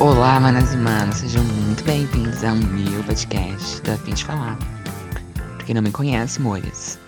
Olá, 0.00 0.40
manas 0.40 0.72
e 0.72 0.76
manos, 0.78 1.16
sejam 1.16 1.44
muito 1.44 1.84
bem-vindos 1.84 2.42
ao 2.42 2.56
meu 2.56 3.04
podcast 3.04 3.82
da 3.82 3.98
Fim 3.98 4.14
de 4.14 4.24
Falar. 4.24 4.56
Pra 5.58 5.66
quem 5.66 5.74
não 5.74 5.82
me 5.82 5.92
conhece, 5.92 6.40
mores, 6.40 6.98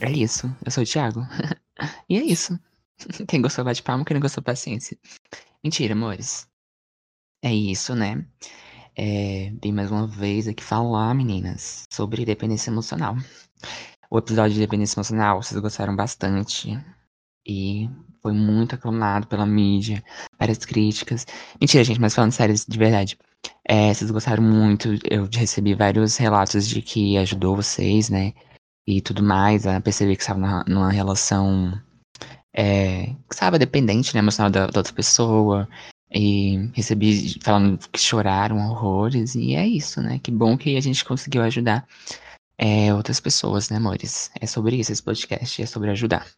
é 0.00 0.10
isso, 0.10 0.50
eu 0.64 0.70
sou 0.70 0.82
o 0.82 0.86
Thiago. 0.86 1.26
e 2.08 2.16
é 2.16 2.24
isso. 2.24 2.58
Quem 3.28 3.42
gostou 3.42 3.66
bate 3.66 3.82
palma, 3.82 4.02
quem 4.02 4.14
não 4.14 4.20
gostou 4.22 4.42
paciência. 4.42 4.96
Mentira, 5.62 5.92
amores. 5.92 6.48
É 7.42 7.52
isso, 7.52 7.94
né? 7.94 8.24
É, 8.96 9.52
vim 9.62 9.72
mais 9.72 9.90
uma 9.90 10.06
vez 10.06 10.48
aqui 10.48 10.64
falar, 10.64 11.14
meninas, 11.14 11.84
sobre 11.92 12.24
dependência 12.24 12.70
emocional. 12.70 13.16
O 14.10 14.18
episódio 14.18 14.54
de 14.54 14.60
dependência 14.60 14.98
emocional, 14.98 15.40
vocês 15.40 15.60
gostaram 15.60 15.94
bastante. 15.94 16.76
E 17.46 17.88
foi 18.20 18.32
muito 18.32 18.74
aclamado 18.74 19.28
pela 19.28 19.46
mídia, 19.46 20.02
várias 20.36 20.58
críticas. 20.58 21.24
Mentira, 21.60 21.84
gente, 21.84 22.00
mas 22.00 22.12
falando 22.12 22.32
sério, 22.32 22.54
de 22.54 22.78
verdade. 22.78 23.16
É, 23.64 23.94
vocês 23.94 24.10
gostaram 24.10 24.42
muito, 24.42 24.88
eu 25.08 25.28
recebi 25.32 25.74
vários 25.74 26.16
relatos 26.16 26.66
de 26.66 26.82
que 26.82 27.16
ajudou 27.18 27.54
vocês, 27.54 28.10
né? 28.10 28.34
E 28.84 29.00
tudo 29.00 29.22
mais, 29.22 29.64
a 29.64 29.80
perceber 29.80 30.16
que 30.16 30.22
estava 30.22 30.64
numa 30.66 30.90
relação, 30.90 31.80
é, 32.52 33.14
que 33.28 33.34
estava 33.34 33.60
dependente, 33.60 34.12
né, 34.12 34.18
emocional 34.18 34.50
da, 34.50 34.66
da 34.66 34.80
outra 34.80 34.92
pessoa. 34.92 35.68
E 36.12 36.68
recebi 36.74 37.38
falando 37.40 37.78
que 37.92 38.00
choraram 38.00 38.58
horrores, 38.58 39.36
e 39.36 39.54
é 39.54 39.64
isso, 39.64 40.02
né? 40.02 40.18
Que 40.18 40.32
bom 40.32 40.58
que 40.58 40.76
a 40.76 40.80
gente 40.80 41.04
conseguiu 41.04 41.42
ajudar 41.42 41.86
é, 42.62 42.92
outras 42.92 43.18
pessoas, 43.18 43.70
né, 43.70 43.78
amores? 43.78 44.30
É 44.38 44.46
sobre 44.46 44.76
isso 44.76 44.92
esse 44.92 45.02
podcast, 45.02 45.62
é 45.62 45.64
sobre 45.64 45.90
ajudar. 45.90 46.30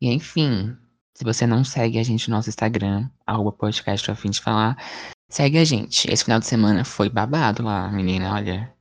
E 0.00 0.08
enfim, 0.08 0.76
se 1.12 1.24
você 1.24 1.44
não 1.44 1.64
segue 1.64 1.98
a 1.98 2.04
gente 2.04 2.30
no 2.30 2.36
nosso 2.36 2.48
Instagram, 2.48 3.10
arroba 3.26 3.50
podcast 3.50 4.08
a 4.08 4.14
fim 4.14 4.30
de 4.30 4.40
falar, 4.40 4.80
segue 5.28 5.58
a 5.58 5.64
gente. 5.64 6.08
Esse 6.08 6.22
final 6.22 6.38
de 6.38 6.46
semana 6.46 6.84
foi 6.84 7.10
babado 7.10 7.64
lá, 7.64 7.90
menina, 7.90 8.32
olha. 8.32 8.72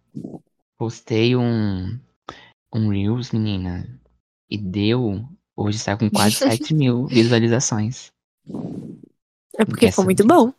Postei 0.78 1.36
um, 1.36 2.00
um 2.72 2.90
Reels, 2.90 3.32
menina, 3.32 3.90
e 4.48 4.56
deu. 4.56 5.28
Hoje 5.58 5.78
está 5.78 5.98
com 5.98 6.08
quase 6.12 6.36
7 6.38 6.76
mil 6.76 7.08
visualizações. 7.08 8.12
É 9.58 9.66
porque 9.66 9.92
foi 9.92 10.06
muito 10.06 10.26
bom. 10.26 10.54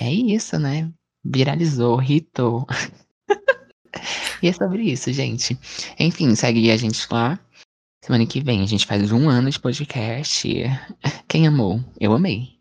É 0.00 0.10
isso, 0.10 0.58
né? 0.58 0.90
Viralizou, 1.22 2.02
hitou. 2.02 2.66
E 4.42 4.48
é 4.48 4.52
sobre 4.52 4.82
isso, 4.82 5.12
gente. 5.12 5.58
Enfim, 5.98 6.34
segue 6.34 6.70
a 6.70 6.76
gente 6.76 7.06
lá. 7.10 7.38
Semana 8.02 8.26
que 8.26 8.40
vem 8.40 8.62
a 8.62 8.66
gente 8.66 8.86
faz 8.86 9.12
um 9.12 9.28
ano 9.28 9.50
de 9.50 9.60
podcast. 9.60 10.48
Quem 11.28 11.46
amou? 11.46 11.84
Eu 12.00 12.12
amei. 12.12 12.58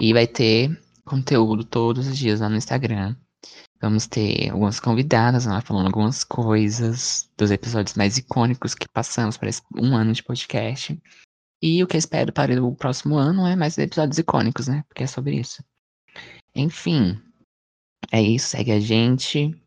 E 0.00 0.12
vai 0.12 0.26
ter 0.26 0.78
conteúdo 1.04 1.64
todos 1.64 2.06
os 2.06 2.18
dias 2.18 2.40
lá 2.40 2.48
no 2.48 2.56
Instagram. 2.56 3.16
Vamos 3.80 4.06
ter 4.06 4.50
algumas 4.50 4.78
convidadas 4.78 5.46
lá 5.46 5.60
falando 5.60 5.86
algumas 5.86 6.22
coisas 6.22 7.28
dos 7.36 7.50
episódios 7.50 7.96
mais 7.96 8.16
icônicos 8.16 8.74
que 8.74 8.86
passamos 8.92 9.36
para 9.36 9.48
esse 9.48 9.62
um 9.76 9.96
ano 9.96 10.12
de 10.12 10.22
podcast. 10.22 10.96
E 11.60 11.82
o 11.82 11.86
que 11.86 11.96
eu 11.96 11.98
espero 11.98 12.32
para 12.32 12.62
o 12.62 12.74
próximo 12.74 13.16
ano 13.16 13.46
é 13.46 13.56
mais 13.56 13.78
episódios 13.78 14.18
icônicos, 14.18 14.68
né? 14.68 14.84
Porque 14.88 15.04
é 15.04 15.06
sobre 15.06 15.36
isso. 15.36 15.64
Enfim, 16.54 17.20
é 18.10 18.20
isso. 18.20 18.48
Segue 18.48 18.72
a 18.72 18.80
gente 18.80 19.61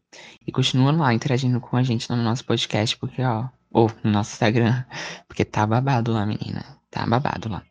e 0.46 0.52
continua 0.52 0.92
lá 0.92 1.14
interagindo 1.14 1.60
com 1.60 1.76
a 1.78 1.84
gente 1.84 2.10
no 2.10 2.18
nosso 2.18 2.46
podcast, 2.46 2.98
porque, 2.98 3.22
ó, 3.22 3.48
ou 3.72 3.92
no 4.04 4.12
nosso 4.12 4.34
Instagram, 4.34 4.84
porque 5.28 5.44
tá 5.44 5.66
babado 5.66 6.12
lá, 6.14 6.26
menina. 6.26 6.64
Tá 6.90 7.06
babado 7.06 7.50
lá. 7.50 7.64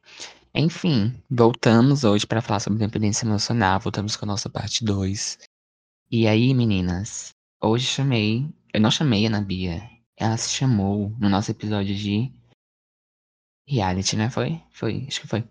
Enfim, 0.55 1.15
voltamos 1.31 2.05
hoje 2.05 2.27
para 2.27 2.43
falar 2.43 2.61
sobre 2.61 2.79
dependência 2.79 3.27
emocional. 3.27 3.81
Voltamos 3.81 4.17
com 4.17 4.25
a 4.25 4.29
nossa 4.29 4.49
parte 4.49 4.85
2. 4.85 5.39
E 6.11 6.29
aí, 6.29 6.55
meninas, 6.55 7.35
hoje 7.61 7.87
chamei. 7.87 8.49
Eu 8.73 8.81
não 8.81 8.91
chamei 8.91 9.25
a 9.25 9.29
Ana 9.29 9.41
Bia. 9.41 9.83
Ela 10.17 10.37
se 10.37 10.51
chamou 10.51 11.11
no 11.19 11.29
nosso 11.29 11.51
episódio 11.51 11.95
de 11.95 12.31
reality, 13.67 14.17
né? 14.17 14.31
Foi? 14.31 14.61
Foi, 14.71 15.07
acho 15.09 15.21
que 15.23 15.27
foi. 15.27 15.45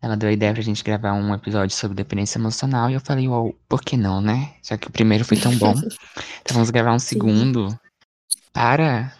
Ela 0.00 0.16
deu 0.16 0.28
a 0.28 0.32
ideia 0.32 0.52
pra 0.52 0.62
gente 0.62 0.84
gravar 0.84 1.12
um 1.12 1.34
episódio 1.34 1.76
sobre 1.76 1.96
dependência 1.96 2.38
emocional 2.38 2.88
e 2.88 2.94
eu 2.94 3.00
falei, 3.00 3.26
uau, 3.26 3.54
por 3.68 3.82
que 3.82 3.96
não, 3.96 4.20
né? 4.20 4.54
Já 4.62 4.78
que 4.78 4.86
o 4.86 4.92
primeiro 4.92 5.24
foi 5.24 5.36
tão 5.36 5.56
bom. 5.56 5.74
então 6.40 6.54
vamos 6.54 6.70
gravar 6.70 6.92
um 6.92 7.00
segundo 7.00 7.76
para 8.52 9.12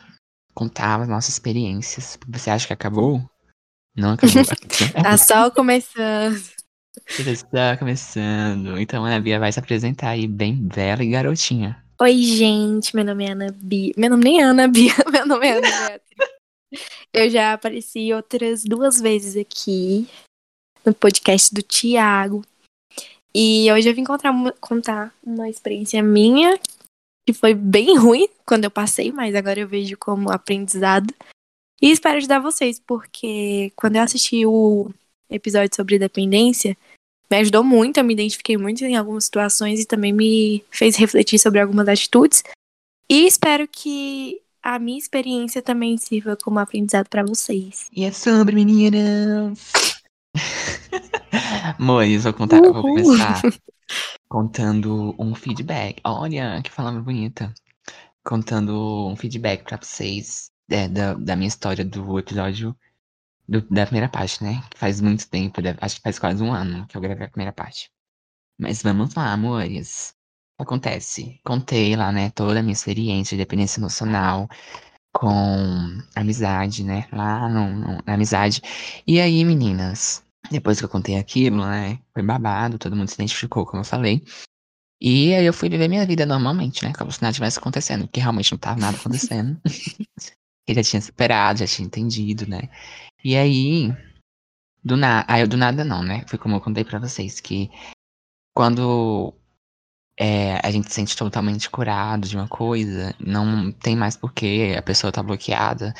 contar 0.55 1.00
as 1.00 1.09
nossas 1.09 1.31
experiências. 1.31 2.16
Você 2.28 2.50
acha 2.50 2.66
que 2.66 2.72
acabou? 2.72 3.21
Não 3.97 4.12
acabou. 4.12 4.44
tá 5.03 5.16
só 5.16 5.50
começando. 5.50 6.41
Está 7.19 7.77
começando. 7.77 8.78
Então 8.78 9.05
a 9.05 9.09
Ana 9.09 9.21
Bia 9.21 9.41
vai 9.41 9.50
se 9.50 9.59
apresentar 9.59 10.10
aí 10.10 10.28
bem 10.28 10.55
bela 10.55 11.03
e 11.03 11.10
garotinha. 11.10 11.83
Oi, 12.00 12.22
gente. 12.22 12.95
Meu 12.95 13.05
nome 13.05 13.25
é 13.25 13.33
Ana 13.33 13.53
Bia. 13.53 13.93
Meu 13.97 14.10
nome 14.10 14.22
nem 14.22 14.41
é 14.41 14.45
Ana 14.45 14.69
Bia. 14.69 14.95
Meu 15.10 15.27
nome 15.27 15.47
é 15.47 15.59
Ana 15.59 15.69
Beatriz. 15.69 16.39
Eu 17.12 17.31
já 17.31 17.55
apareci 17.55 18.12
outras 18.12 18.62
duas 18.62 19.00
vezes 19.00 19.37
aqui 19.37 20.06
no 20.88 20.94
podcast 20.94 21.54
do 21.54 21.62
Tiago. 21.62 22.44
E 23.34 23.71
hoje 23.71 23.88
eu 23.88 23.94
vim 23.94 24.04
contar, 24.04 24.32
contar 24.60 25.15
uma 25.22 25.49
experiência 25.49 26.03
minha, 26.03 26.59
que 27.26 27.32
foi 27.32 27.54
bem 27.54 27.97
ruim 27.99 28.28
quando 28.47 28.65
eu 28.65 28.71
passei, 28.71 29.12
mas 29.12 29.34
agora 29.34 29.60
eu 29.60 29.69
vejo 29.69 29.97
como 29.98 30.31
aprendizado. 30.31 31.15
E 31.81 31.91
espero 31.91 32.16
ajudar 32.16 32.41
vocês, 32.41 32.81
porque 32.81 33.71
quando 33.77 33.97
eu 33.97 34.03
assisti 34.03 34.44
o 34.44 34.91
episódio 35.31 35.77
sobre 35.77 35.98
dependência, 35.98 36.77
me 37.31 37.37
ajudou 37.37 37.62
muito, 37.62 37.98
eu 37.98 38.04
me 38.04 38.15
identifiquei 38.15 38.56
muito 38.56 38.82
em 38.84 38.97
algumas 38.97 39.25
situações 39.25 39.81
e 39.81 39.87
também 39.87 40.12
me 40.12 40.65
fez 40.71 40.97
refletir 40.97 41.38
sobre 41.38 41.60
algumas 41.60 41.87
atitudes. 41.87 42.43
E 43.09 43.27
espero 43.27 43.69
que 43.69 44.41
a 44.62 44.78
minha 44.78 44.98
experiência 44.98 45.62
também 45.62 45.97
sirva 45.98 46.37
como 46.37 46.59
aprendizado 46.59 47.09
para 47.09 47.22
vocês. 47.22 47.88
E 47.94 48.04
é 48.04 48.10
sobre 48.10 48.54
meninas. 48.54 49.88
Mois, 51.78 52.25
vou 52.25 52.32
contar, 52.32 52.60
vou 52.60 52.82
começar 52.82 53.43
contando 54.28 55.15
um 55.19 55.34
feedback. 55.34 56.00
Olha, 56.04 56.60
que 56.62 56.71
palavra 56.71 57.00
bonita. 57.00 57.53
Contando 58.25 59.09
um 59.09 59.16
feedback 59.16 59.65
para 59.65 59.78
vocês 59.78 60.50
é, 60.71 60.88
da, 60.88 61.15
da 61.15 61.37
minha 61.37 61.48
história 61.48 61.84
do 61.84 62.19
episódio 62.19 62.77
do, 63.48 63.62
da 63.62 63.87
primeira 63.87 64.09
parte, 64.09 64.44
né? 64.44 64.62
Que 64.71 64.78
faz 64.78 65.00
muito 65.00 65.28
tempo, 65.28 65.60
acho 65.81 65.97
que 65.97 66.03
faz 66.03 66.19
quase 66.19 66.43
um 66.43 66.53
ano 66.53 66.87
que 66.87 66.97
eu 66.97 67.00
gravei 67.00 67.27
a 67.27 67.31
primeira 67.31 67.53
parte. 67.53 67.91
Mas 68.59 68.82
vamos 68.82 69.15
lá, 69.15 69.32
amores. 69.32 70.15
Acontece. 70.59 71.41
Contei 71.44 71.94
lá, 71.97 72.10
né, 72.12 72.31
toda 72.31 72.59
a 72.59 72.62
minha 72.62 72.72
experiência 72.72 73.37
de 73.37 73.43
dependência 73.44 73.81
emocional 73.81 74.48
com 75.12 75.98
amizade, 76.15 76.84
né? 76.84 77.09
Lá 77.12 77.48
no, 77.48 77.72
no, 77.75 78.03
na 78.04 78.15
amizade. 78.15 78.60
E 79.06 79.21
aí, 79.21 79.44
meninas, 79.44 80.25
depois 80.50 80.78
que 80.78 80.84
eu 80.84 80.88
contei 80.88 81.16
aquilo, 81.16 81.65
né? 81.65 81.99
Foi 82.12 82.22
babado, 82.22 82.78
todo 82.78 82.97
mundo 82.97 83.09
se 83.09 83.15
identificou, 83.15 83.66
como 83.66 83.81
eu 83.81 83.84
falei. 83.84 84.22
E 85.00 85.34
aí 85.34 85.44
eu 85.44 85.53
fui 85.53 85.69
viver 85.69 85.88
minha 85.88 86.06
vida 86.06 86.26
normalmente, 86.26 86.84
né? 86.84 86.93
Como 86.97 87.12
se 87.12 87.22
nada 87.22 87.34
tivesse 87.34 87.59
acontecendo, 87.59 88.06
porque 88.06 88.21
realmente 88.21 88.53
não 88.53 88.59
tava 88.59 88.81
nada 88.81 88.97
acontecendo. 88.97 89.60
Ele 90.66 90.82
já 90.82 90.91
tinha 90.91 91.03
superado, 91.03 91.60
já 91.60 91.66
tinha 91.66 91.87
entendido, 91.87 92.47
né? 92.48 92.69
E 93.25 93.37
aí, 93.37 93.94
do 94.84 94.97
nada. 94.97 95.25
Aí, 95.28 95.47
do 95.47 95.56
nada 95.56 95.84
não, 95.84 96.03
né? 96.03 96.25
Foi 96.27 96.38
como 96.38 96.56
eu 96.56 96.60
contei 96.60 96.84
para 96.84 96.98
vocês, 96.98 97.41
que 97.41 97.71
quando 98.54 99.32
é, 100.19 100.59
a 100.66 100.71
gente 100.71 100.88
se 100.88 100.94
sente 100.94 101.16
totalmente 101.16 101.71
curado 101.71 102.28
de 102.28 102.37
uma 102.37 102.48
coisa, 102.48 103.15
não 103.21 103.71
tem 103.71 103.97
mais 103.97 104.16
porquê, 104.16 104.75
a 104.77 104.82
pessoa 104.82 105.12
tá 105.12 105.22
bloqueada, 105.22 105.94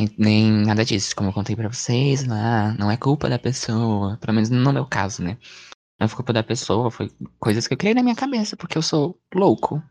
nem, 0.00 0.14
nem 0.18 0.52
nada 0.66 0.84
disso. 0.84 1.14
Como 1.14 1.28
eu 1.28 1.32
contei 1.32 1.54
para 1.54 1.68
vocês 1.68 2.24
lá, 2.26 2.74
não 2.78 2.90
é 2.90 2.96
culpa 2.96 3.28
da 3.28 3.38
pessoa, 3.38 4.16
pelo 4.18 4.34
menos 4.34 4.50
no 4.50 4.72
meu 4.72 4.86
caso, 4.86 5.22
né? 5.22 5.36
Não 5.98 6.08
foi 6.08 6.16
culpa 6.16 6.32
da 6.32 6.42
pessoa, 6.42 6.90
foi 6.90 7.10
coisas 7.38 7.68
que 7.68 7.74
eu 7.74 7.78
criei 7.78 7.94
na 7.94 8.02
minha 8.02 8.14
cabeça, 8.14 8.56
porque 8.56 8.78
eu 8.78 8.82
sou 8.82 9.18
louco, 9.34 9.82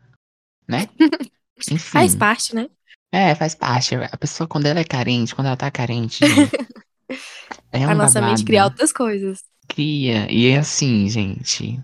né? 0.68 0.88
Enfim. 1.70 1.78
Faz 1.78 2.14
parte, 2.14 2.54
né? 2.54 2.68
É, 3.12 3.34
faz 3.34 3.54
parte. 3.54 3.94
A 3.94 4.16
pessoa, 4.16 4.46
quando 4.48 4.66
ela 4.66 4.80
é 4.80 4.84
carente, 4.84 5.34
quando 5.34 5.48
ela 5.48 5.56
tá 5.56 5.70
carente. 5.70 6.24
é 7.72 7.86
um 7.86 7.90
a 7.90 7.94
nossa 7.94 8.14
babado. 8.14 8.32
mente 8.32 8.44
cria 8.44 8.64
outras 8.64 8.92
coisas. 8.92 9.44
Cria. 9.68 10.30
E 10.32 10.46
é 10.48 10.58
assim, 10.58 11.08
gente. 11.08 11.80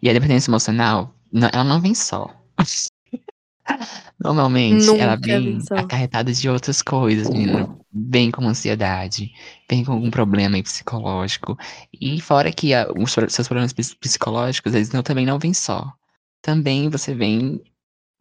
E 0.00 0.08
a 0.08 0.12
dependência 0.12 0.50
emocional 0.50 1.14
não, 1.32 1.48
ela 1.52 1.64
não 1.64 1.80
vem 1.80 1.94
só. 1.94 2.34
Normalmente 4.18 4.86
Nunca 4.86 5.02
ela 5.02 5.16
vem 5.16 5.58
acarretada 5.70 6.32
de 6.32 6.48
outras 6.48 6.82
coisas, 6.82 7.28
menina. 7.28 7.68
Vem 7.92 8.30
com 8.30 8.46
ansiedade, 8.46 9.30
vem 9.68 9.84
com 9.84 9.92
algum 9.92 10.10
problema 10.10 10.60
psicológico. 10.62 11.56
E 11.92 12.20
fora 12.20 12.52
que 12.52 12.72
a, 12.74 12.88
os 12.96 13.12
seus 13.12 13.48
problemas 13.48 13.72
psicológicos, 13.72 14.74
eles 14.74 14.90
não, 14.90 15.02
também 15.02 15.26
não 15.26 15.38
vêm 15.38 15.52
só. 15.52 15.92
Também 16.42 16.88
você 16.88 17.14
vem 17.14 17.60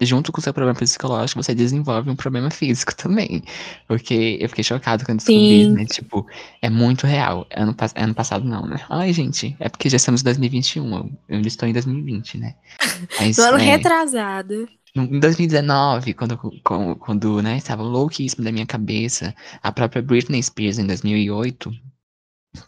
junto 0.02 0.32
com 0.32 0.40
o 0.40 0.44
seu 0.44 0.54
problema 0.54 0.78
psicológico, 0.78 1.42
você 1.42 1.56
desenvolve 1.56 2.10
um 2.10 2.16
problema 2.16 2.50
físico 2.50 2.94
também. 2.98 3.44
Porque 3.88 4.38
eu 4.42 4.50
fiquei 4.50 4.64
chocado 4.64 5.06
quando 5.06 5.20
descobri, 5.20 5.66
Sim. 5.66 5.72
né? 5.72 5.86
Tipo, 5.86 6.26
é 6.62 6.70
muito 6.70 7.08
real. 7.08 7.48
Ano, 7.56 7.76
ano 7.96 8.14
passado 8.14 8.44
não, 8.44 8.66
né? 8.66 8.78
Ai, 8.90 9.14
gente, 9.14 9.56
é 9.60 9.70
porque 9.70 9.90
já 9.90 9.98
estamos 9.98 10.22
em 10.22 10.26
2021. 10.26 10.94
Eu, 10.94 11.12
eu 11.30 11.36
ainda 11.38 11.48
estou 11.48 11.68
em 11.70 11.74
2020, 11.74 12.38
né? 12.38 12.56
Mas, 13.20 13.38
No 13.38 13.44
ano 13.44 13.60
é, 13.60 13.64
retrasado. 13.64 14.68
Em 14.96 15.20
2019, 15.20 16.14
quando, 16.14 16.38
quando, 16.64 16.96
quando 16.96 17.42
né, 17.42 17.58
estava 17.58 17.84
louquíssimo 17.84 18.44
da 18.44 18.52
minha 18.52 18.66
cabeça, 18.66 19.36
a 19.62 19.72
própria 19.72 20.02
Britney 20.02 20.42
Spears 20.42 20.80
em 20.80 20.88
2008, 20.88 21.72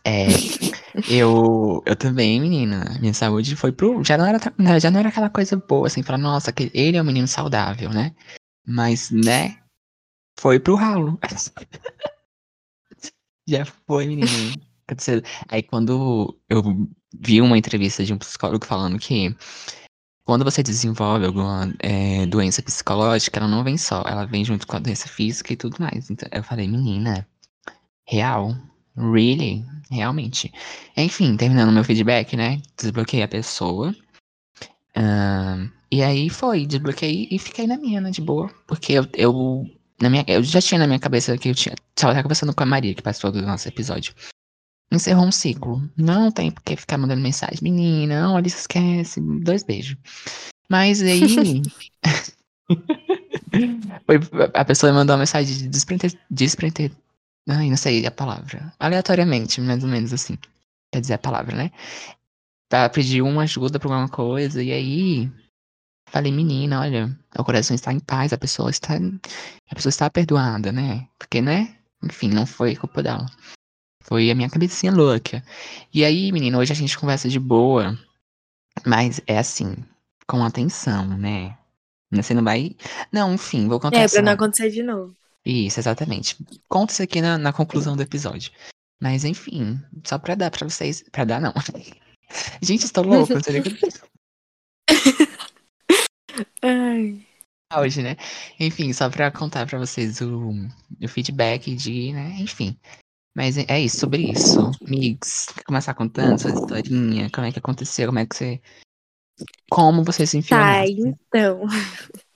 é, 0.03 0.27
eu, 1.09 1.81
eu 1.85 1.95
também, 1.95 2.39
menina, 2.41 2.97
minha 2.99 3.13
saúde 3.13 3.55
foi 3.55 3.71
pro. 3.71 4.03
Já 4.03 4.17
não 4.17 4.25
era, 4.25 4.39
já 4.79 4.91
não 4.91 4.99
era 4.99 5.09
aquela 5.09 5.29
coisa 5.29 5.55
boa, 5.55 5.87
assim, 5.87 6.03
falar, 6.03 6.17
nossa, 6.17 6.51
que 6.51 6.69
ele 6.73 6.97
é 6.97 7.01
um 7.01 7.05
menino 7.05 7.27
saudável, 7.27 7.89
né? 7.89 8.13
Mas, 8.65 9.09
né, 9.09 9.57
foi 10.39 10.59
pro 10.59 10.75
ralo. 10.75 11.17
Já 13.49 13.63
foi, 13.65 14.05
menino. 14.07 14.27
Aconteceu. 14.85 15.21
Aí 15.47 15.63
quando 15.63 16.37
eu 16.49 16.61
vi 17.17 17.41
uma 17.41 17.57
entrevista 17.57 18.03
de 18.03 18.13
um 18.13 18.17
psicólogo 18.17 18.65
falando 18.65 18.99
que 18.99 19.33
quando 20.27 20.43
você 20.43 20.61
desenvolve 20.61 21.25
alguma 21.25 21.73
é, 21.79 22.25
doença 22.25 22.61
psicológica, 22.61 23.39
ela 23.39 23.47
não 23.47 23.63
vem 23.63 23.77
só, 23.77 24.03
ela 24.05 24.25
vem 24.25 24.43
junto 24.43 24.67
com 24.67 24.75
a 24.75 24.79
doença 24.79 25.07
física 25.07 25.53
e 25.53 25.55
tudo 25.55 25.77
mais. 25.79 26.09
Então 26.09 26.27
eu 26.33 26.43
falei, 26.43 26.67
menina, 26.67 27.25
real? 28.05 28.53
Really? 28.97 29.63
Realmente. 29.89 30.51
Enfim, 30.97 31.37
terminando 31.37 31.71
meu 31.71 31.83
feedback, 31.85 32.35
né? 32.35 32.61
Desbloqueei 32.77 33.23
a 33.23 33.27
pessoa. 33.27 33.95
E 35.89 36.03
aí 36.03 36.29
foi, 36.29 36.65
desbloqueei 36.65 37.29
e 37.31 37.39
fiquei 37.39 37.65
na 37.65 37.77
minha, 37.77 38.01
né? 38.01 38.11
De 38.11 38.19
boa. 38.19 38.51
Porque 38.67 38.91
eu, 38.91 39.07
eu, 39.13 39.65
na 40.01 40.09
minha, 40.09 40.25
eu 40.27 40.43
já 40.43 40.59
tinha 40.59 40.77
na 40.77 40.87
minha 40.87 40.99
cabeça 40.99 41.37
que 41.37 41.47
eu 41.47 41.55
tinha. 41.55 41.73
Tava 41.95 42.21
conversando 42.21 42.53
com 42.53 42.63
a 42.63 42.65
Maria, 42.65 42.93
que 42.93 43.01
participou 43.01 43.31
do 43.31 43.41
nosso 43.43 43.65
episódio. 43.69 44.13
Encerrou 44.91 45.25
um 45.25 45.31
ciclo. 45.31 45.81
Não 45.97 46.31
tem 46.31 46.49
por 46.49 46.63
que 46.63 46.75
ficar 46.75 46.97
mandando 46.97 47.21
mensagem. 47.21 47.59
Menina, 47.61 48.31
olha, 48.31 48.47
esquece. 48.47 49.19
Dois 49.19 49.63
beijos. 49.63 49.97
Mas 50.69 51.01
aí. 51.01 51.61
foi, 54.05 54.19
a 54.53 54.65
pessoa 54.65 54.93
mandou 54.93 55.13
uma 55.15 55.19
mensagem 55.19 55.57
de 55.57 55.67
desprender. 55.67 56.17
desprender 56.29 56.91
Ai, 57.49 57.69
não 57.69 57.77
sei 57.77 58.05
a 58.05 58.11
palavra. 58.11 58.73
Aleatoriamente, 58.79 59.61
mais 59.61 59.83
ou 59.83 59.89
menos 59.89 60.13
assim. 60.13 60.37
Quer 60.91 61.01
dizer 61.01 61.13
a 61.13 61.17
palavra, 61.17 61.55
né? 61.55 61.71
Pra 62.69 62.89
pedir 62.89 63.21
uma 63.21 63.43
ajuda 63.43 63.79
pra 63.79 63.89
alguma 63.89 64.09
coisa. 64.09 64.61
E 64.61 64.71
aí. 64.71 65.31
Falei, 66.09 66.31
menina, 66.31 66.79
olha, 66.79 67.19
o 67.37 67.43
coração 67.43 67.75
está 67.75 67.91
em 67.91 67.99
paz, 67.99 68.31
a 68.31 68.37
pessoa 68.37 68.69
está. 68.69 68.95
A 69.69 69.75
pessoa 69.75 69.89
está 69.89 70.09
perdoada, 70.09 70.71
né? 70.71 71.07
Porque, 71.17 71.41
né? 71.41 71.77
Enfim, 72.03 72.29
não 72.29 72.45
foi 72.45 72.75
culpa 72.75 73.03
dela. 73.03 73.25
Foi 74.07 74.31
a 74.31 74.35
minha 74.35 74.49
cabecinha 74.49 74.91
louca. 74.91 75.43
E 75.93 76.05
aí, 76.05 76.31
menina, 76.31 76.57
hoje 76.57 76.71
a 76.71 76.75
gente 76.75 76.97
conversa 76.97 77.27
de 77.27 77.39
boa. 77.39 77.97
Mas 78.85 79.19
é 79.27 79.37
assim, 79.37 79.75
com 80.27 80.43
atenção, 80.43 81.05
né? 81.17 81.57
Você 82.11 82.33
não 82.33 82.43
vai. 82.43 82.75
Não, 83.11 83.33
enfim, 83.33 83.67
vou 83.67 83.79
contar 83.79 83.97
É, 83.97 84.03
essa- 84.03 84.15
pra 84.15 84.23
não 84.23 84.31
acontecer 84.31 84.69
de 84.71 84.81
novo. 84.81 85.13
Isso, 85.45 85.79
exatamente. 85.79 86.37
Conta 86.69 86.93
isso 86.93 87.03
aqui 87.03 87.21
na, 87.21 87.37
na 87.37 87.51
conclusão 87.51 87.95
do 87.95 88.01
episódio. 88.03 88.51
Mas 89.01 89.23
enfim, 89.25 89.79
só 90.05 90.17
pra 90.17 90.35
dar 90.35 90.51
pra 90.51 90.67
vocês. 90.67 91.03
Pra 91.11 91.23
dar, 91.25 91.39
não. 91.41 91.53
Gente, 92.61 92.85
estou 92.85 93.03
louco, 93.05 93.33
não 93.33 93.41
sei 93.43 93.59
o 93.59 93.63
que 93.63 93.77
Ai. 96.61 97.25
hoje, 97.77 98.01
né? 98.03 98.15
Enfim, 98.59 98.91
só 98.93 99.09
pra 99.09 99.31
contar 99.31 99.65
pra 99.65 99.79
vocês 99.79 100.19
o, 100.21 100.51
o 101.01 101.07
feedback 101.07 101.75
de, 101.75 102.11
né? 102.13 102.35
Enfim. 102.39 102.77
Mas 103.37 103.55
é, 103.55 103.79
isso, 103.79 103.99
sobre 103.99 104.31
isso. 104.31 104.71
Mix, 104.81 105.45
quer 105.53 105.63
começar 105.63 105.93
contando 105.93 106.39
sua 106.39 106.49
historinha? 106.49 107.29
Como 107.29 107.45
é 107.45 107.51
que 107.51 107.59
aconteceu? 107.59 108.07
Como 108.07 108.17
é 108.17 108.25
que 108.25 108.35
você. 108.35 108.59
Como 109.69 110.03
você 110.03 110.25
se 110.25 110.39
enfiou 110.39 110.59
Tá, 110.59 110.79
nessa? 110.79 110.91
então. 110.91 111.61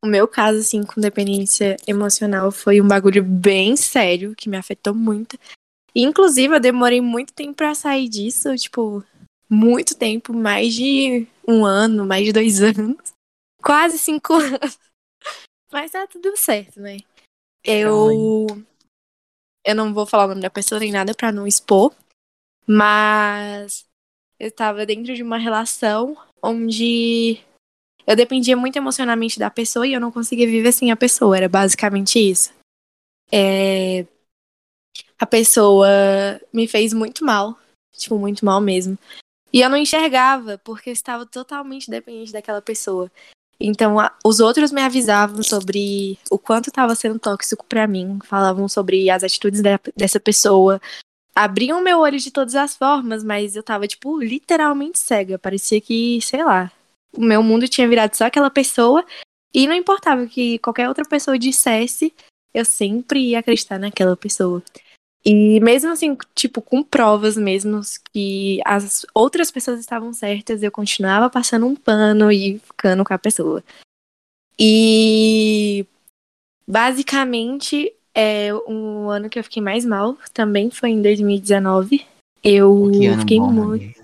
O 0.00 0.06
meu 0.06 0.28
caso, 0.28 0.60
assim, 0.60 0.84
com 0.84 1.00
dependência 1.00 1.76
emocional 1.84 2.52
foi 2.52 2.80
um 2.80 2.86
bagulho 2.86 3.20
bem 3.24 3.74
sério, 3.74 4.32
que 4.36 4.48
me 4.48 4.56
afetou 4.56 4.94
muito. 4.94 5.36
E, 5.92 6.02
inclusive, 6.02 6.54
eu 6.54 6.60
demorei 6.60 7.00
muito 7.00 7.32
tempo 7.32 7.54
pra 7.54 7.74
sair 7.74 8.08
disso, 8.08 8.54
tipo, 8.54 9.04
muito 9.50 9.96
tempo 9.96 10.32
mais 10.32 10.72
de 10.72 11.26
um 11.46 11.66
ano, 11.66 12.06
mais 12.06 12.24
de 12.24 12.32
dois 12.32 12.62
anos. 12.62 13.12
Quase 13.60 13.98
cinco 13.98 14.34
anos. 14.38 14.78
Mas 15.72 15.90
tá 15.90 16.06
tudo 16.06 16.36
certo, 16.36 16.80
né? 16.80 16.98
Eu. 17.64 18.46
Eu 19.68 19.74
não 19.74 19.92
vou 19.92 20.06
falar 20.06 20.24
o 20.24 20.28
nome 20.28 20.40
da 20.40 20.48
pessoa 20.48 20.80
nem 20.80 20.90
nada 20.90 21.14
pra 21.14 21.30
não 21.30 21.46
expor. 21.46 21.94
Mas 22.66 23.84
eu 24.40 24.50
tava 24.50 24.86
dentro 24.86 25.14
de 25.14 25.22
uma 25.22 25.36
relação 25.36 26.16
onde 26.42 27.38
eu 28.06 28.16
dependia 28.16 28.56
muito 28.56 28.76
emocionalmente 28.76 29.38
da 29.38 29.50
pessoa 29.50 29.86
e 29.86 29.92
eu 29.92 30.00
não 30.00 30.10
conseguia 30.10 30.46
viver 30.46 30.72
sem 30.72 30.90
a 30.90 30.96
pessoa. 30.96 31.36
Era 31.36 31.50
basicamente 31.50 32.18
isso. 32.18 32.50
É, 33.30 34.06
A 35.20 35.26
pessoa 35.26 35.88
me 36.50 36.66
fez 36.66 36.94
muito 36.94 37.22
mal. 37.22 37.58
Tipo, 37.92 38.18
muito 38.18 38.46
mal 38.46 38.62
mesmo. 38.62 38.96
E 39.52 39.60
eu 39.60 39.68
não 39.68 39.76
enxergava, 39.76 40.56
porque 40.58 40.88
eu 40.88 40.94
estava 40.94 41.26
totalmente 41.26 41.90
dependente 41.90 42.32
daquela 42.32 42.62
pessoa. 42.62 43.10
Então, 43.60 43.98
a- 43.98 44.12
os 44.24 44.38
outros 44.40 44.70
me 44.70 44.80
avisavam 44.80 45.42
sobre 45.42 46.18
o 46.30 46.38
quanto 46.38 46.68
estava 46.68 46.94
sendo 46.94 47.18
tóxico 47.18 47.64
pra 47.66 47.86
mim. 47.88 48.18
Falavam 48.24 48.68
sobre 48.68 49.10
as 49.10 49.24
atitudes 49.24 49.60
da- 49.60 49.80
dessa 49.96 50.20
pessoa. 50.20 50.80
Abriam 51.34 51.82
meu 51.82 51.98
olho 52.00 52.18
de 52.18 52.30
todas 52.30 52.54
as 52.54 52.76
formas, 52.76 53.24
mas 53.24 53.56
eu 53.56 53.62
tava, 53.62 53.86
tipo, 53.86 54.18
literalmente 54.20 54.98
cega. 54.98 55.38
Parecia 55.38 55.80
que, 55.80 56.20
sei 56.22 56.44
lá, 56.44 56.70
o 57.16 57.20
meu 57.20 57.42
mundo 57.42 57.68
tinha 57.68 57.88
virado 57.88 58.14
só 58.14 58.26
aquela 58.26 58.50
pessoa. 58.50 59.04
E 59.52 59.66
não 59.66 59.74
importava 59.74 60.22
o 60.22 60.28
que 60.28 60.58
qualquer 60.58 60.88
outra 60.88 61.04
pessoa 61.04 61.38
dissesse, 61.38 62.12
eu 62.54 62.64
sempre 62.64 63.30
ia 63.30 63.38
acreditar 63.40 63.78
naquela 63.78 64.16
pessoa. 64.16 64.62
E 65.24 65.60
mesmo 65.60 65.90
assim, 65.90 66.16
tipo, 66.34 66.62
com 66.62 66.82
provas 66.82 67.36
mesmo 67.36 67.80
que 68.12 68.60
as 68.64 69.04
outras 69.12 69.50
pessoas 69.50 69.80
estavam 69.80 70.12
certas, 70.12 70.62
eu 70.62 70.70
continuava 70.70 71.28
passando 71.28 71.66
um 71.66 71.74
pano 71.74 72.30
e 72.32 72.58
ficando 72.60 73.04
com 73.04 73.12
a 73.12 73.18
pessoa. 73.18 73.62
E 74.58 75.84
basicamente, 76.66 77.92
é 78.14 78.52
um 78.66 79.10
ano 79.10 79.28
que 79.28 79.38
eu 79.38 79.44
fiquei 79.44 79.62
mais 79.62 79.84
mal 79.84 80.16
também 80.32 80.70
foi 80.70 80.90
em 80.90 81.02
2019. 81.02 82.04
Eu 82.42 82.90
fiquei 83.20 83.38
bom, 83.38 83.52
muito. 83.52 83.84
Maria. 83.84 83.94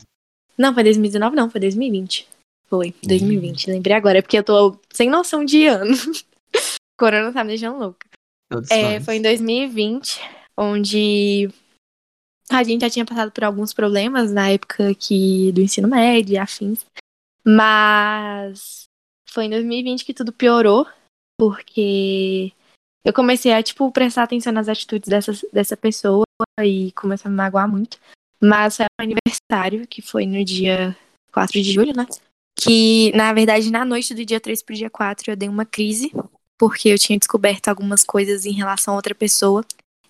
Não, 0.56 0.72
foi 0.72 0.84
2019, 0.84 1.36
não, 1.36 1.50
foi 1.50 1.60
2020. 1.60 2.28
Foi, 2.68 2.94
2020. 3.02 3.70
Lembrei 3.70 3.96
agora, 3.96 4.18
é 4.18 4.22
porque 4.22 4.38
eu 4.38 4.44
tô 4.44 4.78
sem 4.92 5.10
noção 5.10 5.44
de 5.44 5.66
ano. 5.66 5.94
Corona 6.98 7.32
tá 7.32 7.42
me 7.42 7.50
deixando 7.50 7.78
louca. 7.78 8.06
É, 8.70 9.00
foi 9.00 9.16
em 9.16 9.22
2020, 9.22 10.20
onde 10.56 11.48
a 12.50 12.62
gente 12.62 12.82
já 12.82 12.90
tinha 12.90 13.04
passado 13.04 13.30
por 13.32 13.44
alguns 13.44 13.72
problemas 13.72 14.32
na 14.32 14.50
época 14.50 14.94
que, 14.94 15.50
do 15.52 15.60
ensino 15.60 15.88
médio 15.88 16.34
e 16.34 16.38
afins. 16.38 16.84
Mas 17.44 18.84
foi 19.28 19.44
em 19.46 19.50
2020 19.50 20.04
que 20.04 20.14
tudo 20.14 20.32
piorou, 20.32 20.86
porque 21.38 22.52
eu 23.04 23.12
comecei 23.12 23.52
a, 23.52 23.62
tipo, 23.62 23.90
prestar 23.90 24.22
atenção 24.22 24.52
nas 24.52 24.68
atitudes 24.68 25.08
dessa, 25.08 25.32
dessa 25.52 25.76
pessoa 25.76 26.24
e 26.62 26.92
começou 26.92 27.28
a 27.28 27.30
me 27.30 27.36
magoar 27.36 27.68
muito. 27.68 27.98
Mas 28.40 28.76
foi 28.76 28.86
meu 28.98 29.16
aniversário, 29.16 29.86
que 29.86 30.00
foi 30.00 30.26
no 30.26 30.44
dia 30.44 30.96
4 31.32 31.52
de 31.60 31.72
julho, 31.72 31.94
né? 31.94 32.06
Que, 32.56 33.12
na 33.14 33.32
verdade, 33.32 33.70
na 33.70 33.84
noite 33.84 34.14
do 34.14 34.24
dia 34.24 34.40
3 34.40 34.62
pro 34.62 34.74
dia 34.74 34.88
4, 34.88 35.32
eu 35.32 35.36
dei 35.36 35.48
uma 35.48 35.66
crise 35.66 36.12
porque 36.56 36.88
eu 36.88 36.98
tinha 36.98 37.18
descoberto 37.18 37.68
algumas 37.68 38.04
coisas 38.04 38.46
em 38.46 38.52
relação 38.52 38.94
a 38.94 38.96
outra 38.96 39.14
pessoa. 39.14 39.64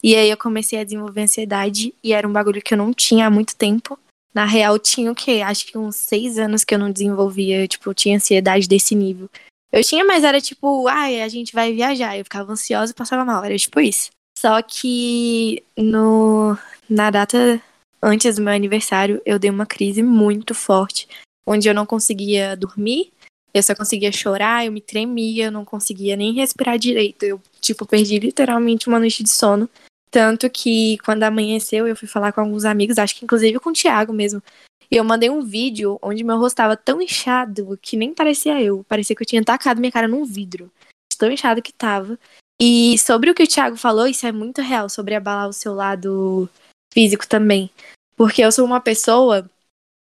E 0.05 0.15
aí 0.15 0.29
eu 0.29 0.37
comecei 0.37 0.79
a 0.79 0.85
desenvolver 0.85 1.23
ansiedade 1.23 1.95
e 2.05 2.13
era 2.13 2.29
um 2.29 2.33
bagulho 2.33 2.61
que 2.61 2.75
eu 2.75 2.79
não 2.79 2.93
tinha 2.93 3.27
há 3.27 3.31
muito 3.31 3.57
tempo. 3.57 3.99
Na 4.35 4.45
real, 4.45 4.79
tinha 4.79 5.11
o 5.11 5.15
quê? 5.15 5.41
Acho 5.43 5.65
que 5.67 5.79
uns 5.79 5.97
seis 5.97 6.39
anos 6.39 6.63
que 6.63 6.75
eu 6.75 6.79
não 6.79 6.93
desenvolvia, 6.93 7.67
tipo, 7.67 7.89
eu 7.89 7.95
tinha 7.95 8.17
ansiedade 8.17 8.69
desse 8.69 8.95
nível. 8.95 9.31
Eu 9.73 9.83
tinha, 9.83 10.05
mas 10.05 10.23
era 10.23 10.43
tipo, 10.43 10.87
ai, 10.89 11.23
a 11.23 11.29
gente 11.29 11.55
vai 11.55 11.73
viajar. 11.73 12.19
Eu 12.19 12.25
ficava 12.25 12.53
ansiosa 12.53 12.93
e 12.93 12.95
passava 12.95 13.25
mal, 13.25 13.43
era 13.43 13.57
tipo 13.57 13.81
isso. 13.81 14.11
Só 14.37 14.61
que 14.61 15.65
no, 15.75 16.55
na 16.87 17.11
data 17.11 17.59
antes 18.03 18.37
do 18.37 18.43
meu 18.43 18.53
aniversário, 18.53 19.23
eu 19.25 19.39
dei 19.39 19.49
uma 19.49 19.65
crise 19.65 20.03
muito 20.03 20.55
forte, 20.55 21.09
onde 21.47 21.67
eu 21.67 21.73
não 21.73 21.87
conseguia 21.87 22.55
dormir, 22.55 23.11
eu 23.55 23.63
só 23.63 23.75
conseguia 23.75 24.13
chorar, 24.13 24.67
eu 24.67 24.73
me 24.73 24.83
tremia, 24.83 25.47
eu 25.47 25.53
não 25.53 25.65
conseguia 25.65 26.15
nem 26.15 26.35
respirar 26.35 26.77
direito. 26.77 27.23
Eu, 27.23 27.41
tipo, 27.61 27.87
perdi 27.87 28.19
literalmente 28.19 28.89
uma 28.89 28.99
noite 28.99 29.23
de 29.23 29.31
sono. 29.31 29.71
Tanto 30.15 30.49
que 30.49 30.97
quando 30.99 31.25
amanheceu, 31.25 31.89
eu 31.89 31.97
fui 31.97 32.07
falar 32.07 32.31
com 32.31 32.41
alguns 32.41 32.65
amigos, 32.65 32.99
acho 32.99 33.17
que 33.17 33.25
inclusive 33.25 33.59
com 33.59 33.71
o 33.71 33.73
Thiago 33.73 34.13
mesmo. 34.13 34.41
E 34.89 34.95
eu 34.95 35.03
mandei 35.03 35.29
um 35.29 35.43
vídeo 35.43 35.99
onde 36.01 36.23
meu 36.23 36.39
rosto 36.39 36.55
tava 36.55 36.77
tão 36.77 37.03
inchado 37.03 37.77
que 37.83 37.97
nem 37.97 38.15
parecia 38.15 38.63
eu. 38.63 38.85
Parecia 38.89 39.17
que 39.17 39.23
eu 39.23 39.27
tinha 39.27 39.45
tacado 39.45 39.81
minha 39.81 39.91
cara 39.91 40.07
num 40.07 40.25
vidro. 40.25 40.71
Tão 41.19 41.33
inchado 41.33 41.61
que 41.61 41.73
tava. 41.73 42.17
E 42.63 42.97
sobre 42.97 43.29
o 43.29 43.35
que 43.35 43.43
o 43.43 43.47
Thiago 43.49 43.77
falou, 43.77 44.07
isso 44.07 44.25
é 44.25 44.31
muito 44.31 44.63
real, 44.63 44.89
sobre 44.89 45.17
abalar 45.17 45.49
o 45.49 45.53
seu 45.53 45.75
lado 45.75 46.49
físico 46.93 47.27
também. 47.27 47.69
Porque 48.15 48.45
eu 48.45 48.53
sou 48.53 48.65
uma 48.65 48.81
pessoa 48.81 49.51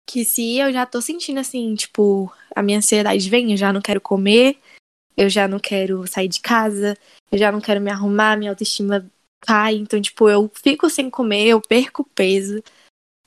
que 0.07 0.27
se 0.27 0.59
eu 0.59 0.71
já 0.75 0.85
tô 0.85 1.01
sentindo 1.01 1.41
assim, 1.41 1.75
tipo, 1.75 2.31
a 2.55 2.63
minha 2.63 2.77
ansiedade 2.77 3.31
vem, 3.31 3.53
eu 3.53 3.57
já 3.57 3.73
não 3.73 3.81
quero 3.81 4.03
comer, 4.03 4.59
eu 5.17 5.31
já 5.31 5.49
não 5.49 5.59
quero 5.59 6.07
sair 6.07 6.29
de 6.29 6.41
casa, 6.41 6.99
eu 7.33 7.39
já 7.39 7.51
não 7.51 7.63
quero 7.63 7.81
me 7.81 7.91
arrumar, 7.91 8.37
minha 8.37 8.51
autoestima 8.51 9.11
cai. 9.41 9.75
Então, 9.77 10.01
tipo, 10.01 10.29
eu 10.29 10.51
fico 10.55 10.89
sem 10.91 11.11
comer, 11.11 11.47
eu 11.47 11.61
perco 11.61 12.05
peso. 12.15 12.63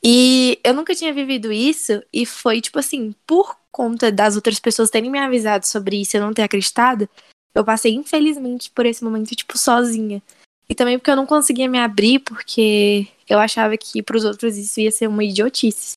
E 0.03 0.59
eu 0.63 0.73
nunca 0.73 0.95
tinha 0.95 1.13
vivido 1.13 1.51
isso, 1.51 2.01
e 2.13 2.25
foi, 2.25 2.61
tipo 2.61 2.79
assim, 2.79 3.13
por 3.27 3.57
conta 3.71 4.11
das 4.11 4.35
outras 4.35 4.59
pessoas 4.59 4.89
terem 4.89 5.11
me 5.11 5.19
avisado 5.19 5.67
sobre 5.67 6.01
isso 6.01 6.15
e 6.15 6.17
eu 6.17 6.21
não 6.21 6.33
ter 6.33 6.43
acreditado, 6.43 7.07
eu 7.53 7.65
passei, 7.65 7.93
infelizmente, 7.93 8.71
por 8.71 8.85
esse 8.85 9.03
momento, 9.03 9.35
tipo, 9.35 9.57
sozinha. 9.57 10.21
E 10.69 10.75
também 10.75 10.97
porque 10.97 11.11
eu 11.11 11.15
não 11.15 11.25
conseguia 11.25 11.67
me 11.67 11.79
abrir, 11.79 12.19
porque 12.19 13.07
eu 13.27 13.39
achava 13.39 13.75
que 13.75 14.01
pros 14.03 14.23
outros 14.23 14.57
isso 14.57 14.79
ia 14.79 14.91
ser 14.91 15.07
uma 15.07 15.23
idiotice. 15.23 15.93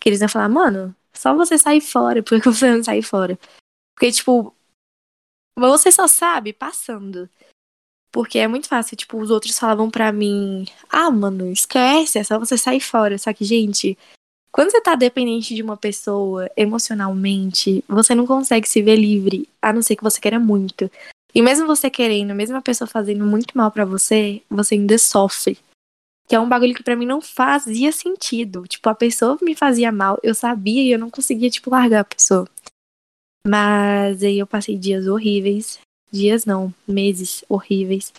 Que 0.00 0.08
eles 0.08 0.20
iam 0.20 0.28
falar, 0.28 0.48
mano, 0.48 0.94
só 1.14 1.34
você 1.34 1.56
sair 1.56 1.80
fora, 1.80 2.22
por 2.22 2.40
que 2.40 2.48
você 2.50 2.70
não 2.70 2.82
sair 2.82 3.02
fora? 3.02 3.38
Porque, 3.94 4.12
tipo, 4.12 4.54
você 5.58 5.90
só 5.90 6.06
sabe 6.06 6.52
passando. 6.52 7.30
Porque 8.16 8.38
é 8.38 8.48
muito 8.48 8.66
fácil, 8.66 8.96
tipo, 8.96 9.20
os 9.20 9.30
outros 9.30 9.58
falavam 9.58 9.90
pra 9.90 10.10
mim, 10.10 10.64
ah, 10.88 11.10
mano, 11.10 11.52
esquece, 11.52 12.18
é 12.18 12.24
só 12.24 12.38
você 12.38 12.56
sair 12.56 12.80
fora. 12.80 13.18
Só 13.18 13.30
que, 13.30 13.44
gente, 13.44 13.98
quando 14.50 14.70
você 14.70 14.80
tá 14.80 14.94
dependente 14.94 15.54
de 15.54 15.62
uma 15.62 15.76
pessoa 15.76 16.50
emocionalmente, 16.56 17.84
você 17.86 18.14
não 18.14 18.26
consegue 18.26 18.66
se 18.66 18.80
ver 18.80 18.96
livre, 18.96 19.46
a 19.60 19.70
não 19.70 19.82
ser 19.82 19.96
que 19.96 20.02
você 20.02 20.18
queira 20.18 20.40
muito. 20.40 20.90
E 21.34 21.42
mesmo 21.42 21.66
você 21.66 21.90
querendo, 21.90 22.34
mesmo 22.34 22.56
a 22.56 22.62
pessoa 22.62 22.88
fazendo 22.88 23.26
muito 23.26 23.54
mal 23.54 23.70
para 23.70 23.84
você, 23.84 24.40
você 24.48 24.76
ainda 24.76 24.96
sofre. 24.96 25.58
Que 26.26 26.34
é 26.34 26.40
um 26.40 26.48
bagulho 26.48 26.74
que 26.74 26.82
para 26.82 26.96
mim 26.96 27.04
não 27.04 27.20
fazia 27.20 27.92
sentido. 27.92 28.66
Tipo, 28.66 28.88
a 28.88 28.94
pessoa 28.94 29.36
me 29.42 29.54
fazia 29.54 29.92
mal, 29.92 30.18
eu 30.22 30.34
sabia 30.34 30.82
e 30.82 30.90
eu 30.90 30.98
não 30.98 31.10
conseguia, 31.10 31.50
tipo, 31.50 31.68
largar 31.68 32.00
a 32.00 32.04
pessoa. 32.04 32.48
Mas 33.46 34.22
aí 34.22 34.38
eu 34.38 34.46
passei 34.46 34.74
dias 34.78 35.06
horríveis. 35.06 35.78
Dias 36.16 36.44
não, 36.44 36.72
meses 36.86 37.44
horríveis. 37.48 38.12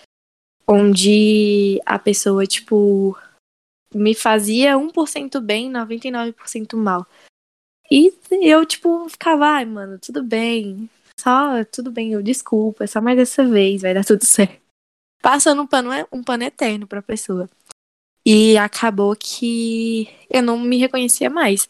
Onde 0.68 1.82
a 1.86 1.98
pessoa, 1.98 2.46
tipo, 2.46 3.18
me 3.94 4.14
fazia 4.14 4.78
1% 4.78 5.40
bem, 5.40 5.72
99% 5.72 6.76
mal. 6.76 7.06
E 7.90 8.14
eu, 8.42 8.66
tipo, 8.66 9.08
ficava, 9.10 9.46
ai, 9.46 9.66
mano, 9.66 9.98
tudo 9.98 10.24
bem. 10.24 10.90
Só, 11.20 11.64
tudo 11.66 11.92
bem, 11.92 12.12
eu 12.12 12.22
desculpa, 12.22 12.84
é 12.84 12.88
só 12.88 13.02
mais 13.02 13.18
dessa 13.18 13.46
vez, 13.46 13.82
vai 13.82 13.94
dar 13.94 14.06
tudo 14.06 14.24
certo. 14.26 14.62
Passando 15.22 15.62
um 15.62 15.68
pano, 15.68 15.90
um 16.12 16.24
pano 16.24 16.44
eterno 16.44 16.86
pra 16.86 17.02
pessoa. 17.02 17.50
E 18.26 18.58
acabou 18.58 19.16
que 19.16 20.10
eu 20.30 20.44
não 20.44 20.60
me 20.60 20.78
reconhecia 20.78 21.30
mais. 21.30 21.70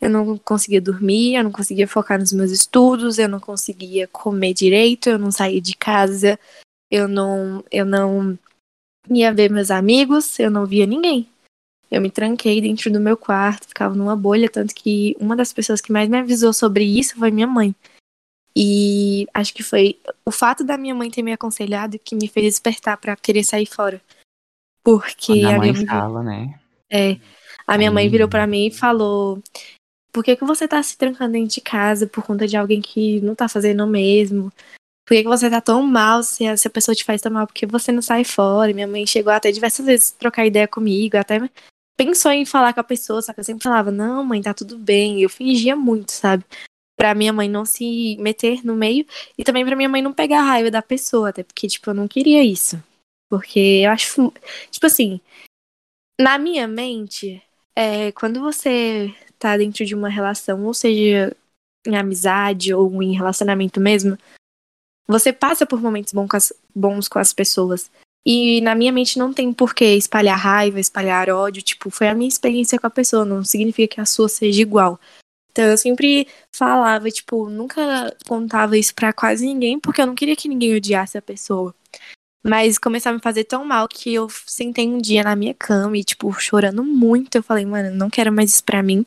Eu 0.00 0.10
não 0.10 0.36
conseguia 0.38 0.80
dormir, 0.80 1.34
eu 1.34 1.44
não 1.44 1.52
conseguia 1.52 1.88
focar 1.88 2.18
nos 2.18 2.32
meus 2.32 2.50
estudos, 2.50 3.18
eu 3.18 3.28
não 3.28 3.40
conseguia 3.40 4.06
comer 4.08 4.52
direito, 4.52 5.08
eu 5.08 5.18
não 5.18 5.30
saía 5.30 5.60
de 5.60 5.76
casa, 5.76 6.38
eu 6.90 7.08
não, 7.08 7.64
eu 7.70 7.84
não 7.84 8.38
ia 9.08 9.32
ver 9.32 9.50
meus 9.50 9.70
amigos, 9.70 10.38
eu 10.38 10.50
não 10.50 10.66
via 10.66 10.86
ninguém. 10.86 11.28
Eu 11.90 12.00
me 12.00 12.10
tranquei 12.10 12.60
dentro 12.60 12.90
do 12.90 12.98
meu 12.98 13.16
quarto, 13.16 13.68
ficava 13.68 13.94
numa 13.94 14.16
bolha, 14.16 14.50
tanto 14.50 14.74
que 14.74 15.16
uma 15.20 15.36
das 15.36 15.52
pessoas 15.52 15.80
que 15.80 15.92
mais 15.92 16.08
me 16.08 16.18
avisou 16.18 16.52
sobre 16.52 16.84
isso 16.84 17.16
foi 17.16 17.30
minha 17.30 17.46
mãe. 17.46 17.74
E 18.56 19.26
acho 19.34 19.52
que 19.54 19.62
foi 19.62 19.98
o 20.24 20.30
fato 20.30 20.62
da 20.64 20.76
minha 20.78 20.94
mãe 20.94 21.10
ter 21.10 21.22
me 21.22 21.32
aconselhado 21.32 21.98
que 21.98 22.14
me 22.14 22.28
fez 22.28 22.46
despertar 22.46 22.96
para 22.96 23.16
querer 23.16 23.44
sair 23.44 23.66
fora. 23.66 24.00
Porque 24.82 25.40
Quando 25.40 25.46
a, 25.46 25.54
a 25.54 25.58
mãe 25.58 25.72
minha 25.72 25.72
mãe, 25.72 25.86
fala, 25.86 26.22
né? 26.22 26.60
é, 26.90 27.18
a 27.66 27.78
minha 27.78 27.90
mãe 27.90 28.04
Aí- 28.04 28.10
virou 28.10 28.28
para 28.28 28.46
mim 28.46 28.66
e 28.66 28.70
falou: 28.70 29.42
Por 30.14 30.22
que, 30.22 30.36
que 30.36 30.44
você 30.44 30.68
tá 30.68 30.80
se 30.80 30.96
trancando 30.96 31.32
dentro 31.32 31.52
de 31.52 31.60
casa 31.60 32.06
por 32.06 32.22
conta 32.22 32.46
de 32.46 32.56
alguém 32.56 32.80
que 32.80 33.20
não 33.20 33.34
tá 33.34 33.48
fazendo 33.48 33.82
o 33.82 33.86
mesmo? 33.88 34.52
Por 35.04 35.14
que, 35.14 35.24
que 35.24 35.28
você 35.28 35.50
tá 35.50 35.60
tão 35.60 35.82
mal 35.82 36.22
se 36.22 36.46
a, 36.46 36.56
se 36.56 36.68
a 36.68 36.70
pessoa 36.70 36.94
te 36.94 37.02
faz 37.02 37.20
tão 37.20 37.32
mal? 37.32 37.48
Porque 37.48 37.66
você 37.66 37.90
não 37.90 38.00
sai 38.00 38.22
fora? 38.22 38.72
Minha 38.72 38.86
mãe 38.86 39.04
chegou 39.08 39.32
até 39.32 39.50
diversas 39.50 39.84
vezes 39.84 40.12
trocar 40.12 40.46
ideia 40.46 40.68
comigo, 40.68 41.16
até 41.16 41.40
pensou 41.96 42.30
em 42.30 42.46
falar 42.46 42.72
com 42.72 42.78
a 42.78 42.84
pessoa, 42.84 43.20
só 43.22 43.32
que 43.32 43.40
eu 43.40 43.44
sempre 43.44 43.64
falava: 43.64 43.90
Não, 43.90 44.24
mãe, 44.24 44.40
tá 44.40 44.54
tudo 44.54 44.78
bem. 44.78 45.20
Eu 45.20 45.28
fingia 45.28 45.74
muito, 45.74 46.12
sabe? 46.12 46.44
Pra 46.96 47.12
minha 47.12 47.32
mãe 47.32 47.48
não 47.48 47.64
se 47.64 48.16
meter 48.20 48.64
no 48.64 48.76
meio 48.76 49.04
e 49.36 49.42
também 49.42 49.66
pra 49.66 49.74
minha 49.74 49.88
mãe 49.88 50.00
não 50.00 50.12
pegar 50.12 50.42
a 50.42 50.44
raiva 50.44 50.70
da 50.70 50.80
pessoa, 50.80 51.30
até 51.30 51.42
porque, 51.42 51.66
tipo, 51.66 51.90
eu 51.90 51.94
não 51.94 52.06
queria 52.06 52.44
isso. 52.44 52.80
Porque 53.28 53.82
eu 53.84 53.90
acho, 53.90 54.32
tipo 54.70 54.86
assim, 54.86 55.20
na 56.20 56.38
minha 56.38 56.68
mente, 56.68 57.42
é, 57.76 58.12
quando 58.12 58.40
você 58.40 59.12
tá 59.44 59.56
dentro 59.58 59.84
de 59.84 59.94
uma 59.94 60.08
relação, 60.08 60.64
ou 60.64 60.72
seja, 60.72 61.36
em 61.86 61.96
amizade 61.96 62.72
ou 62.72 63.02
em 63.02 63.14
relacionamento 63.14 63.78
mesmo, 63.78 64.18
você 65.06 65.32
passa 65.32 65.66
por 65.66 65.82
momentos 65.82 66.14
bons 66.74 67.08
com 67.08 67.18
as, 67.18 67.32
pessoas. 67.34 67.90
E 68.26 68.62
na 68.62 68.74
minha 68.74 68.90
mente 68.90 69.18
não 69.18 69.34
tem 69.34 69.52
por 69.52 69.74
que 69.74 69.84
espalhar 69.84 70.38
raiva, 70.38 70.80
espalhar 70.80 71.28
ódio. 71.28 71.62
Tipo, 71.62 71.90
foi 71.90 72.08
a 72.08 72.14
minha 72.14 72.28
experiência 72.28 72.78
com 72.78 72.86
a 72.86 72.90
pessoa, 72.90 73.24
não 73.24 73.44
significa 73.44 73.96
que 73.96 74.00
a 74.00 74.06
sua 74.06 74.30
seja 74.30 74.62
igual. 74.62 74.98
Então 75.50 75.66
eu 75.66 75.76
sempre 75.76 76.26
falava, 76.50 77.10
tipo, 77.10 77.50
nunca 77.50 78.16
contava 78.26 78.78
isso 78.78 78.94
pra 78.94 79.12
quase 79.12 79.46
ninguém, 79.46 79.78
porque 79.78 80.00
eu 80.00 80.06
não 80.06 80.14
queria 80.14 80.34
que 80.34 80.48
ninguém 80.48 80.74
odiasse 80.74 81.18
a 81.18 81.22
pessoa. 81.22 81.74
Mas 82.42 82.78
começou 82.78 83.10
a 83.10 83.14
me 83.14 83.20
fazer 83.20 83.44
tão 83.44 83.64
mal 83.64 83.86
que 83.88 84.12
eu 84.12 84.28
sentei 84.46 84.88
um 84.88 84.98
dia 84.98 85.22
na 85.22 85.36
minha 85.36 85.54
cama 85.54 85.96
e, 85.96 86.04
tipo, 86.04 86.32
chorando 86.32 86.82
muito. 86.82 87.36
Eu 87.36 87.42
falei, 87.42 87.64
mano, 87.64 87.94
não 87.94 88.10
quero 88.10 88.32
mais 88.32 88.52
isso 88.52 88.64
pra 88.64 88.82
mim. 88.82 89.04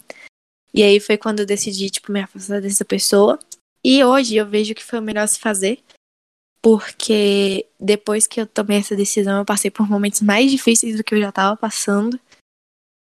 E 0.77 0.83
aí 0.83 0.99
foi 0.99 1.17
quando 1.17 1.39
eu 1.39 1.45
decidi, 1.45 1.89
tipo, 1.89 2.11
me 2.11 2.21
afastar 2.21 2.61
dessa 2.61 2.85
pessoa. 2.85 3.39
E 3.83 4.03
hoje 4.03 4.35
eu 4.35 4.45
vejo 4.45 4.75
que 4.75 4.83
foi 4.83 4.99
o 4.99 5.01
melhor 5.01 5.27
se 5.27 5.39
fazer. 5.39 5.79
Porque 6.61 7.65
depois 7.79 8.27
que 8.27 8.39
eu 8.39 8.45
tomei 8.45 8.77
essa 8.77 8.95
decisão, 8.95 9.39
eu 9.39 9.45
passei 9.45 9.71
por 9.71 9.89
momentos 9.89 10.21
mais 10.21 10.51
difíceis 10.51 10.95
do 10.95 11.03
que 11.03 11.15
eu 11.15 11.19
já 11.19 11.31
tava 11.31 11.57
passando. 11.57 12.19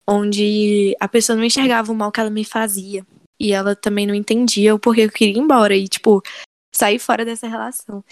Onde 0.08 0.96
a 1.00 1.08
pessoa 1.08 1.34
não 1.34 1.42
enxergava 1.42 1.90
o 1.90 1.96
mal 1.96 2.12
que 2.12 2.20
ela 2.20 2.30
me 2.30 2.44
fazia. 2.44 3.04
E 3.40 3.52
ela 3.52 3.74
também 3.74 4.06
não 4.06 4.14
entendia 4.14 4.72
o 4.72 4.78
porquê 4.78 5.00
eu 5.00 5.10
queria 5.10 5.34
ir 5.34 5.40
embora. 5.40 5.74
E, 5.74 5.88
tipo, 5.88 6.22
sair 6.72 7.00
fora 7.00 7.24
dessa 7.24 7.48
relação. 7.48 8.04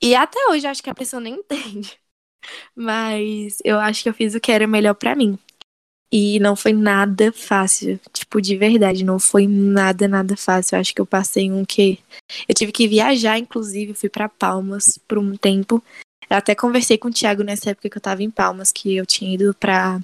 E 0.00 0.14
até 0.14 0.38
hoje 0.48 0.66
eu 0.66 0.70
acho 0.70 0.82
que 0.82 0.88
a 0.88 0.94
pessoa 0.94 1.20
nem 1.20 1.34
entende. 1.44 1.98
Mas 2.74 3.58
eu 3.66 3.78
acho 3.78 4.02
que 4.02 4.08
eu 4.08 4.14
fiz 4.14 4.34
o 4.34 4.40
que 4.40 4.50
era 4.50 4.66
melhor 4.66 4.94
pra 4.94 5.14
mim. 5.14 5.38
E 6.12 6.40
não 6.40 6.56
foi 6.56 6.72
nada 6.72 7.32
fácil. 7.32 8.00
Tipo, 8.12 8.40
de 8.40 8.56
verdade, 8.56 9.04
não 9.04 9.18
foi 9.18 9.46
nada, 9.46 10.08
nada 10.08 10.36
fácil. 10.36 10.74
Eu 10.74 10.80
acho 10.80 10.94
que 10.94 11.00
eu 11.00 11.06
passei 11.06 11.50
um 11.50 11.64
que. 11.64 12.00
Eu 12.48 12.54
tive 12.54 12.72
que 12.72 12.88
viajar, 12.88 13.38
inclusive, 13.38 13.94
fui 13.94 14.08
pra 14.08 14.28
Palmas 14.28 14.98
por 15.06 15.18
um 15.18 15.36
tempo. 15.36 15.82
Eu 16.28 16.36
até 16.36 16.54
conversei 16.54 16.98
com 16.98 17.08
o 17.08 17.12
Thiago 17.12 17.42
nessa 17.42 17.70
época 17.70 17.88
que 17.88 17.96
eu 17.96 18.02
tava 18.02 18.22
em 18.22 18.30
Palmas, 18.30 18.72
que 18.72 18.96
eu 18.96 19.06
tinha 19.06 19.34
ido 19.34 19.54
pra 19.54 20.00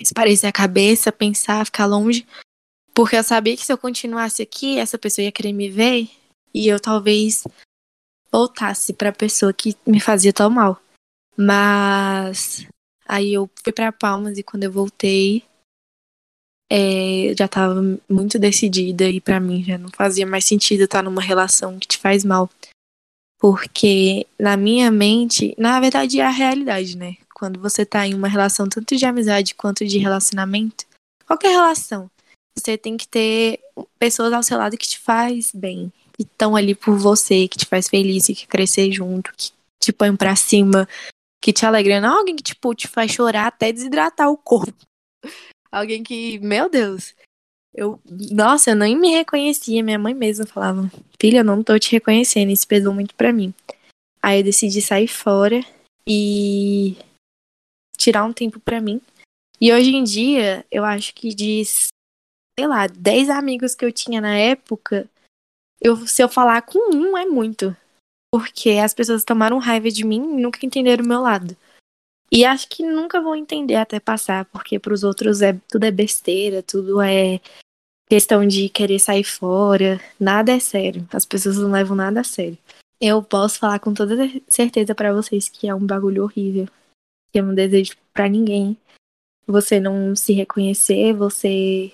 esparecer 0.00 0.48
a 0.48 0.52
cabeça, 0.52 1.12
pensar, 1.12 1.64
ficar 1.64 1.86
longe. 1.86 2.26
Porque 2.92 3.16
eu 3.16 3.24
sabia 3.24 3.56
que 3.56 3.64
se 3.64 3.72
eu 3.72 3.78
continuasse 3.78 4.40
aqui, 4.40 4.78
essa 4.78 4.96
pessoa 4.96 5.24
ia 5.24 5.32
querer 5.32 5.52
me 5.52 5.68
ver 5.68 6.08
e 6.52 6.68
eu 6.68 6.78
talvez 6.78 7.44
voltasse 8.30 8.92
pra 8.92 9.12
pessoa 9.12 9.52
que 9.52 9.76
me 9.84 9.98
fazia 10.00 10.32
tão 10.32 10.48
mal. 10.48 10.80
Mas 11.36 12.66
aí 13.06 13.34
eu 13.34 13.48
fui 13.62 13.72
pra 13.72 13.92
Palmas 13.92 14.38
e 14.38 14.42
quando 14.42 14.64
eu 14.64 14.72
voltei, 14.72 15.44
é, 16.70 17.34
já 17.38 17.46
tava 17.46 17.80
muito 18.08 18.38
decidida 18.38 19.08
e 19.08 19.20
pra 19.20 19.38
mim 19.38 19.62
já 19.62 19.78
não 19.78 19.90
fazia 19.90 20.26
mais 20.26 20.44
sentido 20.44 20.84
estar 20.84 21.02
numa 21.02 21.22
relação 21.22 21.78
que 21.78 21.86
te 21.86 21.98
faz 21.98 22.24
mal. 22.24 22.50
Porque 23.38 24.26
na 24.38 24.56
minha 24.56 24.90
mente, 24.90 25.54
na 25.58 25.78
verdade 25.80 26.20
é 26.20 26.24
a 26.24 26.30
realidade, 26.30 26.96
né? 26.96 27.16
Quando 27.34 27.60
você 27.60 27.84
tá 27.84 28.06
em 28.06 28.14
uma 28.14 28.28
relação 28.28 28.68
tanto 28.68 28.96
de 28.96 29.04
amizade 29.04 29.54
quanto 29.54 29.84
de 29.84 29.98
relacionamento, 29.98 30.86
qualquer 31.26 31.50
relação, 31.50 32.10
você 32.56 32.78
tem 32.78 32.96
que 32.96 33.06
ter 33.06 33.60
pessoas 33.98 34.32
ao 34.32 34.42
seu 34.42 34.56
lado 34.56 34.78
que 34.78 34.86
te 34.86 34.98
faz 34.98 35.50
bem, 35.52 35.92
que 36.12 36.22
estão 36.22 36.56
ali 36.56 36.74
por 36.74 36.96
você, 36.96 37.48
que 37.48 37.58
te 37.58 37.66
faz 37.66 37.88
feliz, 37.88 38.26
que 38.26 38.46
crescer 38.46 38.90
junto, 38.92 39.32
que 39.36 39.50
te 39.82 39.92
põe 39.92 40.14
pra 40.16 40.36
cima, 40.36 40.88
que 41.44 41.52
te 41.52 41.66
alegra. 41.66 42.00
Não 42.00 42.20
alguém 42.20 42.34
que, 42.34 42.42
tipo, 42.42 42.74
te 42.74 42.88
faz 42.88 43.12
chorar 43.12 43.48
até 43.48 43.70
desidratar 43.70 44.30
o 44.30 44.36
corpo. 44.36 44.74
Alguém 45.70 46.02
que, 46.02 46.38
meu 46.38 46.70
Deus, 46.70 47.14
eu, 47.74 48.00
nossa, 48.30 48.70
eu 48.70 48.76
nem 48.76 48.96
me 48.96 49.10
reconhecia. 49.10 49.82
Minha 49.82 49.98
mãe 49.98 50.14
mesma 50.14 50.46
falava, 50.46 50.90
filha, 51.20 51.38
eu 51.38 51.44
não 51.44 51.62
tô 51.62 51.78
te 51.78 51.92
reconhecendo. 51.92 52.50
Isso 52.50 52.66
pesou 52.66 52.94
muito 52.94 53.14
pra 53.14 53.32
mim. 53.32 53.52
Aí 54.22 54.38
eu 54.38 54.44
decidi 54.44 54.80
sair 54.80 55.08
fora 55.08 55.60
e 56.08 56.96
tirar 57.98 58.24
um 58.24 58.32
tempo 58.32 58.58
pra 58.58 58.80
mim. 58.80 59.02
E 59.60 59.70
hoje 59.70 59.90
em 59.90 60.04
dia, 60.04 60.64
eu 60.70 60.82
acho 60.84 61.12
que 61.12 61.34
de 61.34 61.62
sei 62.58 62.66
lá, 62.66 62.86
10 62.86 63.28
amigos 63.28 63.74
que 63.74 63.84
eu 63.84 63.92
tinha 63.92 64.20
na 64.20 64.38
época, 64.38 65.10
eu, 65.80 66.06
se 66.06 66.22
eu 66.22 66.28
falar 66.28 66.62
com 66.62 66.78
um 66.94 67.18
é 67.18 67.26
muito. 67.26 67.76
Porque 68.34 68.70
as 68.70 68.92
pessoas 68.92 69.22
tomaram 69.22 69.58
raiva 69.58 69.88
de 69.92 70.04
mim 70.04 70.16
e 70.16 70.42
nunca 70.42 70.66
entenderam 70.66 71.04
o 71.04 71.06
meu 71.06 71.20
lado. 71.20 71.56
E 72.32 72.44
acho 72.44 72.68
que 72.68 72.82
nunca 72.82 73.20
vão 73.20 73.36
entender 73.36 73.76
até 73.76 74.00
passar, 74.00 74.44
porque 74.46 74.76
pros 74.76 75.04
outros 75.04 75.40
é 75.40 75.56
tudo 75.68 75.84
é 75.84 75.92
besteira, 75.92 76.60
tudo 76.60 77.00
é 77.00 77.40
questão 78.08 78.44
de 78.44 78.68
querer 78.68 78.98
sair 78.98 79.22
fora, 79.22 80.00
nada 80.18 80.50
é 80.50 80.58
sério. 80.58 81.06
As 81.12 81.24
pessoas 81.24 81.58
não 81.58 81.70
levam 81.70 81.96
nada 81.96 82.22
a 82.22 82.24
sério. 82.24 82.58
Eu 83.00 83.22
posso 83.22 83.60
falar 83.60 83.78
com 83.78 83.94
toda 83.94 84.16
certeza 84.48 84.96
para 84.96 85.14
vocês 85.14 85.48
que 85.48 85.68
é 85.68 85.74
um 85.74 85.86
bagulho 85.86 86.24
horrível. 86.24 86.66
Que 87.30 87.38
eu 87.38 87.46
não 87.46 87.54
desejo 87.54 87.94
para 88.12 88.28
ninguém. 88.28 88.76
Você 89.46 89.78
não 89.78 90.16
se 90.16 90.32
reconhecer, 90.32 91.12
você 91.12 91.92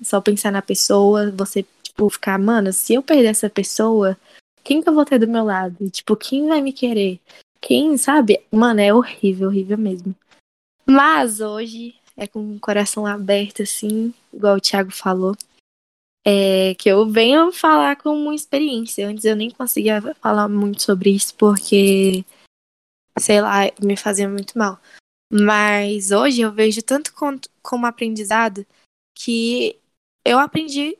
só 0.00 0.20
pensar 0.20 0.52
na 0.52 0.62
pessoa, 0.62 1.32
você, 1.32 1.66
tipo, 1.82 2.08
ficar, 2.08 2.38
mano, 2.38 2.72
se 2.72 2.94
eu 2.94 3.02
perder 3.02 3.30
essa 3.30 3.50
pessoa, 3.50 4.16
quem 4.62 4.82
que 4.82 4.88
eu 4.88 4.94
vou 4.94 5.04
ter 5.04 5.18
do 5.18 5.28
meu 5.28 5.44
lado? 5.44 5.90
Tipo, 5.90 6.16
quem 6.16 6.48
vai 6.48 6.60
me 6.60 6.72
querer? 6.72 7.20
Quem, 7.60 7.96
sabe? 7.96 8.42
Mano, 8.50 8.80
é 8.80 8.92
horrível, 8.92 9.48
horrível 9.48 9.76
mesmo. 9.76 10.14
Mas 10.86 11.40
hoje 11.40 11.94
é 12.16 12.26
com 12.26 12.56
o 12.56 12.60
coração 12.60 13.06
aberto, 13.06 13.62
assim, 13.62 14.12
igual 14.32 14.56
o 14.56 14.60
Thiago 14.60 14.90
falou. 14.90 15.36
É, 16.24 16.74
que 16.74 16.88
eu 16.88 17.08
venho 17.08 17.50
falar 17.50 17.96
com 17.96 18.10
uma 18.10 18.34
experiência. 18.34 19.08
Antes 19.08 19.24
eu 19.24 19.36
nem 19.36 19.50
conseguia 19.50 20.00
falar 20.16 20.48
muito 20.48 20.82
sobre 20.82 21.10
isso 21.10 21.34
porque, 21.36 22.24
sei 23.18 23.40
lá, 23.40 23.60
me 23.82 23.96
fazia 23.96 24.28
muito 24.28 24.58
mal. 24.58 24.78
Mas 25.32 26.10
hoje 26.10 26.40
eu 26.42 26.52
vejo 26.52 26.82
tanto 26.82 27.12
como 27.62 27.86
aprendizado 27.86 28.66
que 29.14 29.78
eu 30.24 30.38
aprendi 30.38 30.98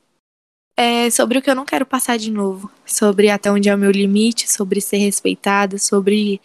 é, 0.81 1.11
sobre 1.11 1.37
o 1.37 1.43
que 1.43 1.51
eu 1.51 1.55
não 1.55 1.67
quero 1.67 1.85
passar 1.85 2.17
de 2.17 2.31
novo. 2.31 2.71
Sobre 2.87 3.29
até 3.29 3.53
onde 3.53 3.69
é 3.69 3.75
o 3.75 3.79
meu 3.79 3.91
limite, 3.91 4.51
sobre 4.51 4.81
ser 4.81 4.97
respeitada, 4.97 5.77
sobre 5.77 6.41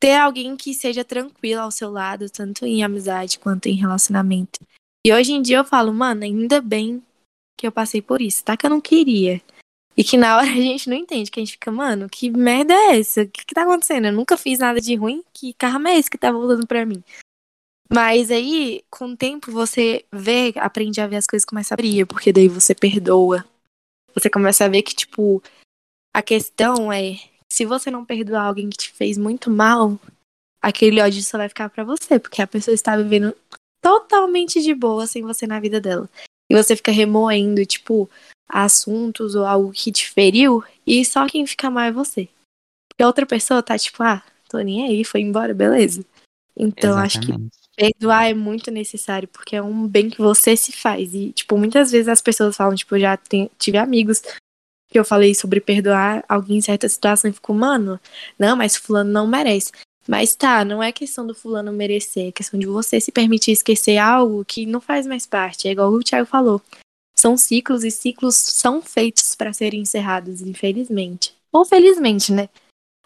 ter 0.00 0.14
alguém 0.14 0.56
que 0.56 0.72
seja 0.72 1.04
tranquilo 1.04 1.60
ao 1.60 1.72
seu 1.72 1.90
lado, 1.90 2.30
tanto 2.30 2.64
em 2.64 2.84
amizade 2.84 3.40
quanto 3.40 3.66
em 3.66 3.74
relacionamento. 3.74 4.60
E 5.04 5.12
hoje 5.12 5.32
em 5.32 5.42
dia 5.42 5.56
eu 5.56 5.64
falo, 5.64 5.92
mano, 5.92 6.22
ainda 6.22 6.60
bem 6.60 7.02
que 7.58 7.66
eu 7.66 7.72
passei 7.72 8.00
por 8.00 8.22
isso, 8.22 8.44
tá? 8.44 8.56
Que 8.56 8.64
eu 8.64 8.70
não 8.70 8.80
queria. 8.80 9.42
E 9.96 10.04
que 10.04 10.16
na 10.16 10.36
hora 10.38 10.48
a 10.48 10.54
gente 10.54 10.88
não 10.88 10.96
entende, 10.96 11.32
que 11.32 11.40
a 11.40 11.42
gente 11.42 11.52
fica, 11.52 11.72
mano, 11.72 12.08
que 12.08 12.30
merda 12.30 12.72
é 12.72 13.00
essa? 13.00 13.22
O 13.22 13.28
que, 13.28 13.44
que 13.44 13.54
tá 13.54 13.62
acontecendo? 13.62 14.06
Eu 14.06 14.12
nunca 14.12 14.36
fiz 14.36 14.60
nada 14.60 14.80
de 14.80 14.94
ruim, 14.94 15.24
que 15.34 15.52
karma 15.54 15.90
é 15.90 15.98
esse 15.98 16.08
que 16.08 16.16
tá 16.16 16.30
voltando 16.30 16.64
pra 16.64 16.86
mim? 16.86 17.02
Mas 17.92 18.30
aí, 18.30 18.84
com 18.88 19.06
o 19.06 19.16
tempo, 19.16 19.50
você 19.50 20.04
vê, 20.12 20.52
aprende 20.56 21.00
a 21.00 21.06
ver 21.06 21.16
as 21.16 21.26
coisas 21.26 21.44
começam 21.44 21.74
a 21.74 21.76
abrir, 21.76 22.06
porque 22.06 22.32
daí 22.32 22.46
você 22.46 22.74
perdoa. 22.74 23.44
Você 24.14 24.30
começa 24.30 24.64
a 24.64 24.68
ver 24.68 24.82
que, 24.82 24.94
tipo, 24.94 25.42
a 26.14 26.22
questão 26.22 26.92
é, 26.92 27.18
se 27.52 27.64
você 27.64 27.90
não 27.90 28.04
perdoar 28.04 28.44
alguém 28.44 28.70
que 28.70 28.76
te 28.76 28.92
fez 28.92 29.18
muito 29.18 29.50
mal, 29.50 29.98
aquele 30.62 31.00
ódio 31.00 31.22
só 31.22 31.38
vai 31.38 31.48
ficar 31.48 31.68
para 31.68 31.82
você, 31.82 32.18
porque 32.18 32.40
a 32.40 32.46
pessoa 32.46 32.74
está 32.74 32.96
vivendo 32.96 33.34
totalmente 33.82 34.62
de 34.62 34.74
boa 34.74 35.06
sem 35.06 35.22
você 35.22 35.46
na 35.46 35.58
vida 35.58 35.80
dela 35.80 36.08
e 36.50 36.54
você 36.54 36.74
fica 36.74 36.90
remoendo, 36.90 37.64
tipo, 37.64 38.10
assuntos 38.48 39.36
ou 39.36 39.46
algo 39.46 39.70
que 39.72 39.92
te 39.92 40.10
feriu, 40.10 40.64
e 40.84 41.04
só 41.04 41.26
quem 41.28 41.46
fica 41.46 41.70
mal 41.70 41.84
é 41.84 41.92
você. 41.92 42.28
Porque 42.88 43.04
a 43.04 43.06
outra 43.06 43.24
pessoa 43.24 43.62
tá 43.62 43.78
tipo, 43.78 44.02
ah, 44.02 44.20
tô 44.48 44.58
nem 44.58 44.84
aí, 44.84 45.04
foi 45.04 45.20
embora, 45.20 45.54
beleza. 45.54 46.04
Então 46.56 46.98
Exatamente. 46.98 47.16
acho 47.16 47.50
que 47.50 47.59
perdoar 47.80 48.28
é 48.28 48.34
muito 48.34 48.70
necessário, 48.70 49.26
porque 49.26 49.56
é 49.56 49.62
um 49.62 49.86
bem 49.88 50.10
que 50.10 50.18
você 50.18 50.54
se 50.54 50.70
faz. 50.70 51.14
E, 51.14 51.32
tipo, 51.32 51.56
muitas 51.56 51.90
vezes 51.90 52.08
as 52.08 52.20
pessoas 52.20 52.54
falam, 52.54 52.74
tipo, 52.74 52.94
eu 52.94 53.00
já 53.00 53.18
tive 53.58 53.78
amigos 53.78 54.20
que 54.90 54.98
eu 54.98 55.04
falei 55.04 55.34
sobre 55.34 55.60
perdoar 55.60 56.22
alguém 56.28 56.58
em 56.58 56.60
certa 56.60 56.88
situação 56.88 57.30
e 57.30 57.32
ficou, 57.32 57.56
mano, 57.56 57.98
não, 58.38 58.54
mas 58.54 58.76
fulano 58.76 59.10
não 59.10 59.26
merece. 59.26 59.72
Mas 60.06 60.34
tá, 60.34 60.62
não 60.64 60.82
é 60.82 60.92
questão 60.92 61.26
do 61.26 61.34
fulano 61.34 61.72
merecer, 61.72 62.28
é 62.28 62.32
questão 62.32 62.58
de 62.60 62.66
você 62.66 63.00
se 63.00 63.12
permitir 63.12 63.52
esquecer 63.52 63.96
algo 63.96 64.44
que 64.44 64.66
não 64.66 64.80
faz 64.80 65.06
mais 65.06 65.24
parte. 65.24 65.66
É 65.66 65.70
igual 65.70 65.90
o 65.90 66.02
Thiago 66.02 66.26
falou. 66.26 66.60
São 67.16 67.36
ciclos 67.36 67.84
e 67.84 67.90
ciclos 67.90 68.34
são 68.34 68.82
feitos 68.82 69.34
para 69.34 69.52
serem 69.52 69.80
encerrados, 69.80 70.42
infelizmente. 70.42 71.34
Ou 71.52 71.64
felizmente, 71.64 72.32
né? 72.32 72.48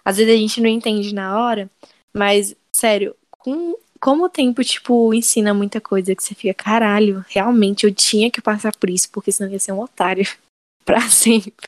Às 0.05 0.17
vezes 0.17 0.33
a 0.33 0.37
gente 0.37 0.61
não 0.61 0.69
entende 0.69 1.15
na 1.15 1.39
hora, 1.39 1.71
mas, 2.13 2.55
sério, 2.73 3.15
com, 3.31 3.77
como 4.05 4.27
o 4.27 4.29
tempo, 4.29 4.63
tipo, 4.63 5.15
ensina 5.15 5.55
muita 5.55 5.81
coisa 5.81 6.15
que 6.15 6.23
você 6.23 6.35
fica, 6.35 6.53
caralho, 6.53 7.25
realmente 7.27 7.87
eu 7.87 7.95
tinha 7.95 8.31
que 8.31 8.43
passar 8.43 8.77
por 8.77 8.91
isso, 8.91 9.09
porque 9.11 9.33
senão 9.33 9.51
ia 9.51 9.59
ser 9.59 9.73
um 9.73 9.81
otário 9.81 10.27
pra 10.85 11.09
sempre. 11.09 11.67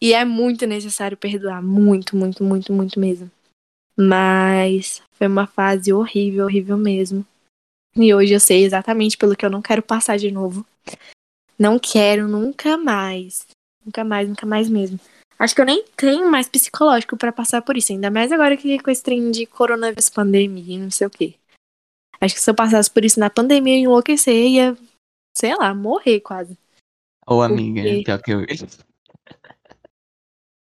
E 0.00 0.14
é 0.14 0.24
muito 0.24 0.68
necessário 0.68 1.16
perdoar, 1.16 1.60
muito, 1.60 2.16
muito, 2.16 2.44
muito, 2.44 2.72
muito 2.72 3.00
mesmo. 3.00 3.28
Mas 3.98 5.02
foi 5.14 5.26
uma 5.26 5.48
fase 5.48 5.92
horrível, 5.92 6.44
horrível 6.44 6.76
mesmo. 6.76 7.26
E 7.96 8.14
hoje 8.14 8.34
eu 8.34 8.40
sei 8.40 8.64
exatamente 8.64 9.18
pelo 9.18 9.34
que 9.34 9.44
eu 9.44 9.50
não 9.50 9.60
quero 9.60 9.82
passar 9.82 10.16
de 10.18 10.30
novo. 10.30 10.64
Não 11.58 11.76
quero 11.76 12.28
nunca 12.28 12.76
mais. 12.76 13.48
Nunca 13.84 14.04
mais, 14.04 14.28
nunca 14.28 14.46
mais 14.46 14.68
mesmo. 14.68 15.00
Acho 15.42 15.56
que 15.56 15.60
eu 15.60 15.64
nem 15.64 15.84
tenho 15.96 16.30
mais 16.30 16.48
psicológico 16.48 17.16
para 17.16 17.32
passar 17.32 17.62
por 17.62 17.76
isso. 17.76 17.90
Ainda 17.90 18.12
mais 18.12 18.30
agora 18.30 18.56
que 18.56 18.78
com 18.78 18.88
esse 18.92 19.02
trem 19.02 19.28
de 19.32 19.44
coronavírus, 19.44 20.08
pandemia, 20.08 20.78
não 20.78 20.88
sei 20.88 21.08
o 21.08 21.10
quê. 21.10 21.34
Acho 22.20 22.36
que 22.36 22.40
se 22.40 22.48
eu 22.48 22.54
passasse 22.54 22.88
por 22.88 23.04
isso 23.04 23.18
na 23.18 23.28
pandemia, 23.28 23.74
eu 23.74 23.78
ia 23.78 23.84
enlouquecer, 23.86 24.32
ia, 24.32 24.78
sei 25.36 25.52
lá, 25.56 25.74
morrer 25.74 26.20
quase. 26.20 26.56
Ô, 27.26 27.38
oh, 27.38 27.42
amiga, 27.42 27.82
Porque... 27.82 28.04
pior 28.04 28.22
que 28.22 28.32
eu. 28.32 28.46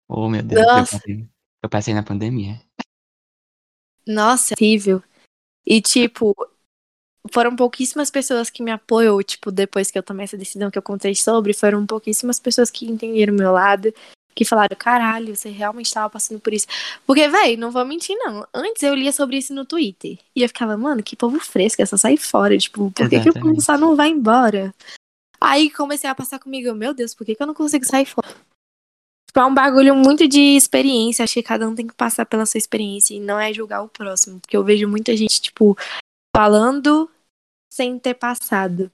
oh, 0.07 0.29
meu 0.29 0.43
Deus, 0.43 0.61
eu 0.61 0.67
passei, 0.67 1.29
eu 1.63 1.69
passei 1.69 1.93
na 1.95 2.03
pandemia. 2.03 2.61
Nossa, 4.05 4.53
horrível. 4.53 5.01
E, 5.65 5.81
tipo, 5.81 6.35
foram 7.33 7.55
pouquíssimas 7.55 8.11
pessoas 8.11 8.51
que 8.51 8.61
me 8.61 8.69
apoiou, 8.69 9.23
tipo, 9.23 9.51
depois 9.51 9.89
que 9.89 9.97
eu 9.97 10.03
tomei 10.03 10.25
essa 10.25 10.37
decisão 10.37 10.69
que 10.69 10.77
eu 10.77 10.83
contei 10.83 11.15
sobre, 11.15 11.51
foram 11.51 11.83
pouquíssimas 11.83 12.39
pessoas 12.39 12.69
que 12.69 12.85
entenderam 12.85 13.33
o 13.33 13.37
meu 13.37 13.51
lado, 13.51 13.91
que 14.37 14.45
falaram, 14.45 14.77
caralho, 14.77 15.35
você 15.35 15.49
realmente 15.49 15.87
estava 15.87 16.07
passando 16.11 16.39
por 16.39 16.53
isso. 16.53 16.67
Porque, 17.07 17.27
velho, 17.27 17.57
não 17.57 17.71
vou 17.71 17.83
mentir, 17.83 18.15
não. 18.19 18.45
Antes 18.53 18.83
eu 18.83 18.93
lia 18.93 19.11
sobre 19.11 19.37
isso 19.37 19.51
no 19.51 19.65
Twitter. 19.65 20.19
E 20.35 20.43
eu 20.43 20.47
ficava, 20.47 20.77
mano, 20.77 21.01
que 21.01 21.15
povo 21.15 21.39
fresco, 21.39 21.81
é 21.81 21.85
só 21.87 21.97
sair 21.97 22.17
fora. 22.17 22.55
Tipo, 22.55 22.91
por 22.91 23.09
que, 23.09 23.19
que 23.19 23.29
o 23.31 23.33
povo 23.33 23.59
só 23.59 23.75
não 23.75 23.95
vai 23.95 24.09
embora? 24.09 24.71
Aí 25.41 25.71
comecei 25.71 26.07
a 26.07 26.13
passar 26.13 26.37
comigo, 26.37 26.71
meu 26.75 26.93
Deus, 26.93 27.15
por 27.15 27.25
que, 27.25 27.33
que 27.33 27.41
eu 27.41 27.47
não 27.47 27.55
consigo 27.55 27.83
sair 27.83 28.05
fora? 28.05 28.27
Tipo, 29.27 29.39
é 29.39 29.45
um 29.45 29.53
bagulho 29.53 29.95
muito 29.95 30.27
de 30.27 30.55
experiência. 30.55 31.23
Acho 31.23 31.33
que 31.33 31.43
cada 31.43 31.67
um 31.67 31.73
tem 31.73 31.87
que 31.87 31.95
passar 31.95 32.25
pela 32.27 32.45
sua 32.45 32.59
experiência 32.59 33.15
e 33.15 33.19
não 33.19 33.39
é 33.39 33.51
julgar 33.51 33.81
o 33.81 33.89
próximo. 33.89 34.39
Porque 34.39 34.55
eu 34.55 34.63
vejo 34.63 34.87
muita 34.87 35.17
gente, 35.17 35.41
tipo, 35.41 35.75
falando 36.35 37.09
sem 37.73 37.97
ter 37.97 38.13
passado. 38.13 38.91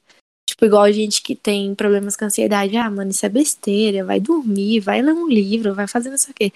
Tipo, 0.53 0.65
igual 0.65 0.91
gente 0.91 1.23
que 1.23 1.35
tem 1.35 1.73
problemas 1.73 2.15
com 2.15 2.25
ansiedade. 2.25 2.77
Ah, 2.77 2.87
mano, 2.89 3.09
isso 3.09 3.25
é 3.25 3.29
besteira. 3.29 4.05
Vai 4.05 4.19
dormir, 4.19 4.81
vai 4.81 5.01
ler 5.01 5.11
um 5.11 5.27
livro, 5.27 5.73
vai 5.73 5.87
fazer 5.87 6.13
isso 6.13 6.29
aqui. 6.29 6.53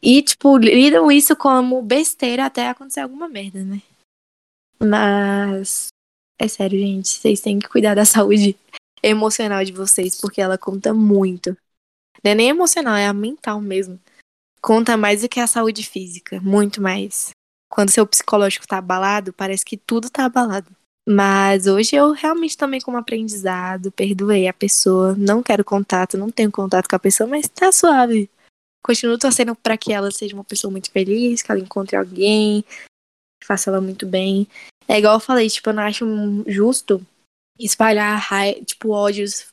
E, 0.00 0.22
tipo, 0.22 0.56
lidam 0.56 1.12
isso 1.12 1.36
como 1.36 1.82
besteira 1.82 2.46
até 2.46 2.70
acontecer 2.70 3.00
alguma 3.00 3.28
merda, 3.28 3.62
né? 3.62 3.82
Mas. 4.80 5.88
É 6.38 6.48
sério, 6.48 6.78
gente. 6.78 7.08
Vocês 7.08 7.40
têm 7.42 7.58
que 7.58 7.68
cuidar 7.68 7.94
da 7.94 8.04
saúde 8.06 8.56
emocional 9.02 9.62
de 9.62 9.72
vocês, 9.72 10.18
porque 10.18 10.40
ela 10.40 10.56
conta 10.56 10.94
muito. 10.94 11.50
Não 12.24 12.32
é 12.32 12.34
nem 12.34 12.48
emocional, 12.48 12.96
é 12.96 13.06
a 13.06 13.12
mental 13.12 13.60
mesmo. 13.60 14.00
Conta 14.62 14.96
mais 14.96 15.20
do 15.20 15.28
que 15.28 15.38
a 15.38 15.46
saúde 15.46 15.86
física, 15.86 16.40
muito 16.40 16.80
mais. 16.80 17.30
Quando 17.70 17.90
seu 17.90 18.06
psicológico 18.06 18.66
tá 18.66 18.78
abalado, 18.78 19.34
parece 19.34 19.66
que 19.66 19.76
tudo 19.76 20.08
tá 20.08 20.24
abalado. 20.24 20.74
Mas 21.10 21.66
hoje 21.66 21.96
eu 21.96 22.12
realmente 22.12 22.54
tomei 22.54 22.82
como 22.82 22.98
aprendizado, 22.98 23.90
perdoei 23.90 24.46
a 24.46 24.52
pessoa, 24.52 25.14
não 25.14 25.42
quero 25.42 25.64
contato, 25.64 26.18
não 26.18 26.30
tenho 26.30 26.52
contato 26.52 26.86
com 26.86 26.96
a 26.96 26.98
pessoa, 26.98 27.26
mas 27.26 27.48
tá 27.48 27.72
suave. 27.72 28.30
Continuo 28.84 29.18
torcendo 29.18 29.56
para 29.56 29.78
que 29.78 29.90
ela 29.90 30.10
seja 30.10 30.34
uma 30.34 30.44
pessoa 30.44 30.70
muito 30.70 30.90
feliz, 30.90 31.40
que 31.40 31.50
ela 31.50 31.62
encontre 31.62 31.96
alguém, 31.96 32.62
que 33.40 33.46
faça 33.46 33.70
ela 33.70 33.80
muito 33.80 34.04
bem. 34.04 34.46
É 34.86 34.98
igual 34.98 35.14
eu 35.14 35.20
falei, 35.20 35.48
tipo, 35.48 35.70
eu 35.70 35.74
não 35.74 35.82
acho 35.82 36.04
justo 36.46 37.00
espalhar, 37.58 38.22
tipo, 38.66 38.90
ódios 38.90 39.46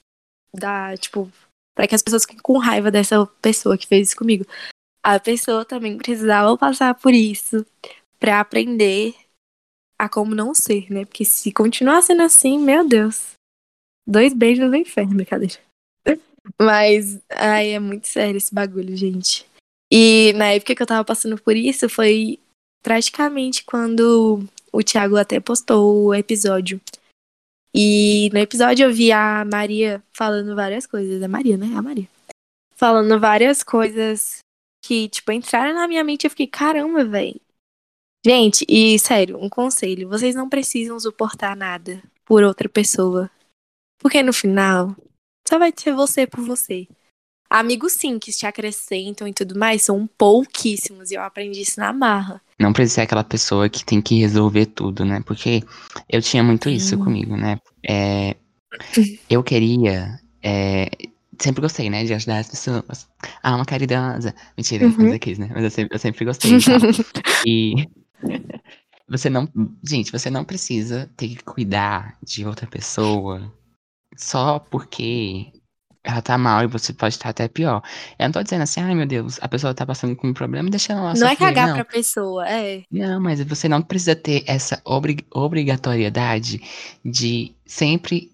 da, 0.54 0.98
tipo, 0.98 1.32
para 1.74 1.88
que 1.88 1.96
as 1.96 2.02
pessoas 2.02 2.24
fiquem 2.24 2.40
com 2.40 2.58
raiva 2.58 2.92
dessa 2.92 3.26
pessoa 3.42 3.78
que 3.78 3.88
fez 3.88 4.10
isso 4.10 4.18
comigo. 4.18 4.46
A 5.02 5.18
pessoa 5.22 5.64
também 5.64 5.98
precisava 5.98 6.58
passar 6.58 6.96
por 6.96 7.14
isso 7.14 7.66
para 8.20 8.42
aprender 8.42 9.16
a 9.98 10.10
como 10.10 10.36
não 10.36 10.54
ser, 10.54 10.92
né? 10.92 11.06
Porque 11.06 11.26
se 11.26 11.52
continuar 11.52 12.02
sendo 12.02 12.22
assim, 12.22 12.60
meu 12.60 12.88
Deus. 12.88 13.34
Dois 14.08 14.34
beijos 14.34 14.70
no 14.70 14.76
inferno, 14.76 15.16
brincadeira. 15.16 15.56
Mas, 16.62 17.20
ai, 17.30 17.72
é 17.72 17.80
muito 17.80 18.08
sério 18.08 18.38
esse 18.38 18.54
bagulho, 18.54 18.96
gente. 18.96 19.46
E 19.92 20.34
na 20.34 20.52
época 20.52 20.76
que 20.76 20.82
eu 20.82 20.88
tava 20.88 21.04
passando 21.04 21.42
por 21.42 21.56
isso, 21.56 21.90
foi 21.90 22.40
praticamente 22.84 23.64
quando 23.64 24.48
o 24.72 24.84
Thiago 24.84 25.18
até 25.18 25.40
postou 25.40 26.06
o 26.06 26.14
episódio. 26.14 26.80
E 27.74 28.30
no 28.32 28.40
episódio 28.40 28.86
eu 28.86 28.94
vi 28.94 29.12
a 29.12 29.44
Maria 29.44 30.04
falando 30.14 30.56
várias 30.56 30.86
coisas. 30.86 31.22
É 31.22 31.28
Maria, 31.28 31.58
né? 31.58 31.68
A 31.76 31.82
Maria. 31.82 32.08
Falando 32.76 33.20
várias 33.20 33.64
coisas 33.64 34.40
que, 34.84 35.10
tipo, 35.10 35.32
entraram 35.32 35.74
na 35.74 35.88
minha 35.88 36.04
mente 36.04 36.26
eu 36.26 36.30
fiquei, 36.30 36.48
caramba, 36.48 37.04
velho. 37.04 37.42
Gente, 38.26 38.66
e 38.68 38.98
sério, 38.98 39.38
um 39.40 39.48
conselho: 39.48 40.10
vocês 40.10 40.34
não 40.34 40.50
precisam 40.50 41.00
suportar 41.00 41.56
nada 41.56 42.02
por 42.26 42.44
outra 42.44 42.68
pessoa. 42.68 43.30
Porque 44.00 44.24
no 44.24 44.34
final, 44.34 44.96
só 45.48 45.60
vai 45.60 45.72
ser 45.76 45.94
você 45.94 46.26
por 46.26 46.42
você. 46.44 46.88
Amigos 47.48 47.94
sim, 47.94 48.18
que 48.18 48.32
te 48.32 48.48
acrescentam 48.48 49.28
e 49.28 49.34
tudo 49.34 49.58
mais, 49.58 49.84
são 49.84 50.08
pouquíssimos. 50.18 51.12
E 51.12 51.14
eu 51.14 51.22
aprendi 51.22 51.62
isso 51.62 51.80
na 51.80 51.94
marra. 51.94 52.42
Não 52.60 52.74
precisa 52.74 52.96
ser 52.96 53.02
aquela 53.02 53.24
pessoa 53.24 53.70
que 53.70 53.86
tem 53.86 54.02
que 54.02 54.20
resolver 54.20 54.66
tudo, 54.66 55.06
né? 55.06 55.22
Porque 55.24 55.62
eu 56.10 56.20
tinha 56.20 56.44
muito 56.44 56.68
isso 56.68 56.98
comigo, 56.98 57.38
né? 57.38 57.60
É, 57.88 58.36
eu 59.30 59.44
queria. 59.44 60.20
é, 60.42 60.90
sempre 61.40 61.62
gostei, 61.62 61.92
né? 61.92 62.04
De 62.04 62.14
ajudar 62.16 62.40
as 62.40 62.50
pessoas. 62.50 63.08
Ah, 63.44 63.56
uma 63.56 63.66
caridosa. 63.66 64.34
Mentira, 64.58 64.88
Uhum. 64.88 64.96
mas 64.98 65.14
aqui, 65.14 65.40
né? 65.40 65.52
Mas 65.54 65.64
eu 65.64 65.70
sempre, 65.70 65.96
eu 65.96 66.00
sempre 66.00 66.26
gostei 66.26 66.56
e 66.56 66.64
tal. 66.64 66.80
E 67.46 67.88
você 69.08 69.30
não. 69.30 69.48
Gente, 69.88 70.12
você 70.12 70.30
não 70.30 70.44
precisa 70.44 71.10
ter 71.16 71.30
que 71.30 71.44
cuidar 71.44 72.18
de 72.24 72.46
outra 72.46 72.68
pessoa 72.68 73.52
só 74.18 74.60
porque 74.60 75.52
ela 76.04 76.22
tá 76.22 76.38
mal 76.38 76.64
e 76.64 76.68
você 76.68 76.94
pode 76.94 77.16
estar 77.16 77.30
até 77.30 77.48
pior. 77.48 77.82
Eu 78.18 78.26
não 78.26 78.32
tô 78.32 78.44
dizendo 78.44 78.62
assim, 78.62 78.80
ai 78.80 78.94
meu 78.96 79.06
Deus, 79.08 79.40
a 79.42 79.48
pessoa 79.48 79.74
tá 79.74 79.86
passando 79.86 80.16
com 80.16 80.28
um 80.28 80.34
problema, 80.34 80.70
deixa 80.70 80.94
ela 80.94 81.02
lá 81.02 81.14
Não 81.14 81.28
é 81.28 81.32
sofrer. 81.32 81.38
cagar 81.54 81.68
não. 81.70 81.76
pra 81.76 81.86
pessoa, 81.86 82.48
é. 82.48 82.84
Não, 82.92 83.20
mas 83.20 83.42
você 83.42 83.68
não 83.68 83.82
precisa 83.82 84.16
ter 84.16 84.44
essa 84.48 84.82
obri- 84.86 85.26
obrigatoriedade 85.34 86.62
de 87.04 87.56
sempre 87.66 88.32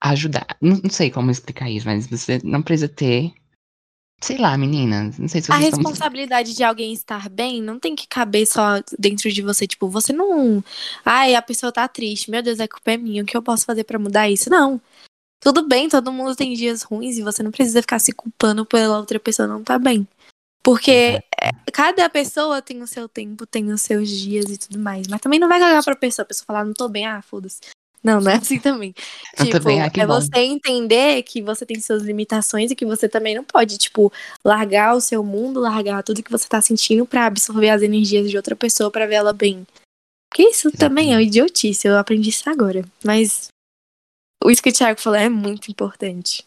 ajudar. 0.00 0.46
Não, 0.60 0.76
não 0.82 0.90
sei 0.90 1.10
como 1.10 1.30
explicar 1.30 1.68
isso, 1.70 1.86
mas 1.86 2.06
você 2.06 2.38
não 2.44 2.62
precisa 2.62 2.88
ter. 2.88 3.32
Sei 4.22 4.38
lá, 4.38 4.56
meninas. 4.56 5.18
Não 5.18 5.28
sei 5.28 5.42
se 5.42 5.52
A 5.52 5.56
vocês 5.56 5.68
estão. 5.68 5.80
responsabilidade 5.80 6.54
de 6.54 6.64
alguém 6.64 6.92
estar 6.92 7.28
bem 7.28 7.62
não 7.62 7.78
tem 7.78 7.94
que 7.94 8.06
caber 8.06 8.46
só 8.46 8.80
dentro 8.98 9.30
de 9.30 9.42
você. 9.42 9.66
Tipo, 9.66 9.88
você 9.88 10.12
não. 10.12 10.64
Ai, 11.04 11.34
a 11.34 11.42
pessoa 11.42 11.70
tá 11.70 11.86
triste. 11.86 12.30
Meu 12.30 12.42
Deus, 12.42 12.58
a 12.60 12.66
culpa 12.68 12.92
é 12.92 12.96
minha. 12.96 13.22
O 13.22 13.26
que 13.26 13.36
eu 13.36 13.42
posso 13.42 13.64
fazer 13.66 13.84
pra 13.84 13.98
mudar 13.98 14.30
isso? 14.30 14.48
Não. 14.48 14.80
Tudo 15.40 15.68
bem, 15.68 15.90
todo 15.90 16.10
mundo 16.10 16.34
tem 16.34 16.54
dias 16.54 16.82
ruins 16.82 17.18
e 17.18 17.22
você 17.22 17.42
não 17.42 17.50
precisa 17.50 17.82
ficar 17.82 17.98
se 17.98 18.12
culpando 18.12 18.64
pela 18.64 18.96
outra 18.98 19.20
pessoa 19.20 19.46
não 19.46 19.62
tá 19.62 19.78
bem. 19.78 20.08
Porque 20.62 21.20
é, 21.38 21.50
cada 21.70 22.08
pessoa 22.08 22.62
tem 22.62 22.80
o 22.80 22.86
seu 22.86 23.06
tempo, 23.06 23.44
tem 23.44 23.70
os 23.70 23.82
seus 23.82 24.08
dias 24.08 24.46
e 24.46 24.56
tudo 24.56 24.78
mais. 24.78 25.06
Mas 25.06 25.20
também 25.20 25.38
não 25.38 25.46
vai 25.48 25.60
cagar 25.60 25.84
pra 25.84 25.94
pessoa. 25.94 26.24
A 26.24 26.26
pessoa 26.26 26.46
falar, 26.46 26.64
não 26.64 26.72
tô 26.72 26.88
bem, 26.88 27.04
ah, 27.06 27.20
foda-se. 27.20 27.60
Não, 28.04 28.20
não 28.20 28.30
é 28.30 28.36
assim 28.36 28.60
também. 28.60 28.92
Tô 29.34 29.44
tipo, 29.44 29.60
bem, 29.60 29.80
ah, 29.80 29.90
é 29.92 30.06
bom. 30.06 30.20
você 30.20 30.38
entender 30.40 31.22
que 31.22 31.40
você 31.40 31.64
tem 31.64 31.80
suas 31.80 32.02
limitações 32.02 32.70
e 32.70 32.76
que 32.76 32.84
você 32.84 33.08
também 33.08 33.34
não 33.34 33.42
pode, 33.42 33.78
tipo, 33.78 34.12
largar 34.44 34.94
o 34.94 35.00
seu 35.00 35.24
mundo, 35.24 35.58
largar 35.58 36.02
tudo 36.02 36.22
que 36.22 36.30
você 36.30 36.46
tá 36.46 36.60
sentindo 36.60 37.06
pra 37.06 37.24
absorver 37.24 37.70
as 37.70 37.80
energias 37.80 38.30
de 38.30 38.36
outra 38.36 38.54
pessoa 38.54 38.90
pra 38.90 39.06
ver 39.06 39.14
ela 39.14 39.32
bem. 39.32 39.66
Porque 40.30 40.50
isso 40.50 40.70
também 40.70 41.12
é 41.12 41.16
uma 41.16 41.22
idiotice, 41.22 41.88
eu 41.88 41.96
aprendi 41.96 42.28
isso 42.28 42.50
agora. 42.50 42.84
Mas 43.02 43.48
o 44.42 44.50
isso 44.50 44.62
que 44.62 44.68
o 44.68 44.72
Thiago 44.72 45.00
falou 45.00 45.18
é 45.18 45.28
muito 45.28 45.70
importante. 45.70 46.44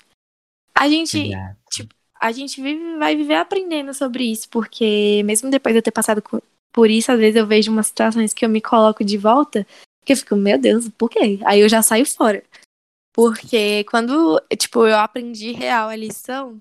A 0.75 0.87
gente, 0.87 1.17
Exato. 1.17 1.89
a 2.19 2.31
gente 2.31 2.61
vive, 2.61 2.97
vai 2.97 3.15
viver 3.15 3.35
aprendendo 3.35 3.93
sobre 3.95 4.25
isso, 4.25 4.47
porque 4.49 5.23
mesmo 5.25 5.49
depois 5.49 5.73
de 5.73 5.79
eu 5.79 5.83
ter 5.83 5.91
passado 5.91 6.21
por 6.71 6.91
isso, 6.91 7.11
às 7.11 7.17
vezes 7.17 7.35
eu 7.35 7.47
vejo 7.47 7.71
umas 7.71 7.87
situações 7.87 8.33
que 8.33 8.45
eu 8.45 8.49
me 8.49 8.61
coloco 8.61 9.03
de 9.03 9.17
volta, 9.17 9.65
que 10.07 10.13
eu 10.13 10.17
fico, 10.17 10.35
meu 10.35 10.57
Deus, 10.57 10.89
por 10.97 11.09
quê? 11.09 11.39
Aí 11.45 11.59
eu 11.59 11.69
já 11.69 11.81
saio 11.81 12.05
fora. 12.05 12.41
Porque 13.13 13.83
quando, 13.85 14.41
tipo, 14.57 14.87
eu 14.87 14.97
aprendi 14.97 15.51
real 15.51 15.89
a 15.89 15.95
lição, 15.95 16.59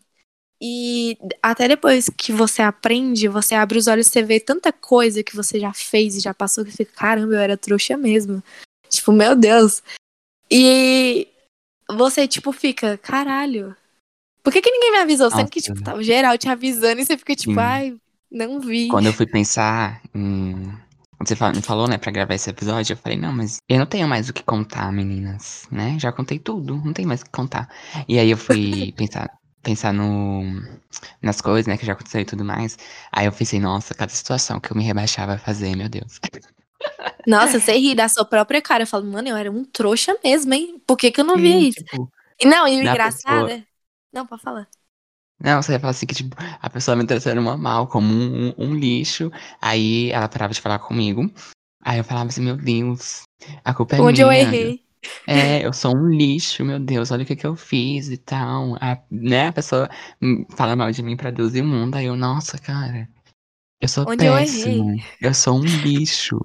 e 0.60 1.16
até 1.42 1.68
depois 1.68 2.08
que 2.08 2.32
você 2.32 2.62
aprende, 2.62 3.28
você 3.28 3.54
abre 3.54 3.78
os 3.78 3.86
olhos, 3.86 4.08
você 4.08 4.22
vê 4.22 4.40
tanta 4.40 4.72
coisa 4.72 5.22
que 5.22 5.36
você 5.36 5.60
já 5.60 5.72
fez 5.72 6.16
e 6.16 6.20
já 6.20 6.34
passou, 6.34 6.64
que 6.64 6.72
fica, 6.72 6.92
caramba, 6.92 7.34
eu 7.34 7.40
era 7.40 7.56
trouxa 7.56 7.96
mesmo. 7.96 8.42
Tipo, 8.88 9.12
meu 9.12 9.36
Deus. 9.36 9.82
E 10.50 11.28
você, 11.88 12.26
tipo, 12.26 12.52
fica, 12.52 12.98
caralho. 12.98 13.76
Por 14.42 14.52
que, 14.52 14.62
que 14.62 14.70
ninguém 14.70 14.92
me 14.92 14.98
avisou? 14.98 15.30
Sendo 15.30 15.50
que, 15.50 15.60
tipo, 15.60 15.82
tava 15.82 16.02
geral 16.02 16.38
te 16.38 16.48
avisando 16.48 17.00
e 17.00 17.04
você 17.04 17.18
fica, 17.18 17.36
tipo, 17.36 17.52
Sim. 17.52 17.58
ai, 17.60 17.96
não 18.30 18.60
vi. 18.60 18.88
Quando 18.88 19.06
eu 19.06 19.12
fui 19.12 19.26
pensar 19.26 20.00
em. 20.14 20.85
Você 21.20 21.34
me 21.54 21.62
falou, 21.62 21.88
né, 21.88 21.96
pra 21.98 22.12
gravar 22.12 22.34
esse 22.34 22.50
episódio, 22.50 22.92
eu 22.92 22.96
falei, 22.96 23.18
não, 23.18 23.32
mas 23.32 23.58
eu 23.68 23.78
não 23.78 23.86
tenho 23.86 24.06
mais 24.06 24.28
o 24.28 24.32
que 24.32 24.42
contar, 24.42 24.92
meninas, 24.92 25.66
né? 25.70 25.98
Já 25.98 26.12
contei 26.12 26.38
tudo, 26.38 26.76
não 26.76 26.92
tem 26.92 27.06
mais 27.06 27.22
o 27.22 27.24
que 27.24 27.30
contar. 27.30 27.68
E 28.06 28.18
aí 28.18 28.30
eu 28.30 28.36
fui 28.36 28.92
pensar, 28.96 29.30
pensar 29.62 29.92
no, 29.94 30.42
nas 31.22 31.40
coisas, 31.40 31.66
né, 31.66 31.76
que 31.78 31.86
já 31.86 31.94
aconteceu 31.94 32.20
e 32.20 32.24
tudo 32.24 32.44
mais. 32.44 32.76
Aí 33.12 33.26
eu 33.26 33.32
pensei, 33.32 33.58
nossa, 33.58 33.94
cada 33.94 34.12
situação 34.12 34.60
que 34.60 34.70
eu 34.70 34.76
me 34.76 34.84
rebaixava 34.84 35.34
a 35.34 35.38
fazer, 35.38 35.74
meu 35.76 35.88
Deus. 35.88 36.20
Nossa, 37.26 37.58
você 37.58 37.72
ri 37.76 37.94
da 37.94 38.08
sua 38.08 38.24
própria 38.24 38.62
cara. 38.62 38.84
Eu 38.84 38.86
falo, 38.86 39.04
mano, 39.04 39.28
eu 39.28 39.36
era 39.36 39.50
um 39.50 39.64
trouxa 39.64 40.16
mesmo, 40.22 40.54
hein? 40.54 40.80
Por 40.86 40.96
que, 40.96 41.10
que 41.10 41.20
eu 41.20 41.24
não 41.24 41.40
via 41.40 41.58
Sim, 41.58 41.68
isso? 41.68 41.84
tipo, 41.84 42.10
não, 42.44 42.68
e 42.68 42.76
o 42.78 42.82
engraçado 42.82 43.48
pessoa- 43.48 43.50
é. 43.50 43.66
Não, 44.12 44.26
pode 44.26 44.42
falar. 44.42 44.68
Não, 45.38 45.60
você 45.62 45.72
ia 45.72 45.80
falar 45.80 45.90
assim 45.90 46.06
que, 46.06 46.14
tipo, 46.14 46.34
a 46.38 46.70
pessoa 46.70 46.96
me 46.96 47.06
tratando 47.06 47.40
uma 47.40 47.56
mal, 47.56 47.86
como 47.86 48.12
um, 48.12 48.54
um 48.56 48.74
lixo. 48.74 49.30
Aí 49.60 50.10
ela 50.10 50.28
parava 50.28 50.52
de 50.54 50.60
falar 50.60 50.78
comigo. 50.78 51.30
Aí 51.84 51.98
eu 51.98 52.04
falava 52.04 52.28
assim, 52.28 52.42
meu 52.42 52.56
Deus, 52.56 53.22
a 53.64 53.74
culpa 53.74 53.96
é 53.96 54.00
Onde 54.00 54.22
eu 54.22 54.28
minha. 54.28 54.42
errei. 54.42 54.80
É, 55.28 55.64
eu 55.64 55.72
sou 55.72 55.96
um 55.96 56.08
lixo, 56.08 56.64
meu 56.64 56.78
Deus, 56.78 57.10
olha 57.10 57.22
o 57.22 57.26
que 57.26 57.36
que 57.36 57.46
eu 57.46 57.54
fiz 57.56 58.08
e 58.08 58.16
tal. 58.16 58.76
A, 58.80 58.98
né, 59.10 59.48
a 59.48 59.52
pessoa 59.52 59.88
hum, 60.22 60.44
fala 60.56 60.74
mal 60.76 60.90
de 60.90 61.02
mim 61.02 61.16
pra 61.16 61.30
Deus 61.30 61.54
e 61.54 61.60
o 61.60 61.64
mundo. 61.64 61.96
Aí 61.96 62.06
eu, 62.06 62.16
nossa, 62.16 62.58
cara, 62.58 63.08
eu 63.80 63.88
sou 63.88 64.04
Onde 64.08 64.24
eu 64.24 64.34
péssimo. 64.34 64.96
Eu, 65.20 65.34
sou 65.34 65.58
um 65.58 65.64
lixo. 65.64 66.38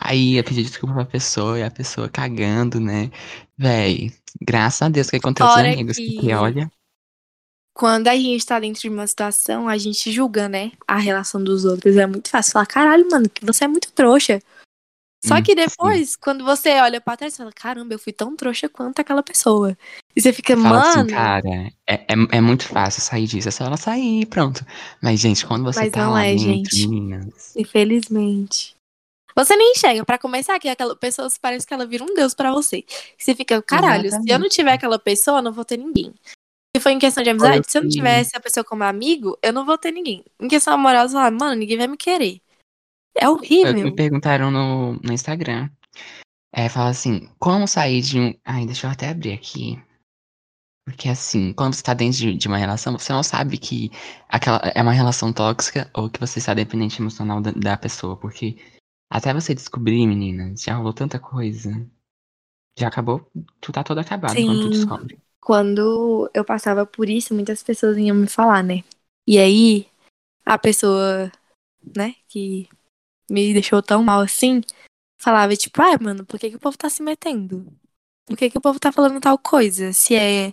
Aí 0.00 0.36
eu 0.36 0.44
pedi 0.44 0.62
desculpa 0.62 0.94
pra 0.94 1.04
pessoa 1.04 1.58
e 1.58 1.62
a 1.62 1.70
pessoa 1.70 2.08
cagando, 2.08 2.80
né? 2.80 3.10
Véi, 3.56 4.12
graças 4.40 4.82
a 4.82 4.88
Deus 4.88 5.10
que 5.10 5.16
aconteceu 5.16 5.48
Fora 5.48 5.72
amigos. 5.72 5.96
que- 5.98 6.12
Porque 6.12 6.32
olha, 6.32 6.70
Quando 7.78 8.08
a 8.08 8.16
gente 8.16 8.44
tá 8.44 8.58
dentro 8.58 8.80
de 8.82 8.88
uma 8.88 9.06
situação, 9.06 9.68
a 9.68 9.78
gente 9.78 10.10
julga, 10.10 10.48
né? 10.48 10.72
A 10.84 10.96
relação 10.98 11.42
dos 11.42 11.64
outros. 11.64 11.96
É 11.96 12.08
muito 12.08 12.28
fácil 12.28 12.50
falar, 12.50 12.66
caralho, 12.66 13.06
mano, 13.08 13.30
que 13.30 13.46
você 13.46 13.66
é 13.66 13.68
muito 13.68 13.92
trouxa. 13.92 14.42
Só 15.24 15.36
Hum, 15.36 15.42
que 15.44 15.54
depois, 15.54 16.16
quando 16.16 16.44
você 16.44 16.80
olha 16.80 17.00
pra 17.00 17.16
trás, 17.16 17.34
você 17.34 17.38
fala, 17.38 17.52
caramba, 17.52 17.94
eu 17.94 17.98
fui 17.98 18.12
tão 18.12 18.34
trouxa 18.34 18.68
quanto 18.68 18.98
aquela 18.98 19.22
pessoa. 19.22 19.78
E 20.16 20.20
você 20.20 20.32
fica, 20.32 20.56
fala 20.56 20.80
mano. 20.80 21.02
assim, 21.02 21.06
cara, 21.06 21.48
é, 21.86 21.94
é, 21.94 22.14
é 22.32 22.40
muito 22.40 22.66
fácil 22.66 23.00
sair 23.00 23.28
disso. 23.28 23.46
É 23.46 23.52
só 23.52 23.64
ela 23.66 23.76
sair 23.76 24.22
e 24.22 24.26
pronto. 24.26 24.66
Mas, 25.00 25.20
gente, 25.20 25.46
quando 25.46 25.62
você 25.62 25.78
Mas 25.82 25.92
tá 25.92 26.08
lá 26.10 26.24
é, 26.24 26.34
dentro, 26.34 26.76
gente. 26.76 26.88
meninas. 26.88 27.54
Infelizmente. 27.56 28.74
Você 29.36 29.54
nem 29.54 29.70
enxerga. 29.70 30.04
Pra 30.04 30.18
começar, 30.18 30.58
que 30.58 30.68
aquela 30.68 30.96
pessoa 30.96 31.28
parece 31.40 31.64
que 31.64 31.72
ela 31.72 31.86
vira 31.86 32.02
um 32.02 32.12
deus 32.12 32.34
pra 32.34 32.50
você. 32.50 32.84
Você 33.16 33.36
fica, 33.36 33.62
caralho, 33.62 34.10
se 34.10 34.16
eu 34.16 34.20
não 34.20 34.24
Exatamente. 34.26 34.54
tiver 34.56 34.72
aquela 34.72 34.98
pessoa, 34.98 35.38
eu 35.38 35.42
não 35.42 35.52
vou 35.52 35.64
ter 35.64 35.76
ninguém. 35.76 36.12
Se 36.78 36.82
for 36.82 36.90
em 36.90 36.98
questão 37.00 37.24
de 37.24 37.30
amizade, 37.30 37.68
se 37.68 37.76
eu 37.76 37.82
não 37.82 37.90
tiver 37.90 38.20
essa 38.20 38.38
pessoa 38.38 38.62
como 38.62 38.84
amigo, 38.84 39.36
eu 39.42 39.52
não 39.52 39.66
vou 39.66 39.76
ter 39.76 39.90
ninguém. 39.90 40.24
Em 40.38 40.46
questão 40.46 40.74
amorosa, 40.74 41.14
fala, 41.14 41.30
mano, 41.30 41.56
ninguém 41.56 41.76
vai 41.76 41.88
me 41.88 41.96
querer. 41.96 42.40
É 43.16 43.24
Foi 43.24 43.34
horrível. 43.34 43.84
me 43.84 43.96
perguntaram 43.96 44.48
no, 44.48 44.92
no 44.94 45.12
Instagram. 45.12 45.68
É, 46.52 46.68
fala 46.68 46.90
assim, 46.90 47.28
como 47.36 47.66
sair 47.66 48.00
de 48.00 48.20
um. 48.20 48.34
Ai, 48.44 48.64
deixa 48.64 48.86
eu 48.86 48.92
até 48.92 49.08
abrir 49.08 49.32
aqui. 49.32 49.76
Porque 50.84 51.08
assim, 51.08 51.52
quando 51.52 51.74
você 51.74 51.82
tá 51.82 51.94
dentro 51.94 52.18
de, 52.18 52.36
de 52.36 52.46
uma 52.46 52.56
relação, 52.56 52.96
você 52.96 53.12
não 53.12 53.24
sabe 53.24 53.58
que 53.58 53.90
aquela 54.28 54.58
é 54.72 54.80
uma 54.80 54.92
relação 54.92 55.32
tóxica 55.32 55.90
ou 55.92 56.08
que 56.08 56.20
você 56.20 56.38
está 56.38 56.54
dependente 56.54 57.02
emocional 57.02 57.40
da, 57.40 57.50
da 57.50 57.76
pessoa. 57.76 58.16
Porque 58.16 58.56
até 59.10 59.34
você 59.34 59.52
descobrir, 59.52 60.06
meninas, 60.06 60.62
já 60.62 60.76
rolou 60.76 60.92
tanta 60.92 61.18
coisa. 61.18 61.84
Já 62.78 62.86
acabou, 62.86 63.28
tu 63.60 63.72
tá 63.72 63.82
todo 63.82 63.98
acabado 63.98 64.36
quando 64.36 64.60
tu 64.60 64.64
Sim. 64.64 64.70
descobre. 64.70 65.27
Quando 65.40 66.30
eu 66.34 66.44
passava 66.44 66.84
por 66.84 67.08
isso, 67.08 67.34
muitas 67.34 67.62
pessoas 67.62 67.96
iam 67.96 68.16
me 68.16 68.28
falar, 68.28 68.62
né? 68.62 68.84
E 69.26 69.38
aí, 69.38 69.86
a 70.44 70.58
pessoa, 70.58 71.30
né, 71.96 72.14
que 72.28 72.68
me 73.30 73.52
deixou 73.52 73.82
tão 73.82 74.02
mal 74.02 74.20
assim, 74.20 74.62
falava, 75.20 75.54
tipo, 75.56 75.80
ah, 75.82 75.98
mano, 76.00 76.24
por 76.24 76.38
que, 76.38 76.50
que 76.50 76.56
o 76.56 76.60
povo 76.60 76.78
tá 76.78 76.88
se 76.88 77.02
metendo? 77.02 77.66
Por 78.26 78.36
que, 78.36 78.50
que 78.50 78.58
o 78.58 78.60
povo 78.60 78.78
tá 78.78 78.92
falando 78.92 79.20
tal 79.20 79.38
coisa? 79.38 79.92
Se 79.92 80.14
é. 80.14 80.52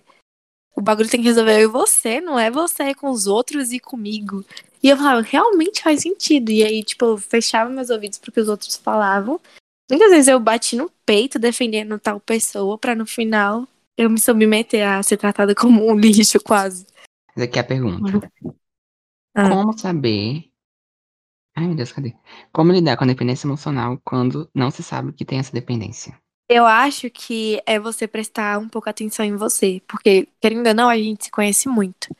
O 0.74 0.82
bagulho 0.82 1.08
tem 1.08 1.20
que 1.20 1.26
resolver 1.26 1.58
eu 1.58 1.70
e 1.70 1.72
você, 1.72 2.20
não 2.20 2.38
é 2.38 2.50
você 2.50 2.94
com 2.94 3.10
os 3.10 3.26
outros 3.26 3.72
e 3.72 3.80
comigo. 3.80 4.44
E 4.82 4.90
eu 4.90 4.96
falava, 4.96 5.22
realmente 5.22 5.82
faz 5.82 6.02
sentido. 6.02 6.50
E 6.50 6.62
aí, 6.62 6.84
tipo, 6.84 7.04
eu 7.06 7.16
fechava 7.18 7.70
meus 7.70 7.88
ouvidos 7.88 8.18
pro 8.18 8.30
que 8.30 8.40
os 8.40 8.48
outros 8.48 8.76
falavam. 8.76 9.40
Muitas 9.90 10.10
vezes 10.10 10.28
eu 10.28 10.38
bati 10.38 10.76
no 10.76 10.90
peito 11.06 11.38
defendendo 11.38 11.98
tal 11.98 12.20
pessoa 12.20 12.76
pra 12.76 12.94
no 12.94 13.06
final 13.06 13.66
eu 13.96 14.10
me 14.10 14.20
submeter 14.20 14.86
a 14.86 15.02
ser 15.02 15.16
tratada 15.16 15.54
como 15.56 15.90
um 15.90 15.98
lixo, 15.98 16.40
quase. 16.40 16.86
Mas 17.34 17.44
aqui 17.44 17.58
é 17.58 17.62
a 17.62 17.64
pergunta. 17.64 18.30
Ah. 19.34 19.48
Como 19.48 19.78
saber. 19.78 20.50
Ai, 21.54 21.66
meu 21.66 21.76
Deus, 21.76 21.92
cadê? 21.92 22.14
Como 22.52 22.72
lidar 22.72 22.96
com 22.96 23.04
a 23.04 23.06
dependência 23.06 23.46
emocional 23.46 23.98
quando 24.04 24.48
não 24.54 24.70
se 24.70 24.82
sabe 24.82 25.12
que 25.12 25.24
tem 25.24 25.38
essa 25.38 25.52
dependência? 25.52 26.18
Eu 26.48 26.64
acho 26.64 27.10
que 27.10 27.60
é 27.66 27.78
você 27.78 28.06
prestar 28.06 28.58
um 28.58 28.68
pouco 28.68 28.88
atenção 28.88 29.24
em 29.24 29.34
você, 29.34 29.82
porque, 29.88 30.28
querendo 30.40 30.68
ou 30.68 30.74
não, 30.74 30.88
a 30.88 30.96
gente 30.96 31.24
se 31.24 31.30
conhece 31.30 31.68
muito. 31.68 32.14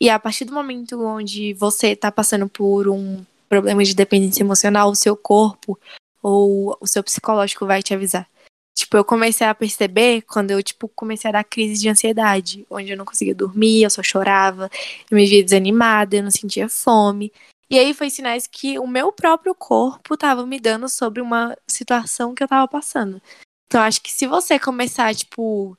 E 0.00 0.08
a 0.08 0.18
partir 0.18 0.44
do 0.44 0.52
momento 0.52 1.02
onde 1.02 1.54
você 1.54 1.96
tá 1.96 2.12
passando 2.12 2.48
por 2.48 2.88
um 2.88 3.24
problema 3.48 3.82
de 3.82 3.94
dependência 3.94 4.42
emocional, 4.42 4.90
o 4.90 4.94
seu 4.94 5.16
corpo 5.16 5.78
ou 6.22 6.76
o 6.80 6.86
seu 6.86 7.02
psicológico 7.02 7.66
vai 7.66 7.82
te 7.82 7.94
avisar. 7.94 8.28
Tipo, 8.74 8.96
eu 8.96 9.04
comecei 9.04 9.46
a 9.46 9.54
perceber 9.54 10.22
quando 10.22 10.50
eu, 10.50 10.62
tipo, 10.62 10.88
comecei 10.88 11.28
a 11.28 11.32
dar 11.32 11.44
crise 11.44 11.80
de 11.80 11.88
ansiedade, 11.88 12.66
onde 12.68 12.90
eu 12.90 12.96
não 12.96 13.04
conseguia 13.04 13.34
dormir, 13.34 13.84
eu 13.84 13.90
só 13.90 14.02
chorava, 14.02 14.68
eu 15.08 15.16
me 15.16 15.24
via 15.26 15.44
desanimada, 15.44 16.16
eu 16.16 16.24
não 16.24 16.30
sentia 16.30 16.68
fome. 16.68 17.32
E 17.70 17.78
aí 17.78 17.94
foi 17.94 18.10
sinais 18.10 18.46
que 18.48 18.78
o 18.78 18.86
meu 18.86 19.12
próprio 19.12 19.54
corpo 19.54 20.16
tava 20.16 20.44
me 20.44 20.58
dando 20.58 20.88
sobre 20.88 21.22
uma 21.22 21.56
situação 21.68 22.34
que 22.34 22.42
eu 22.42 22.48
tava 22.48 22.66
passando. 22.66 23.22
Então, 23.66 23.80
acho 23.80 24.02
que 24.02 24.12
se 24.12 24.26
você 24.26 24.58
começar, 24.58 25.14
tipo, 25.14 25.76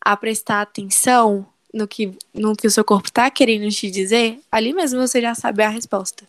a 0.00 0.16
prestar 0.16 0.62
atenção 0.62 1.46
no 1.72 1.86
que, 1.86 2.16
no 2.32 2.56
que 2.56 2.66
o 2.66 2.70
seu 2.70 2.84
corpo 2.84 3.12
tá 3.12 3.30
querendo 3.30 3.70
te 3.70 3.90
dizer, 3.90 4.40
ali 4.50 4.72
mesmo 4.72 5.00
você 5.00 5.20
já 5.20 5.34
sabe 5.34 5.62
a 5.62 5.68
resposta. 5.68 6.26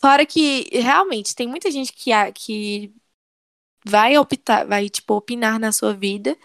Fora 0.00 0.24
que, 0.24 0.68
realmente, 0.72 1.34
tem 1.34 1.46
muita 1.46 1.70
gente 1.70 1.92
que, 1.92 2.10
que 2.34 2.92
vai 3.84 4.16
optar, 4.18 4.66
vai, 4.66 4.88
tipo, 4.88 5.14
opinar 5.14 5.58
na 5.58 5.72
sua 5.72 5.94
vida, 5.94 6.36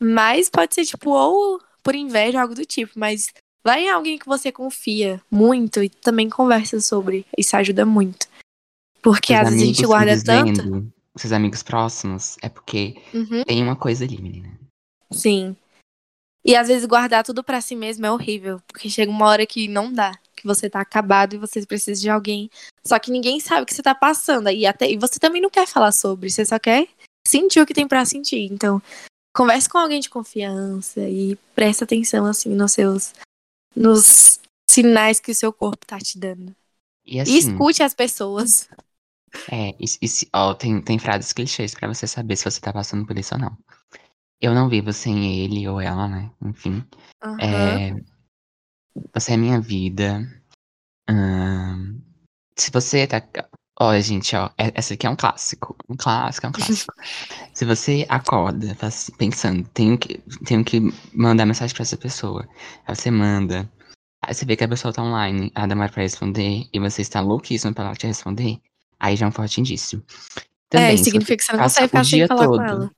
mas 0.00 0.48
pode 0.48 0.74
ser, 0.74 0.84
tipo, 0.84 1.10
ou 1.10 1.60
por 1.82 1.94
inveja, 1.94 2.40
algo 2.40 2.54
do 2.54 2.64
tipo, 2.64 2.92
mas 2.98 3.32
vai 3.64 3.84
em 3.84 3.90
alguém 3.90 4.18
que 4.18 4.26
você 4.26 4.52
confia 4.52 5.22
muito 5.30 5.82
e 5.82 5.88
também 5.88 6.28
conversa 6.28 6.80
sobre. 6.80 7.26
Isso 7.36 7.56
ajuda 7.56 7.84
muito. 7.84 8.28
Porque 9.02 9.32
às 9.34 9.48
vezes 9.48 9.62
a 9.62 9.66
gente 9.66 9.86
guarda 9.86 10.22
tanto. 10.22 10.92
Seus 11.16 11.32
amigos 11.32 11.62
próximos, 11.62 12.36
é 12.42 12.48
porque 12.48 12.96
uhum. 13.12 13.42
tem 13.44 13.62
uma 13.62 13.74
coisa 13.74 14.04
ali, 14.04 14.20
menina. 14.20 14.56
Sim. 15.10 15.56
E 16.44 16.54
às 16.54 16.68
vezes 16.68 16.86
guardar 16.86 17.24
tudo 17.24 17.42
para 17.42 17.60
si 17.60 17.74
mesmo 17.74 18.06
é 18.06 18.10
horrível, 18.10 18.60
porque 18.66 18.88
chega 18.88 19.10
uma 19.10 19.26
hora 19.26 19.44
que 19.44 19.66
não 19.66 19.92
dá, 19.92 20.12
que 20.40 20.46
você 20.46 20.70
tá 20.70 20.80
acabado 20.80 21.34
e 21.34 21.38
você 21.38 21.64
precisa 21.66 22.00
de 22.00 22.08
alguém. 22.08 22.50
Só 22.84 22.98
que 22.98 23.10
ninguém 23.10 23.40
sabe 23.40 23.62
o 23.62 23.66
que 23.66 23.74
você 23.74 23.82
tá 23.82 23.94
passando 23.94 24.50
e 24.50 24.66
até 24.66 24.90
e 24.90 24.96
você 24.96 25.18
também 25.18 25.42
não 25.42 25.50
quer 25.50 25.66
falar 25.66 25.92
sobre, 25.92 26.30
você 26.30 26.44
só 26.44 26.58
quer 26.58 26.88
sentir 27.26 27.60
o 27.60 27.66
que 27.66 27.74
tem 27.74 27.86
para 27.86 28.04
sentir. 28.04 28.48
Então, 28.50 28.80
converse 29.34 29.68
com 29.68 29.78
alguém 29.78 30.00
de 30.00 30.10
confiança 30.10 31.00
e 31.00 31.36
preste 31.54 31.84
atenção 31.84 32.26
assim 32.26 32.50
nos 32.50 32.72
seus 32.72 33.12
nos 33.74 34.40
sinais 34.70 35.20
que 35.20 35.30
o 35.30 35.34
seu 35.34 35.52
corpo 35.52 35.86
tá 35.86 35.98
te 35.98 36.18
dando. 36.18 36.54
E, 37.06 37.20
assim, 37.20 37.32
e 37.32 37.38
escute 37.38 37.82
as 37.82 37.94
pessoas. 37.94 38.68
É, 39.52 39.74
e, 39.78 39.84
e, 39.84 40.08
ó, 40.32 40.54
tem, 40.54 40.80
tem 40.80 40.98
frases 40.98 41.34
clichês 41.34 41.74
para 41.74 41.86
você 41.86 42.06
saber 42.06 42.34
se 42.34 42.46
você 42.46 42.58
tá 42.62 42.72
passando 42.72 43.06
por 43.06 43.18
isso 43.18 43.34
ou 43.34 43.40
não. 43.40 43.58
Eu 44.40 44.54
não 44.54 44.70
vivo 44.70 44.90
sem 44.90 45.44
ele 45.44 45.68
ou 45.68 45.78
ela, 45.78 46.08
né? 46.08 46.30
Enfim. 46.42 46.82
Uhum. 47.22 47.38
É, 47.38 47.94
você 49.14 49.32
é 49.32 49.36
minha 49.36 49.60
vida. 49.60 50.26
Hum, 51.08 52.00
se 52.56 52.70
você 52.70 53.06
tá. 53.06 53.22
Olha, 53.80 54.00
gente, 54.02 54.34
ó. 54.34 54.50
É, 54.58 54.72
essa 54.74 54.94
aqui 54.94 55.06
é 55.06 55.10
um 55.10 55.16
clássico. 55.16 55.76
Um 55.88 55.96
clássico, 55.96 56.46
é 56.46 56.48
um 56.48 56.52
clássico. 56.52 56.92
se 57.54 57.64
você 57.64 58.04
acorda 58.08 58.76
assim, 58.80 59.12
pensando, 59.16 59.68
tenho 59.72 59.96
que, 59.96 60.18
tenho 60.44 60.64
que 60.64 60.80
mandar 61.14 61.46
mensagem 61.46 61.74
pra 61.74 61.82
essa 61.82 61.96
pessoa. 61.96 62.48
Aí 62.86 62.94
você 62.94 63.10
manda. 63.10 63.70
Aí 64.24 64.34
você 64.34 64.44
vê 64.44 64.56
que 64.56 64.64
a 64.64 64.68
pessoa 64.68 64.92
tá 64.92 65.02
online, 65.02 65.52
ela 65.54 65.68
demora 65.68 65.92
pra 65.92 66.02
responder, 66.02 66.68
e 66.72 66.80
você 66.80 67.02
está 67.02 67.20
louquíssimo 67.20 67.72
pra 67.72 67.84
ela 67.84 67.94
te 67.94 68.06
responder, 68.06 68.60
aí 68.98 69.14
já 69.16 69.26
é 69.26 69.28
um 69.28 69.32
forte 69.32 69.60
indício. 69.60 70.04
Também, 70.68 70.94
é, 70.94 70.96
significa 70.96 71.36
que 71.36 71.44
você 71.44 71.52
não 71.52 71.60
consegue 71.60 71.86
ficar 71.86 72.04
sem 72.04 72.26
falar 72.26 72.44
todo, 72.46 72.56
com 72.56 72.62
ela. 72.62 72.90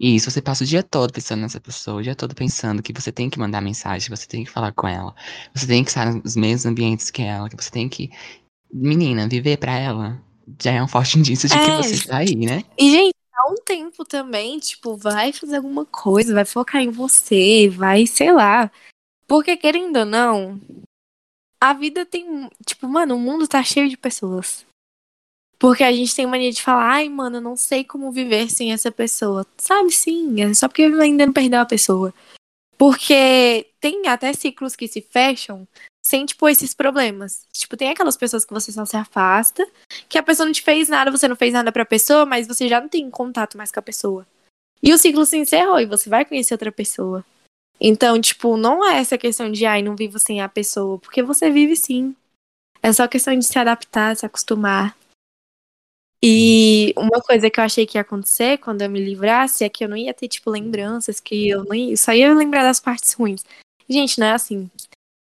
E 0.00 0.16
isso, 0.16 0.30
você 0.30 0.40
passa 0.40 0.64
o 0.64 0.66
dia 0.66 0.82
todo 0.82 1.12
pensando 1.12 1.42
nessa 1.42 1.60
pessoa, 1.60 1.98
o 1.98 2.02
dia 2.02 2.14
todo 2.14 2.34
pensando 2.34 2.82
que 2.82 2.90
você 2.90 3.12
tem 3.12 3.28
que 3.28 3.38
mandar 3.38 3.60
mensagem, 3.60 4.08
que 4.08 4.16
você 4.16 4.26
tem 4.26 4.44
que 4.44 4.50
falar 4.50 4.72
com 4.72 4.88
ela, 4.88 5.14
você 5.54 5.66
tem 5.66 5.84
que 5.84 5.90
estar 5.90 6.14
nos 6.14 6.34
mesmos 6.34 6.64
ambientes 6.64 7.10
que 7.10 7.20
ela, 7.20 7.50
que 7.50 7.56
você 7.62 7.70
tem 7.70 7.86
que. 7.86 8.10
Menina, 8.72 9.28
viver 9.28 9.58
pra 9.58 9.76
ela 9.76 10.18
já 10.58 10.72
é 10.72 10.82
um 10.82 10.88
forte 10.88 11.18
indício 11.20 11.48
de 11.48 11.54
é. 11.54 11.64
que 11.64 11.76
você 11.76 12.08
tá 12.08 12.16
aí, 12.16 12.34
né? 12.34 12.64
E, 12.78 12.90
gente, 12.90 13.14
há 13.34 13.52
um 13.52 13.56
tempo 13.56 14.02
também, 14.06 14.58
tipo, 14.58 14.96
vai 14.96 15.34
fazer 15.34 15.56
alguma 15.56 15.84
coisa, 15.84 16.34
vai 16.34 16.46
focar 16.46 16.80
em 16.80 16.90
você, 16.90 17.68
vai, 17.68 18.06
sei 18.06 18.32
lá. 18.32 18.70
Porque, 19.28 19.54
querendo 19.56 19.98
ou 19.98 20.04
não, 20.06 20.58
a 21.60 21.74
vida 21.74 22.06
tem. 22.06 22.48
Tipo, 22.64 22.88
mano, 22.88 23.16
o 23.16 23.18
mundo 23.18 23.46
tá 23.46 23.62
cheio 23.62 23.88
de 23.88 23.98
pessoas. 23.98 24.64
Porque 25.60 25.84
a 25.84 25.92
gente 25.92 26.16
tem 26.16 26.26
mania 26.26 26.50
de 26.50 26.62
falar, 26.62 26.90
ai, 26.90 27.08
mano, 27.10 27.36
eu 27.36 27.40
não 27.42 27.54
sei 27.54 27.84
como 27.84 28.10
viver 28.10 28.50
sem 28.50 28.72
essa 28.72 28.90
pessoa. 28.90 29.46
Sabe, 29.58 29.90
sim, 29.90 30.40
é 30.40 30.54
só 30.54 30.66
porque 30.66 30.84
ainda 30.84 31.26
não 31.26 31.34
perdeu 31.34 31.60
a 31.60 31.66
pessoa. 31.66 32.14
Porque 32.78 33.66
tem 33.78 34.08
até 34.08 34.32
ciclos 34.32 34.74
que 34.74 34.88
se 34.88 35.02
fecham 35.02 35.68
sem, 36.02 36.24
tipo, 36.24 36.48
esses 36.48 36.72
problemas. 36.72 37.42
Tipo, 37.52 37.76
tem 37.76 37.90
aquelas 37.90 38.16
pessoas 38.16 38.42
que 38.42 38.54
você 38.54 38.72
só 38.72 38.86
se 38.86 38.96
afasta, 38.96 39.68
que 40.08 40.16
a 40.16 40.22
pessoa 40.22 40.46
não 40.46 40.52
te 40.54 40.62
fez 40.62 40.88
nada, 40.88 41.10
você 41.10 41.28
não 41.28 41.36
fez 41.36 41.52
nada 41.52 41.70
pra 41.70 41.84
pessoa, 41.84 42.24
mas 42.24 42.46
você 42.46 42.66
já 42.66 42.80
não 42.80 42.88
tem 42.88 43.10
contato 43.10 43.58
mais 43.58 43.70
com 43.70 43.80
a 43.80 43.82
pessoa. 43.82 44.26
E 44.82 44.94
o 44.94 44.98
ciclo 44.98 45.26
se 45.26 45.36
encerrou 45.36 45.78
e 45.78 45.84
você 45.84 46.08
vai 46.08 46.24
conhecer 46.24 46.54
outra 46.54 46.72
pessoa. 46.72 47.22
Então, 47.78 48.18
tipo, 48.18 48.56
não 48.56 48.82
é 48.82 48.98
essa 48.98 49.18
questão 49.18 49.52
de, 49.52 49.66
ai, 49.66 49.82
não 49.82 49.94
vivo 49.94 50.18
sem 50.18 50.40
a 50.40 50.48
pessoa, 50.48 50.98
porque 50.98 51.22
você 51.22 51.50
vive 51.50 51.76
sim. 51.76 52.16
É 52.82 52.90
só 52.94 53.06
questão 53.06 53.38
de 53.38 53.44
se 53.44 53.58
adaptar, 53.58 54.16
se 54.16 54.24
acostumar. 54.24 54.96
E 56.22 56.92
uma 56.96 57.20
coisa 57.22 57.48
que 57.48 57.58
eu 57.58 57.64
achei 57.64 57.86
que 57.86 57.96
ia 57.96 58.02
acontecer 58.02 58.58
quando 58.58 58.82
eu 58.82 58.90
me 58.90 59.02
livrasse 59.02 59.64
é 59.64 59.68
que 59.70 59.82
eu 59.82 59.88
não 59.88 59.96
ia 59.96 60.12
ter, 60.12 60.28
tipo, 60.28 60.50
lembranças, 60.50 61.18
que 61.18 61.48
eu 61.48 61.64
não 61.64 61.74
ia, 61.74 61.96
só 61.96 62.12
ia 62.12 62.34
lembrar 62.34 62.62
das 62.62 62.78
partes 62.78 63.12
ruins. 63.14 63.42
Gente, 63.88 64.20
não 64.20 64.26
é 64.26 64.32
assim. 64.32 64.70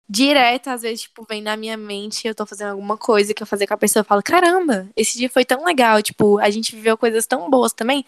Direto, 0.09 0.69
às 0.69 0.83
vezes, 0.83 1.03
tipo, 1.03 1.25
vem 1.29 1.43
na 1.43 1.57
minha 1.57 1.77
mente, 1.77 2.27
eu 2.27 2.35
tô 2.35 2.47
fazendo 2.47 2.71
alguma 2.71 2.97
coisa 2.97 3.33
que 3.35 3.43
eu 3.43 3.47
fazer 3.47 3.67
com 3.67 3.75
a 3.75 3.77
pessoa, 3.77 4.01
eu 4.01 4.05
falo, 4.05 4.23
caramba, 4.23 4.89
esse 4.97 5.19
dia 5.19 5.31
foi 5.31 5.45
tão 5.45 5.65
legal, 5.65 6.03
tipo, 6.03 6.39
a 6.39 6.51
gente 6.51 6.75
viveu 6.75 6.99
coisas 6.99 7.27
tão 7.27 7.49
boas 7.51 7.73
também. 7.73 8.05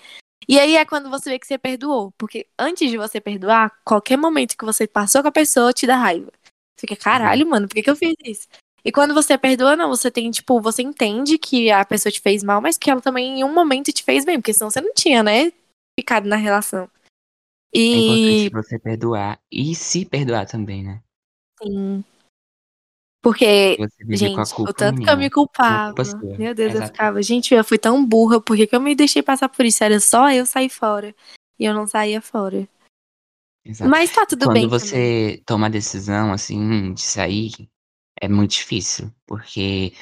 E 0.48 0.58
aí 0.58 0.76
é 0.76 0.84
quando 0.84 1.10
você 1.10 1.30
vê 1.30 1.38
que 1.38 1.46
você 1.46 1.58
perdoou. 1.58 2.12
Porque 2.18 2.48
antes 2.58 2.90
de 2.90 2.96
você 2.96 3.20
perdoar, 3.20 3.72
qualquer 3.84 4.16
momento 4.16 4.56
que 4.56 4.64
você 4.64 4.86
passou 4.86 5.22
com 5.22 5.28
a 5.28 5.32
pessoa 5.32 5.72
te 5.72 5.86
dá 5.86 5.96
raiva. 5.96 6.32
Você 6.76 6.86
fica, 6.88 6.96
caralho, 6.96 7.46
mano, 7.48 7.68
por 7.68 7.74
que, 7.74 7.82
que 7.82 7.90
eu 7.90 7.96
fiz 7.96 8.14
isso? 8.24 8.48
E 8.84 8.90
quando 8.90 9.14
você 9.14 9.38
perdoa, 9.38 9.76
não, 9.76 9.88
você 9.88 10.10
tem, 10.10 10.30
tipo, 10.30 10.60
você 10.60 10.82
entende 10.82 11.38
que 11.38 11.70
a 11.70 11.84
pessoa 11.84 12.12
te 12.12 12.20
fez 12.20 12.42
mal, 12.42 12.60
mas 12.60 12.76
que 12.76 12.90
ela 12.90 13.00
também 13.00 13.40
em 13.40 13.44
um 13.44 13.54
momento 13.54 13.92
te 13.92 14.02
fez 14.02 14.24
bem, 14.24 14.38
porque 14.40 14.52
senão 14.52 14.70
você 14.70 14.80
não 14.80 14.92
tinha, 14.92 15.22
né, 15.22 15.52
ficado 15.98 16.28
na 16.28 16.36
relação. 16.36 16.90
E... 17.72 17.80
É 17.80 18.44
importante 18.44 18.66
você 18.66 18.78
perdoar 18.78 19.40
e 19.50 19.74
se 19.74 20.04
perdoar 20.04 20.46
também, 20.46 20.82
né? 20.82 21.02
Sim. 21.62 22.04
Porque, 23.22 23.78
gente, 24.08 24.36
o 24.58 24.72
tanto 24.72 25.00
que 25.00 25.08
eu 25.08 25.16
me 25.16 25.30
culpava. 25.30 25.94
Meu 26.36 26.52
Deus, 26.52 26.74
eu 26.74 26.86
ficava, 26.86 27.22
gente, 27.22 27.54
eu 27.54 27.62
fui 27.62 27.78
tão 27.78 28.04
burra, 28.04 28.40
por 28.40 28.56
que, 28.56 28.66
que 28.66 28.74
eu 28.74 28.80
me 28.80 28.96
deixei 28.96 29.22
passar 29.22 29.48
por 29.48 29.64
isso? 29.64 29.84
Era 29.84 30.00
só 30.00 30.28
eu 30.32 30.44
sair 30.44 30.68
fora. 30.68 31.14
E 31.56 31.64
eu 31.64 31.72
não 31.72 31.86
saía 31.86 32.20
fora. 32.20 32.68
Exato. 33.64 33.88
Mas 33.88 34.10
tá 34.12 34.26
tudo 34.26 34.46
Quando 34.46 34.54
bem. 34.54 34.68
Quando 34.68 34.80
você 34.80 34.96
também. 34.96 35.42
toma 35.46 35.66
a 35.68 35.70
decisão, 35.70 36.32
assim, 36.32 36.92
de 36.94 37.00
sair, 37.00 37.52
é 38.22 38.28
muito 38.28 38.52
difícil, 38.52 39.12
porque 39.26 39.92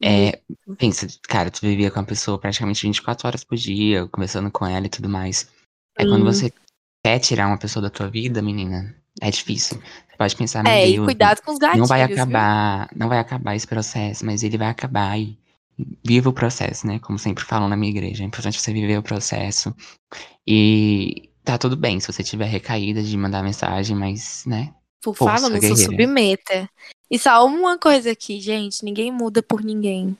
é, 0.00 0.40
pensa, 0.78 1.08
cara, 1.22 1.50
tu 1.50 1.60
vivia 1.60 1.90
com 1.90 1.98
a 1.98 2.04
pessoa 2.04 2.38
praticamente 2.38 2.86
24 2.86 3.26
horas 3.26 3.42
por 3.42 3.56
dia, 3.56 4.06
conversando 4.06 4.48
com 4.48 4.64
ela 4.64 4.86
e 4.86 4.88
tudo 4.88 5.08
mais. 5.08 5.50
É 5.98 6.04
hum. 6.04 6.10
quando 6.10 6.24
você 6.24 6.52
quer 7.04 7.18
tirar 7.18 7.48
uma 7.48 7.58
pessoa 7.58 7.82
da 7.82 7.90
tua 7.90 8.08
vida, 8.08 8.40
menina, 8.40 8.94
é 9.20 9.28
difícil. 9.28 9.82
Você 10.08 10.16
pode 10.16 10.36
pensar, 10.36 10.62
meu 10.62 10.72
é, 10.72 10.86
Deus, 10.86 10.98
e 10.98 11.04
cuidado 11.04 11.42
com 11.42 11.50
os 11.50 11.58
gatilhos, 11.58 11.80
não 11.80 11.86
vai 11.88 12.02
acabar, 12.02 12.88
viu? 12.88 12.98
não 12.98 13.08
vai 13.08 13.18
acabar 13.18 13.56
esse 13.56 13.66
processo, 13.66 14.24
mas 14.24 14.44
ele 14.44 14.56
vai 14.56 14.68
acabar 14.68 15.18
e 15.18 15.36
viva 16.04 16.30
o 16.30 16.32
processo, 16.32 16.86
né? 16.86 17.00
Como 17.00 17.18
sempre 17.18 17.42
falam 17.42 17.68
na 17.68 17.76
minha 17.76 17.90
igreja, 17.90 18.22
é 18.22 18.26
importante 18.26 18.60
você 18.60 18.72
viver 18.72 18.98
o 18.98 19.02
processo. 19.02 19.74
E 20.46 21.28
tá 21.42 21.58
tudo 21.58 21.76
bem 21.76 21.98
se 21.98 22.06
você 22.06 22.22
tiver 22.22 22.46
recaída 22.46 23.02
de 23.02 23.16
mandar 23.16 23.42
mensagem, 23.42 23.96
mas, 23.96 24.44
né? 24.46 24.72
Por 25.02 25.16
favor, 25.16 25.50
não 25.50 25.60
se 25.60 25.76
submeta. 25.76 26.70
E 27.14 27.18
só 27.20 27.46
uma 27.46 27.78
coisa 27.78 28.10
aqui, 28.10 28.40
gente, 28.40 28.84
ninguém 28.84 29.12
muda 29.12 29.40
por 29.40 29.62
ninguém. 29.62 30.18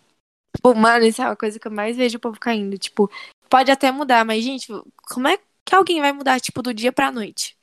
Tipo, 0.54 0.76
mano, 0.76 1.04
isso 1.04 1.20
é 1.20 1.24
uma 1.26 1.34
coisa 1.34 1.58
que 1.58 1.66
eu 1.66 1.72
mais 1.72 1.96
vejo 1.96 2.18
o 2.18 2.20
povo 2.20 2.38
caindo. 2.38 2.78
Tipo, 2.78 3.10
pode 3.50 3.68
até 3.68 3.90
mudar, 3.90 4.24
mas, 4.24 4.44
gente, 4.44 4.68
como 5.08 5.26
é 5.26 5.36
que 5.64 5.74
alguém 5.74 6.00
vai 6.00 6.12
mudar, 6.12 6.38
tipo, 6.38 6.62
do 6.62 6.72
dia 6.72 6.92
pra 6.92 7.10
noite? 7.10 7.56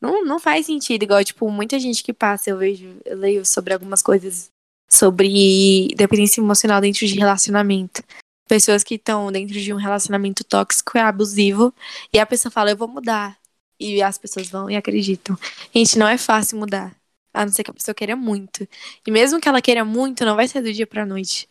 Não, 0.00 0.24
não 0.24 0.40
faz 0.40 0.66
sentido, 0.66 1.04
igual, 1.04 1.22
tipo, 1.22 1.48
muita 1.48 1.78
gente 1.78 2.02
que 2.02 2.12
passa, 2.12 2.50
eu 2.50 2.58
vejo, 2.58 2.96
eu 3.04 3.16
leio 3.16 3.46
sobre 3.46 3.72
algumas 3.72 4.02
coisas 4.02 4.50
sobre 4.90 5.94
dependência 5.94 6.40
emocional 6.40 6.80
dentro 6.80 7.06
de 7.06 7.14
relacionamento. 7.14 8.02
Pessoas 8.48 8.82
que 8.82 8.96
estão 8.96 9.30
dentro 9.30 9.60
de 9.60 9.72
um 9.72 9.76
relacionamento 9.76 10.42
tóxico 10.42 10.98
e 10.98 11.00
abusivo, 11.00 11.72
e 12.12 12.18
a 12.18 12.26
pessoa 12.26 12.50
fala, 12.50 12.70
eu 12.72 12.76
vou 12.76 12.88
mudar. 12.88 13.38
E 13.78 14.02
as 14.02 14.18
pessoas 14.18 14.48
vão 14.48 14.68
e 14.68 14.74
acreditam. 14.74 15.38
Gente, 15.72 15.96
não 15.96 16.08
é 16.08 16.18
fácil 16.18 16.58
mudar. 16.58 16.97
A 17.38 17.44
não 17.44 17.52
ser 17.52 17.62
que 17.62 17.70
a 17.70 17.74
pessoa 17.74 17.94
queira 17.94 18.16
muito. 18.16 18.66
E 19.06 19.10
mesmo 19.12 19.40
que 19.40 19.48
ela 19.48 19.62
queira 19.62 19.84
muito, 19.84 20.24
não 20.24 20.34
vai 20.34 20.48
ser 20.48 20.60
do 20.60 20.72
dia 20.72 20.88
pra 20.88 21.06
noite. 21.06 21.48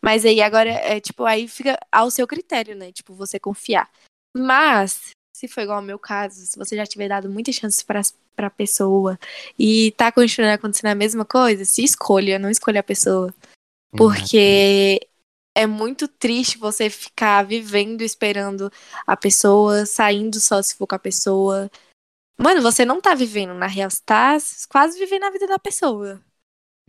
Mas 0.00 0.24
aí 0.24 0.40
agora, 0.40 0.70
é 0.70 1.00
tipo, 1.00 1.24
aí 1.24 1.48
fica 1.48 1.76
ao 1.90 2.08
seu 2.08 2.24
critério, 2.24 2.76
né? 2.76 2.92
Tipo, 2.92 3.14
você 3.14 3.40
confiar. 3.40 3.90
Mas, 4.36 5.10
se 5.34 5.48
for 5.48 5.62
igual 5.62 5.78
ao 5.78 5.82
meu 5.82 5.98
caso, 5.98 6.46
se 6.46 6.56
você 6.56 6.76
já 6.76 6.86
tiver 6.86 7.08
dado 7.08 7.28
muitas 7.28 7.56
chances 7.56 7.82
pra, 7.82 8.00
pra 8.36 8.48
pessoa 8.48 9.18
e 9.58 9.90
tá 9.96 10.12
continuando 10.12 10.54
acontecendo 10.54 10.92
a 10.92 10.94
mesma 10.94 11.24
coisa, 11.24 11.64
se 11.64 11.82
escolha, 11.82 12.38
não 12.38 12.48
escolha 12.48 12.78
a 12.78 12.84
pessoa. 12.84 13.34
Porque 13.96 15.00
é 15.56 15.66
muito 15.66 16.06
triste 16.06 16.58
você 16.58 16.88
ficar 16.88 17.42
vivendo 17.42 18.02
esperando 18.02 18.70
a 19.04 19.16
pessoa, 19.16 19.84
saindo 19.84 20.38
só 20.38 20.62
se 20.62 20.76
for 20.76 20.86
com 20.86 20.94
a 20.94 20.98
pessoa. 20.98 21.68
Mano, 22.38 22.62
você 22.62 22.84
não 22.84 23.00
tá 23.00 23.14
vivendo 23.14 23.54
na 23.54 23.66
real, 23.66 23.90
você 23.90 24.00
tá 24.04 24.36
quase 24.68 24.98
vivendo 24.98 25.24
a 25.24 25.30
vida 25.30 25.46
da 25.46 25.58
pessoa. 25.58 26.20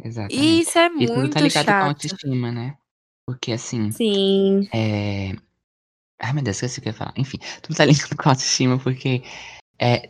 Exatamente. 0.04 0.36
E 0.44 0.60
isso 0.62 0.78
é 0.78 0.90
Isso 0.90 1.14
não 1.14 1.22
muito 1.22 1.34
tá 1.34 1.42
ligado 1.42 1.66
com 1.66 1.72
chato. 1.72 1.88
autoestima, 1.88 2.52
né? 2.52 2.78
Porque 3.26 3.52
assim, 3.52 3.92
Sim. 3.92 4.68
é. 4.74 5.34
Ai 6.22 6.34
meu 6.34 6.44
Deus, 6.44 6.58
esqueci 6.58 6.80
o 6.80 6.84
que 6.84 6.90
eu 6.90 6.94
ia 6.94 6.98
falar. 6.98 7.14
Enfim, 7.18 7.38
tudo 7.62 7.76
tá 7.76 7.86
ligado 7.86 8.16
com 8.18 8.30
autoestima, 8.30 8.80
porque. 8.80 9.24
É. 9.80 10.10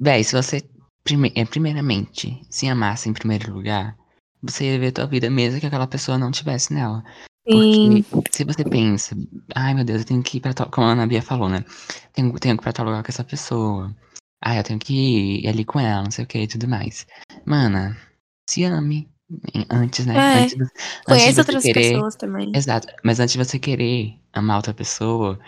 Véi, 0.00 0.24
se 0.24 0.34
você. 0.36 0.62
prime- 1.04 1.32
é, 1.36 1.44
primeiramente, 1.44 2.40
se 2.50 2.68
amasse 2.68 3.08
em 3.08 3.12
primeiro 3.14 3.52
lugar, 3.52 3.96
você 4.42 4.72
ia 4.72 4.78
ver 4.78 4.92
tua 4.92 5.06
vida 5.06 5.30
mesmo 5.30 5.60
que 5.60 5.66
aquela 5.66 5.86
pessoa 5.86 6.18
não 6.18 6.30
tivesse 6.30 6.74
nela. 6.74 7.04
Sim. 7.48 8.02
Porque 8.02 8.04
se 8.30 8.44
você 8.44 8.64
pensa, 8.64 9.16
ai 9.54 9.74
meu 9.74 9.84
Deus, 9.84 10.00
eu 10.02 10.06
tenho 10.06 10.22
que 10.22 10.38
ir 10.38 10.40
pra 10.40 10.54
tal. 10.54 10.70
Como 10.70 10.86
a 10.86 10.92
Ana 10.92 11.06
Bia 11.06 11.22
falou, 11.22 11.48
né? 11.48 11.64
Tenho, 12.12 12.32
tenho 12.38 12.56
que 12.56 12.62
ir 12.62 12.64
pra 12.64 12.72
tal 12.72 12.86
lugar 12.86 13.02
com 13.02 13.10
essa 13.10 13.24
pessoa. 13.24 13.94
Ah, 14.40 14.56
eu 14.56 14.62
tenho 14.62 14.78
que 14.78 15.40
ir 15.42 15.48
ali 15.48 15.64
com 15.64 15.80
ela, 15.80 16.02
não 16.04 16.10
sei 16.10 16.24
o 16.24 16.28
que 16.28 16.38
e 16.38 16.46
tudo 16.46 16.68
mais. 16.68 17.06
Mana, 17.44 17.96
se 18.48 18.64
ame 18.64 19.08
antes, 19.70 20.06
né? 20.06 20.14
É. 20.16 20.38
Antes, 20.42 20.54
antes 20.60 20.70
Conhece 21.04 21.32
você 21.34 21.40
outras 21.40 21.62
querer. 21.64 21.92
pessoas 21.92 22.16
também. 22.16 22.52
Exato. 22.54 22.86
Mas 23.04 23.18
antes 23.20 23.32
de 23.32 23.44
você 23.44 23.58
querer 23.58 24.14
amar 24.32 24.56
outra 24.58 24.72
pessoa, 24.72 25.38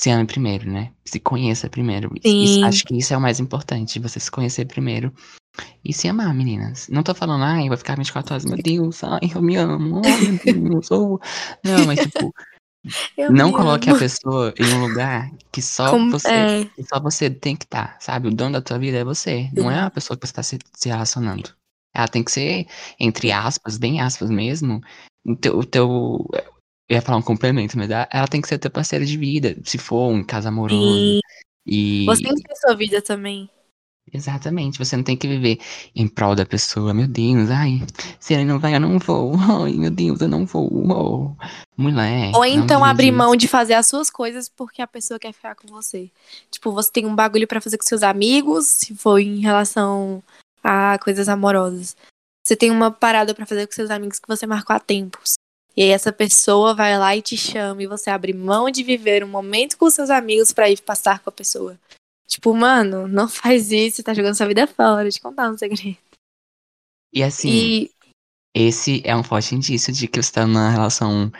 se 0.00 0.10
ame 0.10 0.26
primeiro, 0.26 0.70
né? 0.70 0.92
Se 1.04 1.20
conheça 1.20 1.68
primeiro. 1.68 2.10
Isso- 2.24 2.64
acho 2.64 2.84
que 2.84 2.96
isso 2.96 3.12
é 3.12 3.16
o 3.16 3.20
mais 3.20 3.38
importante, 3.40 3.98
você 3.98 4.18
se 4.18 4.30
conhecer 4.30 4.64
primeiro 4.64 5.12
e 5.84 5.92
se 5.92 6.08
amar, 6.08 6.32
meninas. 6.34 6.88
Não 6.88 7.02
tô 7.02 7.14
falando, 7.14 7.44
ai, 7.44 7.68
vou 7.68 7.76
ficar 7.76 7.96
24 7.96 8.32
horas, 8.32 8.44
meu 8.44 8.56
Deus, 8.62 9.04
ai, 9.04 9.20
eu 9.34 9.42
me 9.42 9.56
amo, 9.56 10.00
ai, 10.04 10.20
meu 10.52 10.70
Deus. 10.70 10.88
Não, 11.64 11.84
mas 11.86 12.00
tipo, 12.00 12.32
Eu 13.16 13.32
não 13.32 13.52
coloque 13.52 13.90
a 13.90 13.98
pessoa 13.98 14.54
em 14.58 14.72
um 14.72 14.80
lugar 14.80 15.30
que 15.52 15.60
só 15.60 15.90
Como- 15.90 16.10
você 16.10 16.28
é, 16.28 16.64
que 16.64 16.82
só 16.84 17.00
você 17.00 17.28
tem 17.28 17.56
que 17.56 17.64
estar, 17.64 17.96
sabe? 18.00 18.28
O 18.28 18.34
dono 18.34 18.52
da 18.52 18.62
tua 18.62 18.78
vida 18.78 18.98
é 18.98 19.04
você, 19.04 19.48
não 19.52 19.70
é 19.70 19.80
a 19.80 19.90
pessoa 19.90 20.16
que 20.16 20.26
você 20.26 20.32
tá 20.32 20.42
se, 20.42 20.58
se 20.74 20.88
relacionando. 20.88 21.50
Ela 21.94 22.06
tem 22.08 22.22
que 22.22 22.30
ser, 22.30 22.66
entre 22.98 23.32
aspas, 23.32 23.76
bem 23.76 24.00
aspas 24.00 24.30
mesmo, 24.30 24.80
o 25.26 25.34
teu, 25.36 25.58
o 25.58 25.64
teu- 25.64 26.26
eu 26.88 26.94
ia 26.96 27.02
falar 27.02 27.18
um 27.18 27.22
complemento, 27.22 27.76
mas 27.76 27.90
ela 27.90 28.28
tem 28.28 28.40
que 28.40 28.48
ser 28.48 28.58
teu 28.58 28.70
parceiro 28.70 29.04
de 29.04 29.16
vida, 29.16 29.56
se 29.64 29.76
for 29.78 30.08
um 30.10 30.24
caso 30.24 30.48
amoroso. 30.48 31.00
sim. 31.00 31.20
E 31.66 32.06
Você 32.06 32.22
tem 32.22 32.34
que 32.34 32.42
ter 32.42 32.56
sua 32.56 32.74
vida 32.74 33.02
também. 33.02 33.50
Exatamente, 34.12 34.78
você 34.78 34.96
não 34.96 35.04
tem 35.04 35.16
que 35.16 35.28
viver 35.28 35.58
em 35.94 36.06
prol 36.06 36.34
da 36.34 36.46
pessoa, 36.46 36.92
meu 36.94 37.06
Deus, 37.06 37.50
ai, 37.50 37.82
se 38.18 38.34
ele 38.34 38.44
não 38.44 38.58
vai, 38.58 38.74
eu 38.74 38.80
não 38.80 38.98
vou. 38.98 39.34
Ai, 39.64 39.72
meu 39.72 39.90
Deus, 39.90 40.20
eu 40.20 40.28
não 40.28 40.44
vou. 40.44 40.68
oh. 40.90 41.36
Mulher. 41.76 42.32
Ou 42.34 42.44
então 42.44 42.84
abrir 42.84 43.12
mão 43.12 43.36
de 43.36 43.46
fazer 43.46 43.74
as 43.74 43.86
suas 43.86 44.10
coisas 44.10 44.48
porque 44.48 44.82
a 44.82 44.86
pessoa 44.86 45.18
quer 45.18 45.32
ficar 45.32 45.54
com 45.54 45.68
você. 45.68 46.10
Tipo, 46.50 46.72
você 46.72 46.90
tem 46.90 47.06
um 47.06 47.14
bagulho 47.14 47.46
pra 47.46 47.60
fazer 47.60 47.78
com 47.78 47.84
seus 47.84 48.02
amigos, 48.02 48.66
se 48.66 48.94
for 48.96 49.18
em 49.20 49.40
relação 49.40 50.22
a 50.62 50.98
coisas 50.98 51.28
amorosas. 51.28 51.96
Você 52.44 52.56
tem 52.56 52.70
uma 52.70 52.90
parada 52.90 53.34
pra 53.34 53.46
fazer 53.46 53.66
com 53.66 53.72
seus 53.72 53.90
amigos 53.90 54.18
que 54.18 54.26
você 54.26 54.46
marcou 54.46 54.74
há 54.74 54.80
tempos. 54.80 55.34
E 55.76 55.82
aí 55.82 55.90
essa 55.90 56.12
pessoa 56.12 56.74
vai 56.74 56.98
lá 56.98 57.14
e 57.14 57.22
te 57.22 57.36
chama 57.36 57.82
e 57.82 57.86
você 57.86 58.10
abre 58.10 58.32
mão 58.32 58.68
de 58.68 58.82
viver 58.82 59.22
um 59.22 59.28
momento 59.28 59.78
com 59.78 59.88
seus 59.88 60.10
amigos 60.10 60.50
pra 60.50 60.68
ir 60.68 60.80
passar 60.80 61.20
com 61.20 61.30
a 61.30 61.32
pessoa. 61.32 61.78
Tipo, 62.28 62.54
mano, 62.54 63.08
não 63.08 63.28
faz 63.28 63.72
isso, 63.72 63.96
você 63.98 64.02
tá 64.04 64.14
jogando 64.14 64.36
sua 64.36 64.46
vida 64.48 64.66
fora, 64.68 65.10
te 65.10 65.20
contar 65.20 65.50
um 65.50 65.58
segredo. 65.58 65.98
E 67.12 67.22
assim, 67.22 67.74
E 67.74 67.90
esse 68.54 69.02
é 69.04 69.16
um 69.16 69.22
forte 69.24 69.54
indício 69.54 69.92
de 69.92 70.08
que 70.08 70.22
você 70.22 70.32
tá 70.32 70.46
numa 70.46 70.70
relação 70.70 71.30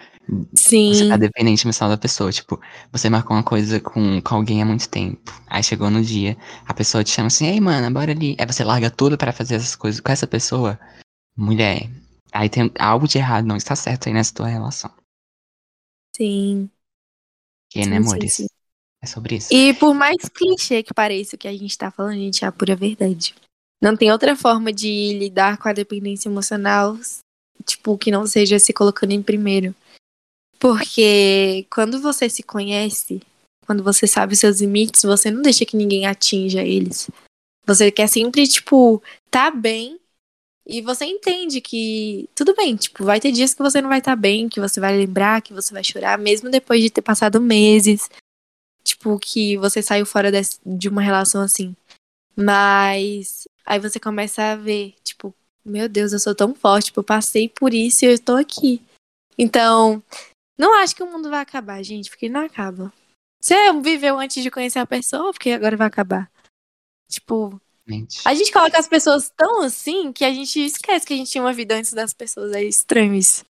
sim, 0.55 0.93
Você 0.93 1.07
tá 1.07 1.17
dependente 1.17 1.67
emocional 1.67 1.95
da 1.97 2.01
pessoa. 2.01 2.33
Tipo, 2.33 2.61
você 2.93 3.11
marcou 3.11 3.37
uma 3.37 3.43
coisa 3.45 3.81
com, 3.81 4.21
com 4.23 4.35
alguém 4.35 4.63
há 4.63 4.67
muito 4.67 4.89
tempo. 4.89 5.21
Aí 5.49 5.63
chegou 5.63 5.91
no 5.91 6.03
dia, 6.03 6.37
a 6.67 6.75
pessoa 6.75 7.05
te 7.05 7.11
chama 7.11 7.29
assim, 7.29 7.47
ei, 7.47 7.61
mano, 7.61 7.93
bora 7.93 8.13
ali. 8.13 8.37
Aí 8.39 8.47
você 8.47 8.65
larga 8.65 8.91
tudo 8.91 9.19
pra 9.19 9.33
fazer 9.33 9.57
essas 9.57 9.77
coisas 9.77 10.01
com 10.01 10.13
essa 10.13 10.27
pessoa. 10.27 10.79
Mulher. 11.37 11.91
Aí 12.33 12.49
tem 12.51 12.71
algo 12.79 13.09
de 13.09 13.19
errado, 13.19 13.47
não 13.47 13.57
está 13.57 13.77
certo 13.77 14.09
aí 14.09 14.15
nessa 14.15 14.35
tua 14.35 14.49
relação. 14.49 14.93
sim. 16.17 16.71
Que, 17.71 17.81
Sim, 17.83 17.87
né, 17.87 18.03
sim, 18.03 18.05
amores? 18.05 18.29
sim. 18.29 18.47
É 19.03 19.07
sobre 19.07 19.37
isso. 19.37 19.49
E 19.53 19.75
por 19.75 19.95
mais 19.95 20.17
clichê 20.29 20.83
que 20.83 20.93
pareça 20.93 21.37
o 21.37 21.39
que 21.39 21.49
a 21.49 21.57
gente 21.57 21.77
tá 21.79 21.91
falando, 21.91 22.15
gente, 22.15 22.45
é 22.45 22.49
a 22.49 22.53
pura 22.53 22.75
verdade. 22.75 23.35
Não 23.81 23.97
tem 23.97 24.11
outra 24.11 24.35
forma 24.35 24.73
de 24.73 25.17
lidar 25.19 25.57
com 25.59 25.69
a 25.69 25.73
dependência 25.73 26.29
emocional, 26.29 26.99
tipo, 27.65 27.97
que 27.97 28.11
não 28.11 28.27
seja 28.27 28.59
se 28.59 28.73
colocando 28.73 29.13
em 29.13 29.23
primeiro. 29.23 29.75
Porque 30.59 31.65
quando 31.71 32.01
você 32.01 32.29
se 32.29 32.43
conhece, 32.43 33.23
quando 33.65 33.85
você 33.85 34.07
sabe 34.07 34.33
os 34.33 34.41
seus 34.41 34.61
limites, 34.61 35.03
você 35.03 35.31
não 35.31 35.43
deixa 35.43 35.65
que 35.65 35.77
ninguém 35.77 36.07
atinja 36.07 36.63
eles. 36.63 37.09
Você 37.65 37.93
quer 37.93 38.09
sempre, 38.09 38.49
tipo, 38.49 39.01
tá 39.31 39.51
bem. 39.51 40.01
E 40.67 40.83
você 40.83 41.05
entende 41.05 41.61
que 41.61 42.29
tudo 42.35 42.55
bem, 42.55 42.77
tipo, 42.77 43.05
vai 43.05 43.21
ter 43.21 43.31
dias 43.31 43.55
que 43.55 43.63
você 43.63 43.81
não 43.81 43.89
vai 43.89 44.01
estar 44.01 44.17
bem, 44.17 44.49
que 44.49 44.61
você 44.61 44.81
vai 44.81 44.97
lembrar, 44.97 45.41
que 45.41 45.55
você 45.55 45.73
vai 45.73 45.85
chorar, 45.85 46.19
mesmo 46.19 46.51
depois 46.51 46.83
de 46.83 46.91
ter 46.91 47.01
passado 47.01 47.41
meses, 47.41 48.11
tipo, 48.89 49.19
que 49.19 49.57
você 49.59 49.83
saiu 49.83 50.05
fora 50.07 50.31
desse- 50.31 50.61
de 50.65 50.89
uma 50.89 51.03
relação 51.03 51.43
assim. 51.43 51.75
Mas 52.37 53.45
aí 53.65 53.79
você 53.79 53.99
começa 53.99 54.53
a 54.53 54.57
ver, 54.57 54.95
tipo, 55.03 55.35
meu 55.65 55.89
Deus, 55.89 56.13
eu 56.13 56.19
sou 56.19 56.35
tão 56.35 56.55
forte, 56.55 56.87
tipo, 56.87 57.01
eu 57.01 57.05
passei 57.05 57.49
por 57.49 57.75
isso 57.75 58.05
e 58.05 58.09
eu 58.09 58.13
estou 58.13 58.37
aqui. 58.37 58.83
Então, 59.37 60.03
não 60.59 60.75
acho 60.81 60.95
que 60.95 61.03
o 61.03 61.11
mundo 61.11 61.29
vai 61.31 61.41
acabar, 61.41 61.83
gente, 61.83 62.11
porque 62.11 62.29
não 62.29 62.41
acaba. 62.47 62.93
Você 63.41 63.55
viveu 63.81 64.19
antes 64.19 64.43
de 64.43 64.51
conhecer 64.51 64.79
a 64.79 64.87
pessoa, 64.87 65.33
porque 65.33 65.51
agora 65.51 65.77
vai 65.77 65.87
acabar. 65.87 66.31
Tipo, 67.11 67.61
a 68.25 68.35
gente 68.35 68.53
coloca 68.53 68.79
as 68.79 68.89
pessoas 68.89 69.31
tão 69.37 69.63
assim 69.63 70.13
que 70.13 70.25
a 70.25 70.33
gente 70.33 70.61
esquece 70.61 71.07
que 71.07 71.15
a 71.15 71.17
gente 71.17 71.31
tinha 71.31 71.43
uma 71.43 71.53
vida 71.53 71.75
antes 71.77 71.93
das 71.93 72.13
pessoas. 72.13 72.53
É 72.53 72.63
estranho 72.63 73.15
isso. 73.15 73.45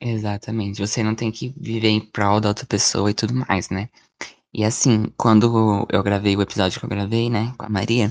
Exatamente. 0.00 0.80
Você 0.80 1.02
não 1.02 1.14
tem 1.14 1.32
que 1.32 1.54
viver 1.56 1.88
em 1.88 2.00
prol 2.00 2.40
da 2.40 2.48
outra 2.50 2.66
pessoa 2.66 3.10
e 3.10 3.14
tudo 3.14 3.34
mais, 3.34 3.70
né? 3.70 3.88
E 4.56 4.64
assim, 4.64 5.12
quando 5.18 5.86
eu 5.92 6.02
gravei 6.02 6.34
o 6.34 6.40
episódio 6.40 6.80
que 6.80 6.86
eu 6.86 6.88
gravei, 6.88 7.28
né, 7.28 7.52
com 7.58 7.66
a 7.66 7.68
Maria, 7.68 8.10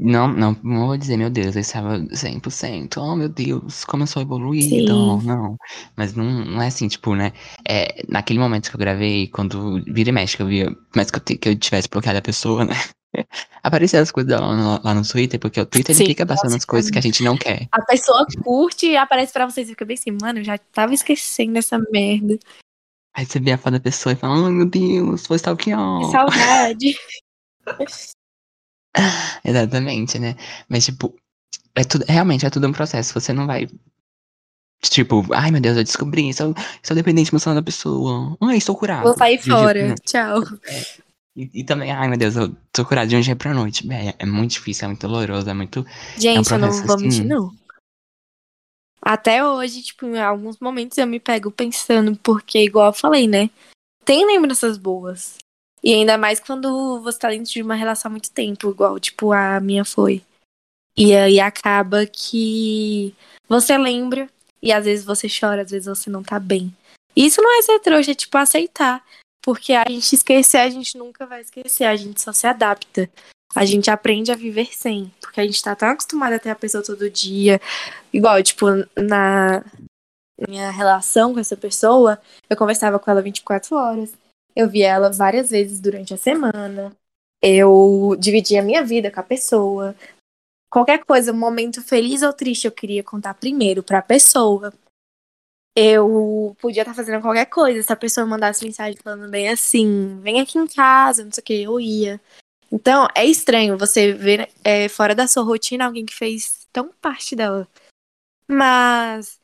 não, 0.00 0.26
não, 0.26 0.56
não 0.64 0.86
vou 0.86 0.96
dizer, 0.96 1.18
meu 1.18 1.28
Deus, 1.28 1.54
eu 1.54 1.60
estava 1.60 1.98
100%, 1.98 2.96
oh 2.96 3.14
meu 3.14 3.28
Deus, 3.28 3.84
como 3.84 4.04
eu 4.04 4.06
sou 4.06 4.22
evoluída, 4.22 4.94
Sim. 4.94 5.26
não. 5.26 5.58
Mas 5.94 6.14
não, 6.14 6.24
não 6.24 6.62
é 6.62 6.68
assim, 6.68 6.88
tipo, 6.88 7.14
né, 7.14 7.34
é, 7.68 8.02
naquele 8.08 8.38
momento 8.38 8.70
que 8.70 8.76
eu 8.76 8.80
gravei, 8.80 9.26
quando 9.26 9.84
vira 9.84 10.08
e 10.08 10.12
mexe, 10.12 10.34
que 10.34 10.42
eu 10.42 10.46
via, 10.46 10.74
mas 10.96 11.10
que 11.10 11.18
eu, 11.18 11.38
que 11.38 11.48
eu 11.50 11.58
tivesse 11.58 11.90
bloqueado 11.90 12.20
a 12.20 12.22
pessoa, 12.22 12.64
né, 12.64 12.72
apareciam 13.62 14.02
as 14.02 14.10
coisas 14.10 14.32
lá 14.32 14.56
no, 14.56 14.82
lá 14.82 14.94
no 14.94 15.06
Twitter, 15.06 15.38
porque 15.38 15.60
o 15.60 15.66
Twitter 15.66 15.94
ele 15.94 16.04
Sim, 16.04 16.06
fica 16.06 16.24
passando 16.24 16.56
as 16.56 16.64
coisas 16.64 16.90
que 16.90 16.98
a 16.98 17.02
gente 17.02 17.22
não 17.22 17.36
quer. 17.36 17.68
A 17.70 17.82
pessoa 17.82 18.26
curte 18.42 18.86
e 18.86 18.96
aparece 18.96 19.34
pra 19.34 19.44
vocês 19.44 19.68
e 19.68 19.72
fica 19.72 19.84
bem 19.84 19.98
assim, 19.98 20.16
mano, 20.22 20.38
eu 20.38 20.44
já 20.44 20.56
tava 20.56 20.94
esquecendo 20.94 21.58
essa 21.58 21.78
merda. 21.90 22.38
Aí 23.18 23.26
você 23.26 23.40
vê 23.40 23.50
a 23.50 23.58
foto 23.58 23.72
da 23.72 23.80
pessoa 23.80 24.12
e 24.12 24.16
fala, 24.16 24.46
ai 24.46 24.52
meu 24.52 24.64
Deus, 24.64 25.26
foi 25.26 25.38
stalkear. 25.38 25.98
Que 25.98 26.12
saudade. 26.12 26.96
Exatamente, 29.44 30.20
né? 30.20 30.36
Mas, 30.68 30.84
tipo, 30.84 31.12
é 31.74 31.82
tudo, 31.82 32.04
realmente 32.08 32.46
é 32.46 32.50
tudo 32.50 32.68
um 32.68 32.72
processo. 32.72 33.12
Você 33.18 33.32
não 33.32 33.44
vai. 33.44 33.66
Tipo, 34.82 35.26
ai 35.34 35.50
meu 35.50 35.60
Deus, 35.60 35.76
eu 35.76 35.82
descobri, 35.82 36.32
sou, 36.32 36.54
sou 36.80 36.94
dependente 36.94 37.32
emocional 37.32 37.60
da 37.60 37.64
pessoa. 37.64 38.36
Ai, 38.40 38.58
estou 38.58 38.76
curado. 38.76 39.02
Vou 39.02 39.16
sair 39.18 39.36
um 39.40 39.42
dia- 39.42 39.52
fora. 39.52 39.88
né? 39.88 39.94
Tchau. 40.04 40.40
E, 41.34 41.50
e 41.54 41.64
também, 41.64 41.90
ai 41.90 42.06
meu 42.06 42.16
Deus, 42.18 42.36
eu 42.36 42.54
tô 42.72 42.84
curado 42.84 43.08
de 43.08 43.16
um 43.16 43.20
dia 43.20 43.34
pra 43.34 43.52
noite. 43.52 43.84
É, 43.92 44.14
é 44.16 44.26
muito 44.26 44.52
difícil, 44.52 44.84
é 44.84 44.88
muito 44.88 45.00
doloroso, 45.00 45.50
é 45.50 45.54
muito. 45.54 45.84
Gente, 46.16 46.52
eu 46.52 46.58
não 46.58 46.70
vou 46.70 46.94
assim. 46.94 47.04
mentir, 47.04 47.26
não. 47.26 47.50
Até 49.00 49.44
hoje, 49.44 49.82
tipo, 49.82 50.06
em 50.06 50.20
alguns 50.20 50.58
momentos 50.58 50.98
eu 50.98 51.06
me 51.06 51.20
pego 51.20 51.50
pensando, 51.50 52.16
porque, 52.22 52.58
igual 52.58 52.86
eu 52.86 52.92
falei, 52.92 53.26
né? 53.28 53.50
Tem 54.04 54.26
lembranças 54.26 54.76
boas. 54.76 55.36
E 55.82 55.94
ainda 55.94 56.18
mais 56.18 56.40
quando 56.40 57.00
você 57.00 57.18
tá 57.18 57.30
dentro 57.30 57.52
de 57.52 57.62
uma 57.62 57.74
relação 57.74 58.08
há 58.08 58.12
muito 58.12 58.30
tempo, 58.30 58.70
igual, 58.70 58.98
tipo, 58.98 59.32
a 59.32 59.60
minha 59.60 59.84
foi. 59.84 60.22
E 60.96 61.14
aí 61.14 61.38
acaba 61.38 62.04
que 62.06 63.14
você 63.48 63.78
lembra, 63.78 64.28
e 64.60 64.72
às 64.72 64.84
vezes 64.84 65.04
você 65.04 65.28
chora, 65.28 65.62
às 65.62 65.70
vezes 65.70 65.86
você 65.86 66.10
não 66.10 66.22
tá 66.22 66.40
bem. 66.40 66.74
Isso 67.14 67.40
não 67.40 67.58
é 67.58 67.62
ser 67.62 67.78
trouxa, 67.80 68.10
é 68.10 68.14
tipo 68.14 68.36
aceitar. 68.36 69.04
Porque 69.40 69.72
a 69.72 69.84
gente 69.88 70.12
esquecer, 70.14 70.58
a 70.58 70.68
gente 70.68 70.98
nunca 70.98 71.24
vai 71.24 71.40
esquecer, 71.40 71.84
a 71.84 71.96
gente 71.96 72.20
só 72.20 72.32
se 72.32 72.46
adapta. 72.46 73.08
A 73.54 73.64
gente 73.64 73.90
aprende 73.90 74.30
a 74.30 74.36
viver 74.36 74.74
sem. 74.74 75.12
Porque 75.20 75.40
a 75.40 75.46
gente 75.46 75.62
tá 75.62 75.74
tão 75.74 75.88
acostumado 75.88 76.34
a 76.34 76.38
ter 76.38 76.50
a 76.50 76.54
pessoa 76.54 76.84
todo 76.84 77.10
dia. 77.10 77.60
Igual, 78.12 78.42
tipo, 78.42 78.66
na 78.96 79.64
minha 80.46 80.70
relação 80.70 81.34
com 81.34 81.40
essa 81.40 81.56
pessoa, 81.56 82.20
eu 82.48 82.56
conversava 82.56 82.98
com 82.98 83.10
ela 83.10 83.22
24 83.22 83.76
horas. 83.76 84.12
Eu 84.54 84.68
via 84.68 84.88
ela 84.88 85.10
várias 85.10 85.50
vezes 85.50 85.80
durante 85.80 86.12
a 86.12 86.16
semana. 86.16 86.92
Eu 87.42 88.16
dividia 88.18 88.60
a 88.60 88.64
minha 88.64 88.84
vida 88.84 89.10
com 89.10 89.20
a 89.20 89.24
pessoa. 89.24 89.94
Qualquer 90.70 91.04
coisa, 91.04 91.32
um 91.32 91.38
momento 91.38 91.82
feliz 91.82 92.22
ou 92.22 92.32
triste, 92.32 92.66
eu 92.66 92.72
queria 92.72 93.02
contar 93.02 93.34
primeiro 93.34 93.82
para 93.82 93.98
a 93.98 94.02
pessoa. 94.02 94.72
Eu 95.76 96.56
podia 96.60 96.82
estar 96.82 96.92
fazendo 96.92 97.22
qualquer 97.22 97.46
coisa. 97.46 97.82
Se 97.82 97.92
a 97.92 97.96
pessoa 97.96 98.26
mandasse 98.26 98.64
mensagem 98.64 98.98
falando 99.02 99.30
bem 99.30 99.48
assim, 99.48 100.20
vem 100.20 100.40
aqui 100.40 100.58
em 100.58 100.66
casa, 100.66 101.24
não 101.24 101.32
sei 101.32 101.40
o 101.40 101.44
que, 101.44 101.62
eu 101.62 101.80
ia. 101.80 102.20
Então, 102.70 103.08
é 103.14 103.24
estranho 103.24 103.78
você 103.78 104.12
ver 104.12 104.50
é, 104.62 104.88
fora 104.88 105.14
da 105.14 105.26
sua 105.26 105.42
rotina 105.42 105.86
alguém 105.86 106.04
que 106.04 106.14
fez 106.14 106.66
tão 106.72 106.90
parte 107.00 107.34
dela. 107.34 107.66
Mas 108.46 109.38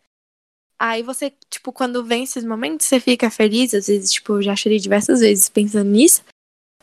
aí 0.79 1.03
você, 1.03 1.33
tipo, 1.49 1.73
quando 1.73 2.05
vem 2.05 2.25
esses 2.25 2.45
momentos, 2.45 2.87
você 2.87 3.01
fica 3.01 3.31
feliz. 3.31 3.75
Às 3.75 3.87
vezes, 3.87 4.13
tipo, 4.13 4.43
já 4.43 4.55
chorei 4.55 4.79
diversas 4.79 5.21
vezes 5.21 5.49
pensando 5.49 5.91
nisso. 5.91 6.23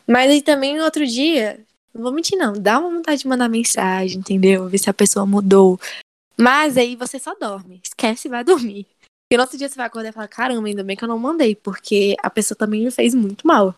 Mas 0.06 0.30
aí 0.30 0.42
também, 0.42 0.80
outro 0.80 1.06
dia, 1.06 1.64
não 1.94 2.02
vou 2.02 2.12
mentir, 2.12 2.36
não, 2.36 2.54
dá 2.54 2.78
uma 2.78 2.90
vontade 2.90 3.22
de 3.22 3.28
mandar 3.28 3.48
mensagem, 3.48 4.18
entendeu? 4.18 4.68
Ver 4.68 4.78
se 4.78 4.90
a 4.90 4.94
pessoa 4.94 5.24
mudou. 5.24 5.78
Mas 6.36 6.76
aí 6.76 6.96
você 6.96 7.18
só 7.18 7.34
dorme. 7.34 7.80
Esquece 7.84 8.26
e 8.26 8.30
vai 8.30 8.42
dormir. 8.42 8.86
E 9.30 9.36
no 9.36 9.42
outro 9.42 9.56
dia 9.56 9.68
você 9.68 9.76
vai 9.76 9.86
acordar 9.86 10.10
e 10.10 10.12
falar, 10.12 10.28
caramba, 10.28 10.66
ainda 10.66 10.84
bem 10.84 10.96
que 10.96 11.04
eu 11.04 11.08
não 11.08 11.18
mandei, 11.18 11.54
porque 11.54 12.16
a 12.22 12.28
pessoa 12.28 12.56
também 12.56 12.84
me 12.84 12.90
fez 12.90 13.14
muito 13.14 13.46
mal. 13.46 13.74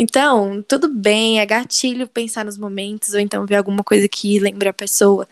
Então, 0.00 0.62
tudo 0.62 0.88
bem, 0.88 1.40
é 1.40 1.44
gatilho 1.44 2.06
pensar 2.06 2.44
nos 2.44 2.56
momentos, 2.56 3.14
ou 3.14 3.20
então 3.20 3.44
ver 3.44 3.56
alguma 3.56 3.82
coisa 3.82 4.08
que 4.08 4.38
lembra 4.38 4.70
a 4.70 4.72
pessoa. 4.72 5.28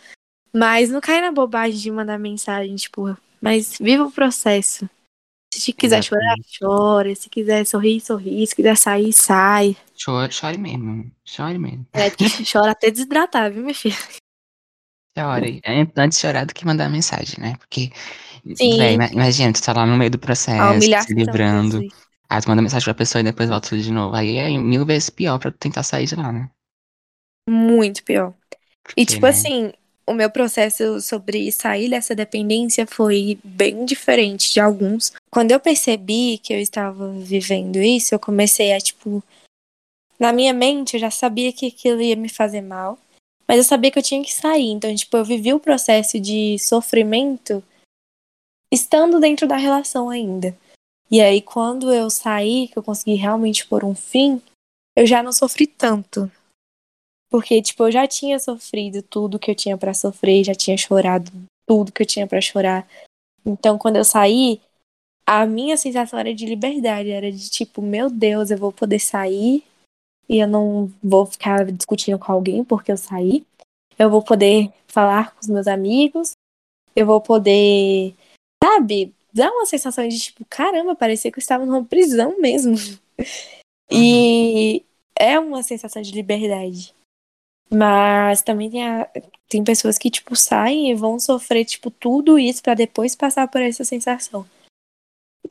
Mas 0.53 0.91
não 0.91 1.01
cai 1.01 1.21
na 1.21 1.31
bobagem 1.31 1.79
de 1.79 1.91
mandar 1.91 2.19
mensagem, 2.19 2.75
tipo, 2.75 3.17
mas 3.41 3.79
viva 3.79 4.03
o 4.03 4.11
processo. 4.11 4.91
Se 5.55 5.73
quiser 5.73 5.99
Exatamente. 5.99 6.59
chorar, 6.59 6.95
chora. 6.95 7.15
Se 7.15 7.31
quiser 7.31 7.65
sorrir, 7.65 8.01
sorri. 8.01 8.47
Se 8.47 8.57
quiser 8.57 8.77
sair, 8.77 9.13
sai. 9.13 9.77
Chore, 9.95 10.33
chore 10.33 10.59
mesmo. 10.59 11.11
Chore 11.25 11.59
mesmo. 11.59 11.87
É, 11.93 12.11
chora 12.51 12.73
até 12.73 12.91
desidratar, 12.91 13.53
viu, 13.53 13.63
minha 13.63 13.75
filha? 13.75 13.97
Chore. 15.17 15.61
É 15.65 15.87
antes 15.97 16.19
chorar 16.19 16.45
do 16.45 16.53
que 16.53 16.67
mandar 16.67 16.91
mensagem, 16.91 17.37
né? 17.39 17.57
Porque, 17.57 17.91
véio, 18.45 19.01
imagina, 19.13 19.53
tu 19.53 19.63
tá 19.63 19.73
lá 19.73 19.87
no 19.87 19.97
meio 19.97 20.11
do 20.11 20.19
processo, 20.19 20.81
se 21.07 21.15
livrando. 21.15 21.81
Aí 22.29 22.41
tu 22.41 22.49
manda 22.49 22.63
mensagem 22.63 22.85
pra 22.85 22.95
pessoa 22.95 23.21
e 23.21 23.25
depois 23.25 23.49
volta 23.49 23.69
tudo 23.69 23.83
de 23.83 23.93
novo. 23.93 24.15
Aí 24.15 24.37
é 24.37 24.49
mil 24.59 24.85
vezes 24.85 25.11
pior 25.11 25.39
pra 25.39 25.51
tu 25.51 25.59
tentar 25.59 25.83
sair 25.83 26.07
de 26.07 26.17
lá, 26.17 26.33
né? 26.33 26.51
Muito 27.49 28.03
pior. 28.03 28.35
Porque, 28.83 29.01
e 29.01 29.07
tipo 29.07 29.25
né? 29.25 29.31
assim, 29.31 29.73
o 30.07 30.15
meu 30.15 30.31
processo 30.31 31.01
sobre 31.01 31.51
sair 31.51 31.91
dessa 31.91 32.15
dependência 32.15 32.87
foi 32.87 33.39
bem 33.45 33.85
diferente 33.85 34.53
de 34.53 34.61
alguns. 34.61 35.13
Quando 35.31 35.51
eu 35.51 35.61
percebi 35.61 36.39
que 36.39 36.53
eu 36.53 36.61
estava 36.61 37.11
vivendo 37.13 37.77
isso, 37.77 38.15
eu 38.15 38.19
comecei 38.19 38.73
a, 38.73 38.81
tipo. 38.81 39.23
Na 40.19 40.33
minha 40.33 40.55
mente, 40.55 40.95
eu 40.95 41.01
já 41.01 41.11
sabia 41.11 41.53
que 41.53 41.67
aquilo 41.67 42.01
ia 42.01 42.17
me 42.17 42.29
fazer 42.29 42.63
mal, 42.63 42.99
mas 43.47 43.59
eu 43.59 43.65
sabia 43.65 43.91
que 43.91 43.99
eu 43.99 44.03
tinha 44.03 44.23
que 44.23 44.33
sair. 44.33 44.71
Então, 44.71 44.95
tipo, 44.95 45.15
eu 45.17 45.25
vivi 45.25 45.53
o 45.53 45.61
processo 45.61 46.19
de 46.19 46.57
sofrimento 46.59 47.63
estando 48.73 49.21
dentro 49.21 49.47
da 49.47 49.57
relação 49.57 50.09
ainda. 50.09 50.57
E 51.11 51.21
aí, 51.21 51.41
quando 51.41 51.93
eu 51.93 52.11
saí, 52.11 52.69
que 52.69 52.79
eu 52.79 52.83
consegui 52.83 53.15
realmente 53.15 53.67
pôr 53.67 53.85
um 53.85 53.95
fim, 53.95 54.43
eu 54.97 55.07
já 55.07 55.23
não 55.23 55.33
sofri 55.33 55.67
tanto. 55.67 56.31
Porque, 57.31 57.61
tipo, 57.63 57.85
eu 57.85 57.93
já 57.93 58.07
tinha 58.07 58.39
sofrido 58.39 59.03
tudo 59.03 59.39
que 59.39 59.51
eu 59.51 59.55
tinha 59.55 59.77
para 59.77 59.95
sofrer, 59.95 60.45
já 60.45 60.55
tinha 60.55 60.77
chorado 60.77 61.31
tudo 61.67 61.93
que 61.93 62.03
eu 62.03 62.07
tinha 62.07 62.27
para 62.27 62.41
chorar. 62.41 62.89
Então, 63.45 63.79
quando 63.79 63.97
eu 63.97 64.05
saí, 64.05 64.61
a 65.27 65.45
minha 65.45 65.77
sensação 65.77 66.19
era 66.19 66.33
de 66.33 66.47
liberdade, 66.47 67.11
era 67.11 67.31
de 67.31 67.51
tipo, 67.51 67.83
meu 67.83 68.09
Deus, 68.09 68.51
eu 68.51 68.59
vou 68.59 68.73
poder 68.73 69.01
sair 69.01 69.65
e 70.29 70.39
eu 70.39 70.49
não 70.49 70.93
vou 71.03 71.27
ficar 71.27 71.65
discutindo 71.73 72.19
com 72.19 72.33
alguém 72.33 72.65
porque 72.65 72.93
eu 72.93 72.97
saí. 72.97 73.45
Eu 73.99 74.11
vou 74.11 74.23
poder 74.23 74.73
falar 74.87 75.35
com 75.35 75.41
os 75.41 75.49
meus 75.49 75.67
amigos, 75.67 76.33
eu 76.95 77.07
vou 77.07 77.21
poder, 77.21 78.15
sabe, 78.63 79.15
dar 79.37 79.51
uma 79.51 79.67
sensação 79.67 80.09
de 80.09 80.19
tipo, 80.19 80.45
caramba, 80.49 80.97
parecia 80.97 81.31
que 81.31 81.39
eu 81.39 81.43
estava 81.43 81.67
numa 81.67 81.85
prisão 81.85 82.41
mesmo. 82.41 82.77
E 83.91 84.85
é 85.17 85.39
uma 85.39 85.63
sensação 85.63 86.03
de 86.03 86.13
liberdade. 86.13 86.95
Mas 87.71 88.43
também 88.43 88.71
tem, 88.71 88.87
a, 88.87 89.09
tem 89.49 89.63
pessoas 89.65 89.99
que, 89.99 90.11
tipo, 90.11 90.37
saem 90.37 90.91
e 90.91 90.95
vão 90.95 91.19
sofrer, 91.19 91.65
tipo, 91.65 91.91
tudo 91.91 92.39
isso 92.39 92.63
para 92.63 92.75
depois 92.75 93.15
passar 93.15 93.49
por 93.49 93.61
essa 93.61 93.85
sensação. 93.85 94.47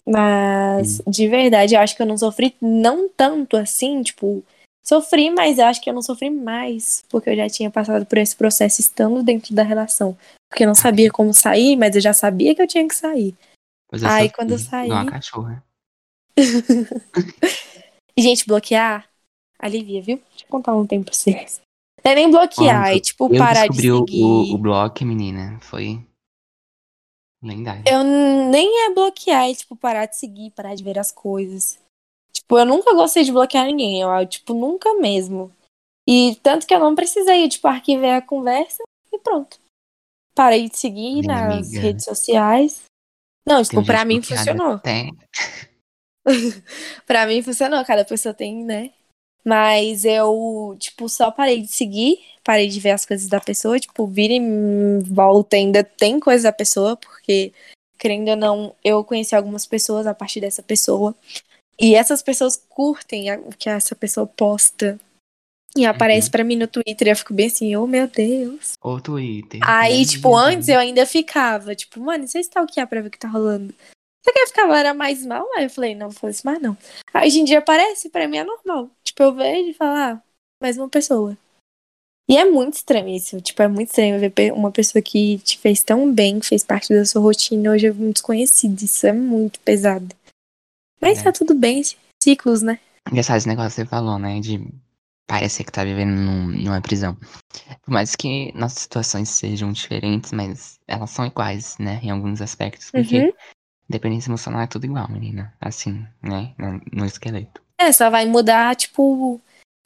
Mas, 0.06 1.02
de 1.08 1.28
verdade, 1.28 1.76
eu 1.76 1.80
acho 1.80 1.96
que 1.96 2.02
eu 2.02 2.06
não 2.06 2.18
sofri 2.18 2.56
não 2.62 3.10
tanto 3.10 3.58
assim, 3.58 4.02
tipo, 4.02 4.44
sofri, 4.86 5.30
mas 5.30 5.58
eu 5.58 5.66
acho 5.66 5.82
que 5.82 5.90
eu 5.90 5.94
não 5.94 6.02
sofri 6.02 6.30
mais, 6.30 7.04
porque 7.10 7.30
eu 7.30 7.36
já 7.36 7.50
tinha 7.50 7.72
passado 7.72 8.06
por 8.06 8.18
esse 8.18 8.36
processo 8.36 8.82
estando 8.82 9.24
dentro 9.24 9.54
da 9.54 9.64
relação. 9.64 10.18
Porque 10.50 10.64
eu 10.64 10.68
não 10.68 10.76
sabia 10.76 11.12
como 11.12 11.34
sair, 11.34 11.76
mas 11.76 11.96
eu 11.96 12.02
já 12.02 12.14
sabia 12.14 12.56
que 12.56 12.62
eu 12.62 12.68
tinha 12.68 12.88
que 12.88 12.96
sair. 12.96 13.36
Pois 13.96 14.04
é, 14.04 14.08
Aí, 14.08 14.30
quando 14.30 14.52
eu 14.52 14.60
saí. 14.60 14.90
Não, 14.90 15.06
cachorra. 15.06 15.64
Gente, 18.20 18.46
bloquear 18.46 19.10
alivia, 19.58 20.02
viu? 20.02 20.18
Deixa 20.32 20.44
eu 20.44 20.50
contar 20.50 20.76
um 20.76 20.86
tempo 20.86 21.06
pra 21.06 21.14
vocês. 21.14 21.62
Não 22.04 22.12
é 22.12 22.16
nem 22.16 22.30
bloquear, 22.30 22.94
é 22.94 23.00
tipo 23.00 23.34
eu 23.34 23.38
parar 23.38 23.68
de 23.68 23.76
seguir. 23.78 24.22
O, 24.22 24.56
o 24.56 24.58
bloco, 24.58 25.06
menina, 25.06 25.58
foi 25.62 26.06
lendário. 27.42 27.84
Eu 27.88 28.04
nem 28.04 28.86
é 28.86 28.94
bloquear, 28.94 29.50
é 29.50 29.56
tipo 29.56 29.78
parar 29.78 30.08
de 30.08 30.18
seguir, 30.18 30.52
parar 30.52 30.76
de 30.76 30.84
ver 30.84 31.00
as 31.00 31.10
coisas. 31.10 31.80
Tipo, 32.34 32.60
eu 32.60 32.66
nunca 32.66 32.94
gostei 32.94 33.24
de 33.24 33.32
bloquear 33.32 33.66
ninguém, 33.66 34.02
eu, 34.02 34.28
tipo, 34.28 34.54
nunca 34.54 34.94
mesmo. 34.96 35.50
E 36.06 36.36
tanto 36.44 36.68
que 36.68 36.76
eu 36.76 36.80
não 36.80 36.94
precisei, 36.94 37.48
tipo, 37.48 37.66
arquivei 37.66 38.12
a 38.12 38.22
conversa 38.22 38.84
e 39.12 39.18
pronto. 39.20 39.58
Parei 40.36 40.70
de 40.70 40.78
seguir 40.78 41.22
Minha 41.22 41.28
nas 41.28 41.68
amiga. 41.68 41.80
redes 41.82 42.04
sociais. 42.04 42.84
Não, 43.46 43.64
tipo, 43.64 43.86
pra 43.86 44.04
mim 44.06 44.22
funcionou. 44.22 44.80
pra 47.06 47.28
mim 47.28 47.42
funcionou, 47.42 47.86
cada 47.86 48.04
pessoa 48.04 48.34
tem, 48.34 48.64
né, 48.64 48.92
mas 49.46 50.04
eu, 50.06 50.76
tipo, 50.80 51.08
só 51.08 51.30
parei 51.30 51.62
de 51.62 51.68
seguir, 51.68 52.18
parei 52.44 52.68
de 52.68 52.80
ver 52.80 52.92
as 52.92 53.06
coisas 53.06 53.28
da 53.28 53.40
pessoa, 53.40 53.80
tipo, 53.80 54.08
vira 54.08 54.34
e 54.34 55.04
volta, 55.04 55.56
ainda 55.56 55.84
tem 55.84 56.20
coisa 56.20 56.46
da 56.46 56.52
pessoa, 56.52 56.98
porque, 56.98 57.54
querendo 58.00 58.30
ou 58.30 58.36
não, 58.36 58.76
eu 58.84 59.04
conheci 59.04 59.36
algumas 59.36 59.68
pessoas 59.68 60.08
a 60.08 60.16
partir 60.16 60.42
dessa 60.42 60.64
pessoa. 60.64 61.14
E 61.80 61.94
essas 61.94 62.24
pessoas 62.24 62.56
curtem 62.70 63.32
o 63.34 63.50
que 63.50 63.70
essa 63.70 63.96
pessoa 63.96 64.26
posta. 64.26 65.00
E 65.78 65.86
aparece 65.86 66.28
uhum. 66.28 66.32
pra 66.32 66.44
mim 66.44 66.56
no 66.56 66.68
Twitter 66.68 67.08
e 67.08 67.12
eu 67.12 67.16
fico 67.16 67.34
bem 67.34 67.48
assim, 67.48 67.76
oh 67.76 67.86
meu 67.86 68.08
Deus. 68.08 68.74
O 68.82 69.02
Twitter. 69.02 69.60
Aí, 69.64 70.06
tipo, 70.06 70.36
antes 70.36 70.70
eu 70.70 70.80
ainda 70.80 71.06
ficava, 71.06 71.76
tipo, 71.76 72.00
mano, 72.00 72.28
você 72.28 72.40
está 72.40 72.62
o 72.62 72.68
que 72.68 72.80
é 72.80 72.86
pra 72.86 73.02
ver 73.02 73.10
o 73.10 73.12
que 73.12 73.20
tá 73.20 73.28
rolando. 73.28 73.74
Você 74.24 74.32
quer 74.32 74.48
ficar 74.48 74.70
era 74.76 74.94
mais 74.94 75.24
mal? 75.26 75.46
Aí 75.56 75.66
eu 75.66 75.70
falei, 75.70 75.94
não, 75.94 76.10
vou 76.10 76.30
isso 76.30 76.42
mais 76.46 76.60
não. 76.62 76.76
Aí 77.14 77.28
hoje 77.28 77.40
em 77.40 77.44
dia 77.44 77.62
parece, 77.62 78.10
pra 78.10 78.28
mim 78.28 78.38
é 78.38 78.44
normal. 78.44 78.90
Tipo, 79.04 79.24
eu 79.24 79.34
vejo 79.36 79.70
e 79.70 79.74
falo, 79.74 79.98
ah, 79.98 80.22
mais 80.62 80.78
uma 80.78 80.90
pessoa. 80.90 81.38
E 82.28 82.38
é 82.38 82.46
muito 82.46 82.74
estranho 82.74 83.08
isso. 83.10 83.40
Tipo, 83.40 83.62
é 83.62 83.68
muito 83.68 83.90
estranho 83.90 84.20
ver 84.20 84.52
uma 84.52 84.72
pessoa 84.72 85.02
que 85.02 85.38
te 85.40 85.60
fez 85.60 85.84
tão 85.84 86.12
bem, 86.12 86.40
que 86.40 86.48
fez 86.48 86.64
parte 86.64 86.92
da 86.92 87.06
sua 87.06 87.22
rotina, 87.22 87.72
hoje 87.72 87.88
é 87.88 87.92
um 87.92 88.12
desconhecido. 88.12 88.82
Isso 88.82 89.06
é 89.06 89.14
muito 89.14 89.60
pesado. 89.60 90.16
Mas 91.00 91.20
é. 91.20 91.24
tá 91.24 91.32
tudo 91.32 91.54
bem, 91.54 91.84
ciclos, 92.24 92.64
né? 92.64 92.80
Engraçado 93.08 93.38
esse 93.38 93.48
negócio 93.48 93.70
que 93.70 93.76
você 93.76 93.86
falou, 93.86 94.18
né? 94.18 94.40
De 94.40 94.60
parecer 95.28 95.64
que 95.64 95.72
tá 95.72 95.84
vivendo 95.84 96.16
num, 96.16 96.48
numa 96.48 96.82
prisão. 96.82 97.18
Por 97.84 97.92
mais 97.92 98.16
que 98.16 98.52
nossas 98.56 98.84
situações 98.84 99.30
sejam 99.30 99.72
diferentes, 99.72 100.32
mas 100.32 100.80
elas 100.88 101.10
são 101.10 101.26
iguais, 101.26 101.78
né? 101.80 102.00
Em 102.04 102.10
alguns 102.10 102.42
aspectos. 102.42 102.92
Porque 102.92 103.20
uhum. 103.20 103.34
Dependência 103.88 104.30
emocional 104.30 104.62
é 104.62 104.68
tudo 104.68 104.86
igual, 104.86 105.10
menina. 105.10 105.54
Assim, 105.62 106.06
né? 106.22 106.54
No, 106.58 106.82
no 106.92 107.06
esqueleto. 107.06 107.62
É, 107.78 107.92
só 107.92 108.10
vai 108.10 108.26
mudar, 108.26 108.76
tipo, 108.76 109.40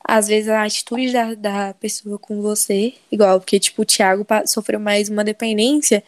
às 0.03 0.27
vezes 0.27 0.49
a 0.49 0.63
atitude 0.63 1.11
da, 1.11 1.33
da 1.33 1.73
pessoa 1.73 2.17
com 2.17 2.41
você. 2.41 2.93
Igual, 3.11 3.39
porque, 3.39 3.59
tipo, 3.59 3.81
o 3.81 3.85
Thiago 3.85 4.25
sofreu 4.47 4.79
mais 4.79 5.09
uma 5.09 5.23
dependência 5.23 6.03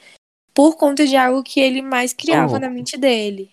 por 0.53 0.77
conta 0.77 1.05
de 1.05 1.17
algo 1.17 1.43
que 1.43 1.59
ele 1.59 1.81
mais 1.81 2.13
criava 2.13 2.55
oh. 2.55 2.59
na 2.59 2.69
mente 2.69 2.97
dele. 2.97 3.51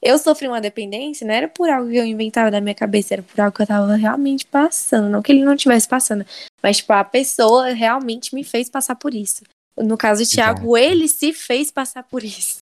Eu 0.00 0.16
sofri 0.18 0.46
uma 0.46 0.60
dependência, 0.60 1.26
não 1.26 1.34
era 1.34 1.48
por 1.48 1.68
algo 1.68 1.90
que 1.90 1.96
eu 1.96 2.04
inventava 2.04 2.50
da 2.50 2.60
minha 2.60 2.74
cabeça, 2.74 3.14
era 3.14 3.22
por 3.22 3.40
algo 3.40 3.54
que 3.54 3.62
eu 3.62 3.66
tava 3.66 3.96
realmente 3.96 4.46
passando. 4.46 5.08
Não 5.08 5.20
que 5.20 5.32
ele 5.32 5.44
não 5.44 5.54
estivesse 5.54 5.88
passando, 5.88 6.24
mas, 6.62 6.78
tipo, 6.78 6.92
a 6.92 7.02
pessoa 7.02 7.70
realmente 7.70 8.34
me 8.34 8.44
fez 8.44 8.68
passar 8.70 8.94
por 8.94 9.12
isso. 9.12 9.42
No 9.76 9.96
caso 9.96 10.22
do 10.22 10.28
Thiago, 10.28 10.76
Exato. 10.76 10.92
ele 10.92 11.08
se 11.08 11.32
fez 11.32 11.70
passar 11.70 12.02
por 12.04 12.22
isso. 12.22 12.58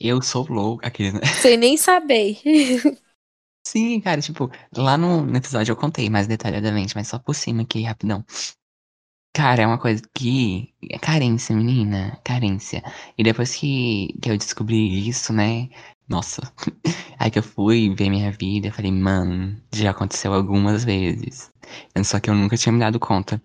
Eu 0.00 0.20
sou 0.22 0.46
louco, 0.48 0.86
aquele, 0.86 1.12
né? 1.12 1.20
Sem 1.40 1.56
nem 1.56 1.76
saber. 1.76 2.38
Sim, 3.66 4.00
cara, 4.00 4.20
tipo, 4.20 4.50
lá 4.76 4.98
no, 4.98 5.22
no 5.22 5.36
episódio 5.36 5.72
eu 5.72 5.76
contei 5.76 6.10
mais 6.10 6.26
detalhadamente, 6.26 6.94
mas 6.96 7.08
só 7.08 7.18
por 7.18 7.34
cima 7.34 7.62
aqui, 7.62 7.82
rapidão. 7.82 8.24
Cara, 9.34 9.62
é 9.62 9.66
uma 9.66 9.78
coisa 9.78 10.02
que. 10.14 10.74
É 10.90 10.98
carência, 10.98 11.56
menina. 11.56 12.18
Carência. 12.22 12.82
E 13.16 13.24
depois 13.24 13.54
que, 13.54 14.14
que 14.20 14.30
eu 14.30 14.36
descobri 14.36 15.08
isso, 15.08 15.32
né? 15.32 15.70
Nossa. 16.08 16.42
Aí 17.18 17.30
que 17.30 17.38
eu 17.38 17.42
fui 17.42 17.94
ver 17.94 18.10
minha 18.10 18.30
vida, 18.32 18.72
falei, 18.72 18.92
mano, 18.92 19.56
já 19.72 19.90
aconteceu 19.90 20.34
algumas 20.34 20.84
vezes. 20.84 21.50
Só 22.04 22.20
que 22.20 22.28
eu 22.28 22.34
nunca 22.34 22.56
tinha 22.56 22.72
me 22.72 22.80
dado 22.80 22.98
conta. 22.98 23.40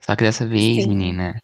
Só 0.00 0.16
que 0.16 0.24
dessa 0.24 0.46
vez, 0.46 0.82
Sim. 0.82 0.88
menina, 0.88 1.40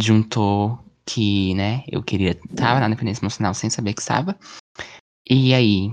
juntou 0.00 0.78
que, 1.04 1.54
né, 1.54 1.84
eu 1.88 2.02
queria. 2.02 2.34
Tava 2.56 2.80
na 2.80 2.88
dependência 2.88 3.22
emocional 3.22 3.54
sem 3.54 3.70
saber 3.70 3.94
que 3.94 4.00
estava. 4.00 4.36
E 5.28 5.54
aí, 5.54 5.92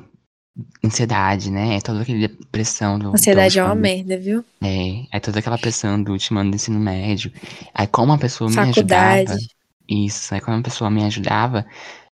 ansiedade, 0.84 1.52
né? 1.52 1.80
Toda 1.82 2.02
aquela 2.02 2.30
pressão 2.52 3.00
do. 3.00 3.14
Ansiedade 3.14 3.56
do 3.56 3.60
é 3.60 3.64
uma 3.64 3.76
merda, 3.76 4.18
viu? 4.18 4.44
É, 4.62 5.06
aí 5.12 5.20
toda 5.20 5.40
aquela 5.40 5.58
pressão 5.58 6.02
do 6.02 6.12
último 6.12 6.40
ano 6.40 6.52
do 6.52 6.56
ensino 6.56 6.80
médio. 6.80 7.32
Aí 7.74 7.88
como 7.88 8.14
a 8.14 8.18
pessoa 8.18 8.50
me 8.50 8.60
ajudava. 8.60 9.16
Faculdade. 9.18 9.48
Isso, 9.90 10.34
aí 10.34 10.42
como 10.42 10.58
a 10.58 10.62
pessoa 10.62 10.90
me 10.90 11.04
ajudava, 11.04 11.66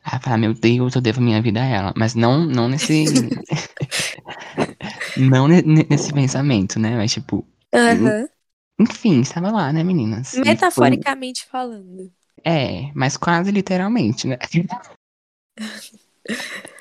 aí 0.04 0.18
eu 0.18 0.20
falava, 0.20 0.40
meu 0.40 0.54
Deus, 0.54 0.94
eu 0.94 1.00
devo 1.00 1.20
minha 1.20 1.40
vida 1.40 1.62
a 1.62 1.66
ela. 1.66 1.92
Mas 1.96 2.14
não, 2.14 2.44
não 2.44 2.68
nesse. 2.68 3.04
não 5.16 5.46
ne- 5.46 5.62
ne- 5.62 5.86
nesse 5.88 6.12
pensamento, 6.12 6.78
né? 6.80 6.96
Mas 6.96 7.12
tipo, 7.12 7.46
enfim, 8.78 9.20
estava 9.20 9.50
lá, 9.50 9.72
né, 9.72 9.84
meninas? 9.84 10.32
E 10.32 10.36
foi- 10.36 10.44
Metaforicamente 10.44 11.46
falando. 11.46 12.10
É, 12.42 12.90
mas 12.94 13.16
quase 13.16 13.50
literalmente, 13.50 14.26
né? 14.26 14.38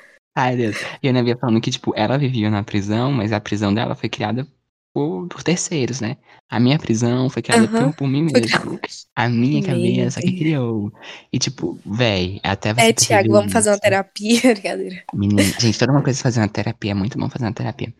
Deus. 0.56 0.76
E 1.02 1.08
a 1.08 1.10
Ana 1.10 1.22
Bia 1.22 1.36
falando 1.36 1.60
que, 1.60 1.70
tipo, 1.70 1.92
ela 1.96 2.18
vivia 2.18 2.50
na 2.50 2.62
prisão, 2.62 3.12
mas 3.12 3.32
a 3.32 3.40
prisão 3.40 3.72
dela 3.72 3.94
foi 3.94 4.08
criada 4.08 4.46
por, 4.92 5.28
por 5.28 5.42
terceiros, 5.42 6.00
né? 6.00 6.16
A 6.48 6.58
minha 6.58 6.78
prisão 6.78 7.30
foi 7.30 7.42
criada 7.42 7.66
Aham, 7.66 7.90
por, 7.90 7.98
por 7.98 8.08
mim 8.08 8.28
foi 8.28 8.40
mesmo. 8.40 8.80
A 9.14 9.28
minha 9.28 9.62
cabeça 9.62 10.20
que 10.20 10.32
criou. 10.32 10.92
E, 11.32 11.38
tipo, 11.38 11.78
véi, 11.86 12.40
até 12.42 12.74
você 12.74 12.80
É, 12.80 12.92
Thiago, 12.92 13.32
vamos 13.32 13.52
fazer 13.52 13.70
uma 13.70 13.74
isso. 13.74 13.82
terapia, 13.82 14.40
brincadeira. 14.54 15.04
Menina, 15.14 15.42
gente, 15.42 15.78
toda 15.78 15.92
uma 15.92 16.02
coisa 16.02 16.22
fazer 16.22 16.40
uma 16.40 16.48
terapia, 16.48 16.90
é 16.90 16.94
muito 16.94 17.18
bom 17.18 17.28
fazer 17.28 17.44
uma 17.44 17.52
terapia. 17.52 17.94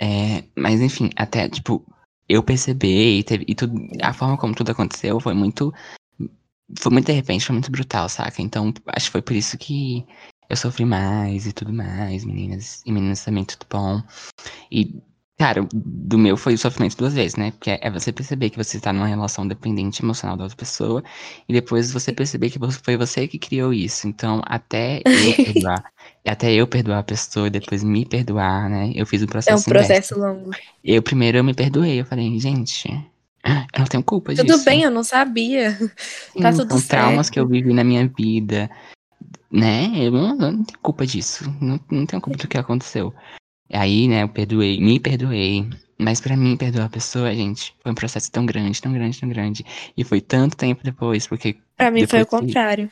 É, 0.00 0.44
mas 0.56 0.80
enfim, 0.80 1.10
até, 1.16 1.48
tipo, 1.48 1.84
eu 2.28 2.42
percebi 2.42 3.18
e, 3.18 3.24
teve, 3.24 3.44
e 3.48 3.54
tudo, 3.54 3.74
a 4.02 4.12
forma 4.12 4.36
como 4.36 4.54
tudo 4.54 4.70
aconteceu 4.70 5.18
foi 5.20 5.34
muito. 5.34 5.72
Foi 6.78 6.92
muito 6.92 7.06
de 7.06 7.12
repente, 7.12 7.46
foi 7.46 7.54
muito 7.54 7.70
brutal, 7.70 8.08
saca? 8.08 8.42
Então, 8.42 8.72
acho 8.88 9.06
que 9.06 9.12
foi 9.12 9.22
por 9.22 9.34
isso 9.34 9.56
que 9.56 10.06
eu 10.48 10.56
sofri 10.56 10.84
mais 10.84 11.46
e 11.46 11.52
tudo 11.52 11.72
mais, 11.72 12.24
meninas. 12.24 12.82
E 12.86 12.92
meninas 12.92 13.24
também, 13.24 13.44
tudo 13.44 13.66
bom. 13.70 14.02
E, 14.72 14.96
cara, 15.38 15.66
do 15.72 16.18
meu 16.18 16.36
foi 16.36 16.54
o 16.54 16.58
sofrimento 16.58 16.96
duas 16.96 17.12
vezes, 17.14 17.36
né? 17.36 17.50
Porque 17.52 17.78
é 17.80 17.90
você 17.90 18.12
perceber 18.12 18.50
que 18.50 18.56
você 18.56 18.80
tá 18.80 18.92
numa 18.92 19.06
relação 19.06 19.46
dependente 19.46 20.02
emocional 20.02 20.36
da 20.36 20.44
outra 20.44 20.56
pessoa. 20.56 21.02
E 21.48 21.52
depois 21.52 21.92
você 21.92 22.12
perceber 22.12 22.50
que 22.50 22.58
foi 22.82 22.96
você 22.96 23.28
que 23.28 23.38
criou 23.38 23.72
isso. 23.74 24.08
Então, 24.08 24.40
até 24.46 25.02
eu 25.04 25.34
perdoar. 25.36 25.84
até 26.26 26.52
eu 26.52 26.66
perdoar 26.66 26.98
a 27.00 27.02
pessoa 27.02 27.46
e 27.46 27.50
depois 27.50 27.82
me 27.84 28.04
perdoar, 28.06 28.68
né? 28.70 28.92
Eu 28.94 29.04
fiz 29.06 29.20
o 29.22 29.24
É 29.24 29.54
um 29.54 29.62
processo 29.62 29.70
inverso. 29.70 30.14
processo 30.14 30.18
longo. 30.18 30.50
Eu 30.82 31.02
primeiro 31.02 31.38
eu 31.38 31.44
me 31.44 31.54
perdoei. 31.54 32.00
Eu 32.00 32.04
falei, 32.06 32.38
gente, 32.40 32.88
eu 33.44 33.78
não 33.80 33.86
tenho 33.86 34.02
culpa 34.02 34.34
disso. 34.34 34.46
Tudo 34.46 34.64
bem, 34.64 34.82
eu 34.82 34.90
não 34.90 35.04
sabia. 35.04 35.72
Sim, 36.32 36.40
tá 36.40 36.52
tudo 36.52 36.70
são 36.70 36.80
traumas 36.80 37.26
certo. 37.26 37.32
que 37.34 37.40
eu 37.40 37.46
vivi 37.46 37.72
na 37.74 37.84
minha 37.84 38.06
vida, 38.08 38.70
né? 39.50 39.90
Eu 39.96 40.10
não, 40.12 40.36
não 40.36 40.64
tenho 40.64 40.78
culpa 40.80 41.06
disso. 41.06 41.44
Não, 41.60 41.78
não 41.90 42.06
tenho 42.06 42.20
culpa 42.22 42.38
do 42.38 42.48
que 42.48 42.58
aconteceu. 42.58 43.14
Aí, 43.72 44.08
né, 44.08 44.22
eu 44.22 44.28
perdoei, 44.28 44.80
me 44.80 44.98
perdoei. 44.98 45.68
Mas 45.98 46.20
pra 46.20 46.36
mim, 46.36 46.56
perdoar 46.56 46.86
a 46.86 46.90
pessoa, 46.90 47.34
gente, 47.34 47.74
foi 47.82 47.90
um 47.92 47.94
processo 47.94 48.30
tão 48.30 48.46
grande, 48.46 48.80
tão 48.80 48.92
grande, 48.92 49.18
tão 49.20 49.28
grande. 49.28 49.64
E 49.96 50.04
foi 50.04 50.20
tanto 50.20 50.56
tempo 50.56 50.82
depois, 50.84 51.26
porque, 51.26 51.58
Pra 51.76 51.90
mim 51.90 52.06
foi 52.06 52.22
o 52.22 52.26
que- 52.26 52.30
contrário. 52.30 52.90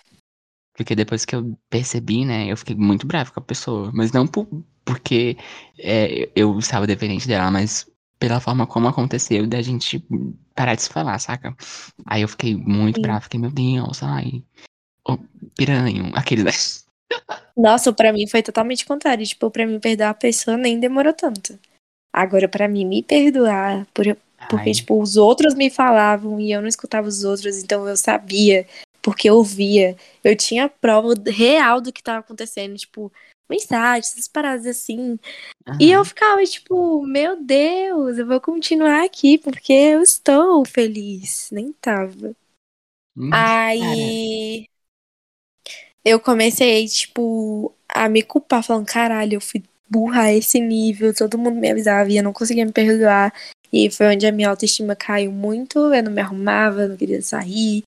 porque 0.76 0.94
depois 0.94 1.24
que 1.24 1.34
eu 1.34 1.56
percebi, 1.70 2.24
né, 2.24 2.50
eu 2.50 2.56
fiquei 2.56 2.74
muito 2.76 3.06
bravo 3.06 3.32
com 3.32 3.40
a 3.40 3.42
pessoa. 3.42 3.90
Mas 3.94 4.12
não 4.12 4.26
por, 4.26 4.46
porque 4.84 5.36
é, 5.78 6.28
eu 6.36 6.58
estava 6.58 6.86
dependente 6.86 7.26
dela, 7.28 7.50
mas 7.50 7.88
pela 8.18 8.40
forma 8.40 8.66
como 8.66 8.88
aconteceu 8.88 9.46
da 9.46 9.62
gente 9.62 10.04
parar 10.54 10.74
de 10.74 10.82
se 10.82 10.90
falar, 10.90 11.18
saca? 11.18 11.54
Aí 12.06 12.22
eu 12.22 12.28
fiquei 12.28 12.56
muito 12.56 12.96
Sim. 12.96 13.02
bravo, 13.02 13.22
fiquei, 13.24 13.40
meu 13.40 13.50
Deus, 13.50 14.02
ai, 14.02 14.42
ô, 15.56 15.64
piranho, 15.64 16.10
aquele 16.14 16.44
da... 16.44 16.50
Nossa, 17.56 17.92
pra 17.92 18.12
mim 18.12 18.26
foi 18.26 18.42
totalmente 18.42 18.84
contrário. 18.84 19.24
Tipo, 19.26 19.50
pra 19.50 19.66
mim 19.66 19.80
perdoar 19.80 20.10
a 20.10 20.14
pessoa 20.14 20.56
nem 20.56 20.78
demorou 20.78 21.12
tanto. 21.12 21.58
Agora, 22.12 22.48
pra 22.48 22.68
mim 22.68 22.84
me 22.86 23.02
perdoar, 23.02 23.86
por, 23.94 24.04
porque, 24.48 24.72
Ai, 24.72 24.74
tipo, 24.74 25.00
os 25.00 25.16
outros 25.16 25.54
me 25.54 25.70
falavam 25.70 26.40
e 26.40 26.52
eu 26.52 26.60
não 26.62 26.68
escutava 26.68 27.08
os 27.08 27.24
outros, 27.24 27.62
então 27.62 27.88
eu 27.88 27.96
sabia, 27.96 28.66
porque 29.02 29.28
eu 29.30 29.42
via. 29.42 29.96
Eu 30.24 30.36
tinha 30.36 30.68
prova 30.68 31.14
real 31.28 31.80
do 31.80 31.92
que 31.92 32.02
tava 32.02 32.20
acontecendo, 32.20 32.76
tipo, 32.76 33.12
mensagens, 33.50 34.12
essas 34.12 34.28
paradas 34.28 34.66
assim. 34.66 35.18
E 35.80 35.90
eu 35.92 36.04
aham, 36.04 36.06
ficava, 36.06 36.44
tipo, 36.44 37.02
meu 37.06 37.42
Deus, 37.42 38.18
eu 38.18 38.26
vou 38.26 38.40
continuar 38.40 39.04
aqui 39.04 39.38
porque 39.38 39.72
eu 39.72 40.02
estou 40.02 40.64
feliz. 40.66 41.50
Nem 41.52 41.72
tava. 41.74 42.34
hum, 43.16 43.50
Aí 43.78 44.66
eu 46.06 46.20
comecei, 46.20 46.86
tipo, 46.86 47.74
a 47.88 48.08
me 48.08 48.22
culpar, 48.22 48.62
falando, 48.62 48.86
caralho, 48.86 49.34
eu 49.34 49.40
fui 49.40 49.60
burra 49.90 50.22
a 50.22 50.32
esse 50.32 50.60
nível, 50.60 51.12
todo 51.12 51.36
mundo 51.36 51.56
me 51.56 51.68
avisava 51.68 52.08
e 52.08 52.16
eu 52.16 52.22
não 52.22 52.32
conseguia 52.32 52.64
me 52.64 52.70
perdoar. 52.70 53.34
E 53.72 53.90
foi 53.90 54.14
onde 54.14 54.24
a 54.24 54.30
minha 54.30 54.48
autoestima 54.48 54.94
caiu 54.94 55.32
muito, 55.32 55.92
eu 55.92 56.02
não 56.04 56.12
me 56.12 56.20
arrumava, 56.20 56.82
eu 56.82 56.90
não 56.90 56.96
queria 56.96 57.20
sair. 57.20 57.82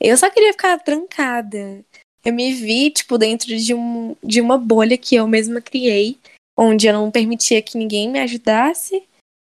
Eu 0.00 0.16
só 0.16 0.28
queria 0.28 0.50
ficar 0.50 0.80
trancada. 0.80 1.84
Eu 2.24 2.32
me 2.32 2.52
vi, 2.52 2.90
tipo, 2.90 3.16
dentro 3.16 3.56
de, 3.56 3.72
um, 3.72 4.16
de 4.20 4.40
uma 4.40 4.58
bolha 4.58 4.98
que 4.98 5.14
eu 5.14 5.28
mesma 5.28 5.60
criei, 5.60 6.18
onde 6.58 6.88
eu 6.88 6.92
não 6.92 7.08
permitia 7.08 7.62
que 7.62 7.78
ninguém 7.78 8.10
me 8.10 8.18
ajudasse, 8.18 9.04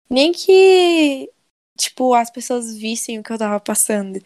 nem 0.10 0.34
que, 0.34 1.30
tipo, 1.78 2.14
as 2.14 2.30
pessoas 2.30 2.76
vissem 2.76 3.18
o 3.18 3.24
que 3.24 3.32
eu 3.32 3.38
tava 3.38 3.62
passando. 3.62 4.22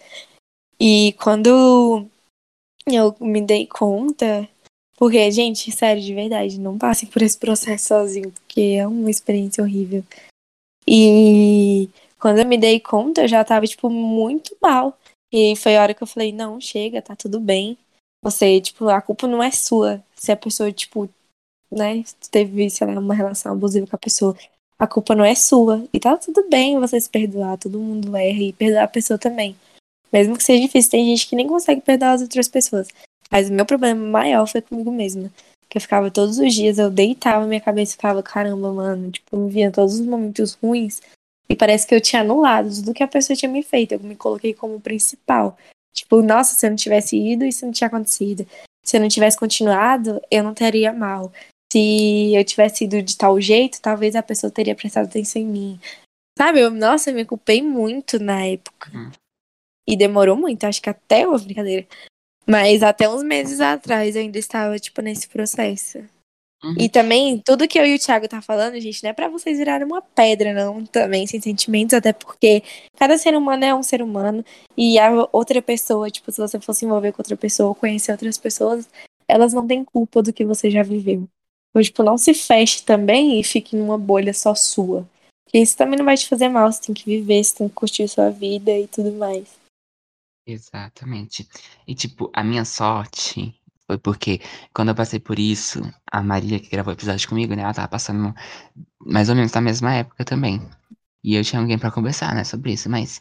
E 0.80 1.14
quando 1.22 2.10
eu 2.86 3.16
me 3.20 3.42
dei 3.42 3.68
conta, 3.68 4.48
porque, 4.98 5.30
gente, 5.32 5.72
sério, 5.72 6.02
de 6.02 6.14
verdade, 6.14 6.60
não 6.60 6.78
passem 6.78 7.10
por 7.10 7.22
esse 7.22 7.38
processo 7.38 7.88
sozinho, 7.88 8.32
porque 8.32 8.78
é 8.78 8.88
uma 8.88 9.10
experiência 9.10 9.64
horrível. 9.64 10.04
E 10.88 11.90
quando 12.20 12.40
eu 12.40 12.46
me 12.46 12.58
dei 12.58 12.80
conta, 12.80 13.22
eu 13.22 13.28
já 13.28 13.44
tava, 13.44 13.66
tipo, 13.66 13.90
muito 13.90 14.56
mal. 14.62 14.98
E 15.32 15.56
foi 15.56 15.76
a 15.76 15.82
hora 15.82 15.94
que 15.94 16.04
eu 16.04 16.08
falei, 16.08 16.32
não, 16.32 16.62
chega, 16.62 17.02
tá 17.02 17.16
tudo 17.16 17.40
bem. 17.40 17.78
Você, 18.24 18.62
tipo, 18.62 18.88
a 18.88 19.02
culpa 19.02 19.28
não 19.28 19.42
é 19.42 19.52
sua. 19.52 20.02
Se 20.16 20.32
a 20.32 20.38
pessoa, 20.38 20.72
tipo, 20.72 21.10
né, 21.72 22.04
teve, 22.32 22.70
sei 22.70 22.88
lá, 22.88 23.00
uma 23.00 23.14
relação 23.14 23.52
abusiva 23.52 23.88
com 23.88 23.96
a 23.96 24.00
pessoa, 24.00 24.38
a 24.78 24.88
culpa 24.88 25.16
não 25.16 25.26
é 25.26 25.36
sua. 25.36 25.84
E 25.94 26.00
tá 26.00 26.16
tudo 26.18 26.48
bem 26.50 26.80
você 26.80 27.00
se 27.02 27.10
perdoar, 27.10 27.58
todo 27.58 27.80
mundo 27.80 28.16
erra 28.16 28.42
e 28.44 28.54
perdoar 28.54 28.84
a 28.84 28.88
pessoa 28.88 29.18
também. 29.18 29.56
Mesmo 30.14 30.38
que 30.38 30.44
seja 30.44 30.62
difícil, 30.62 30.92
tem 30.92 31.06
gente 31.08 31.28
que 31.28 31.36
nem 31.36 31.48
consegue 31.48 31.82
perdoar 31.82 32.14
as 32.14 32.22
outras 32.22 32.48
pessoas. 32.48 32.88
Mas 33.32 33.50
o 33.50 33.54
meu 33.54 33.66
problema 33.66 34.00
maior 34.00 34.46
foi 34.48 34.62
comigo 34.62 34.92
mesma. 34.92 35.32
Que 35.68 35.80
eu 35.80 35.82
ficava 35.82 36.12
todos 36.12 36.38
os 36.38 36.54
dias, 36.54 36.78
eu 36.78 36.92
deitava 36.92 37.48
minha 37.48 37.60
cabeça 37.60 37.94
ficava, 37.94 38.22
caramba, 38.22 38.72
mano, 38.72 39.10
tipo, 39.10 39.36
me 39.36 39.52
via 39.52 39.72
todos 39.72 39.96
os 40.00 40.06
momentos 40.06 40.54
ruins. 40.54 41.02
E 41.50 41.56
parece 41.56 41.88
que 41.88 41.96
eu 41.96 42.00
tinha 42.00 42.22
anulado 42.22 42.74
tudo 42.74 42.94
que 42.94 43.02
a 43.02 43.08
pessoa 43.08 43.36
tinha 43.36 43.52
me 43.52 43.64
feito. 43.64 43.94
Eu 43.94 44.00
me 44.00 44.16
coloquei 44.16 44.54
como 44.54 44.80
principal. 44.80 45.58
Tipo, 45.94 46.22
nossa, 46.22 46.56
se 46.56 46.66
eu 46.66 46.70
não 46.70 46.78
tivesse 46.78 47.18
ido, 47.18 47.44
isso 47.44 47.66
não 47.66 47.74
tinha 47.74 47.88
acontecido. 47.88 48.46
Se 48.84 48.98
eu 48.98 49.02
não 49.02 49.08
tivesse 49.08 49.38
continuado, 49.38 50.22
eu 50.30 50.44
não 50.44 50.54
teria 50.54 50.94
mal. 50.94 51.32
Se 51.72 52.34
eu 52.36 52.44
tivesse 52.46 52.84
ido 52.84 53.02
de 53.02 53.18
tal 53.18 53.42
jeito, 53.42 53.82
talvez 53.82 54.16
a 54.16 54.22
pessoa 54.22 54.52
teria 54.52 54.76
prestado 54.76 55.06
atenção 55.06 55.42
em 55.42 55.46
mim. 55.46 55.80
Sabe, 56.38 56.60
eu, 56.60 56.70
nossa, 56.70 57.10
eu 57.10 57.16
me 57.16 57.26
culpei 57.26 57.64
muito 57.64 58.20
na 58.20 58.46
época. 58.46 58.92
Hum. 58.94 59.12
E 59.88 59.98
demorou 59.98 60.36
muito, 60.36 60.64
acho 60.64 60.82
que 60.82 60.90
até 60.90 61.28
uma 61.28 61.38
brincadeira. 61.38 61.86
Mas 62.48 62.84
até 62.84 63.08
uns 63.08 63.24
meses 63.24 63.60
atrás 63.60 64.16
eu 64.16 64.22
ainda 64.22 64.38
estava, 64.38 64.78
tipo, 64.78 65.02
nesse 65.02 65.28
processo. 65.28 66.00
uhum. 66.64 66.76
E 66.78 66.90
também, 66.90 67.40
tudo 67.40 67.68
que 67.68 67.80
eu 67.80 67.86
e 67.86 67.96
o 67.96 68.00
Thiago 68.00 68.28
tá 68.28 68.42
falando, 68.42 68.80
gente, 68.80 69.02
não 69.04 69.10
é 69.10 69.14
pra 69.14 69.30
vocês 69.30 69.58
virarem 69.58 69.86
uma 69.86 70.02
pedra, 70.02 70.54
não, 70.54 70.86
também, 70.86 71.26
sem 71.26 71.40
sentimentos, 71.40 71.94
até 71.94 72.12
porque 72.12 72.64
cada 72.98 73.18
ser 73.18 73.36
humano 73.36 73.64
é 73.64 73.74
um 73.74 73.84
ser 73.84 74.02
humano. 74.02 74.44
E 74.78 75.00
a 75.00 75.28
outra 75.32 75.62
pessoa, 75.62 76.10
tipo, 76.10 76.32
se 76.32 76.42
você 76.42 76.60
for 76.60 76.74
se 76.74 76.86
envolver 76.86 77.12
com 77.12 77.22
outra 77.22 77.38
pessoa 77.38 77.70
ou 77.70 77.76
conhecer 77.76 78.12
outras 78.12 78.38
pessoas, 78.38 78.90
elas 79.28 79.54
não 79.54 79.66
têm 79.66 79.84
culpa 79.84 80.22
do 80.22 80.34
que 80.34 80.46
você 80.46 80.70
já 80.70 80.84
viveu. 80.84 81.28
Então, 81.70 81.82
tipo, 81.82 82.04
não 82.04 82.18
se 82.18 82.34
feche 82.34 82.84
também 82.84 83.40
e 83.40 83.44
fique 83.44 83.76
numa 83.76 83.98
bolha 83.98 84.34
só 84.34 84.54
sua. 84.54 85.08
Porque 85.46 85.60
isso 85.60 85.78
também 85.78 85.98
não 85.98 86.06
vai 86.06 86.18
te 86.18 86.28
fazer 86.28 86.50
mal, 86.50 86.72
você 86.72 86.82
tem 86.82 86.94
que 86.94 87.06
viver, 87.06 87.44
você 87.44 87.56
tem 87.56 87.70
que 87.70 87.74
curtir 87.74 88.08
sua 88.08 88.30
vida 88.30 88.72
e 88.72 88.88
tudo 88.88 89.12
mais. 89.14 89.63
Exatamente. 90.46 91.48
E, 91.88 91.96
tipo, 91.96 92.30
a 92.34 92.44
minha 92.44 92.66
sorte 92.66 93.54
foi 93.88 93.98
porque 93.98 94.42
quando 94.74 94.90
eu 94.90 94.96
passei 94.96 95.20
por 95.20 95.40
isso, 95.40 95.82
a 96.12 96.22
Maria, 96.22 96.60
que 96.60 96.70
gravou 96.70 96.92
o 96.94 96.96
episódio 96.96 97.28
comigo, 97.30 97.56
né? 97.56 97.64
Ela 97.64 97.74
tava 97.74 97.88
passando 97.88 98.34
mais 99.00 99.30
ou 99.30 99.36
menos 99.36 99.52
na 99.54 99.62
mesma 99.62 99.94
época 99.94 100.26
também. 100.26 100.62
E 101.24 101.36
eu 101.36 101.44
tinha 101.44 101.62
alguém 101.62 101.80
pra 101.80 101.92
conversar, 101.92 102.36
né, 102.36 102.44
sobre 102.44 102.74
isso. 102.74 102.90
Mas 102.90 103.20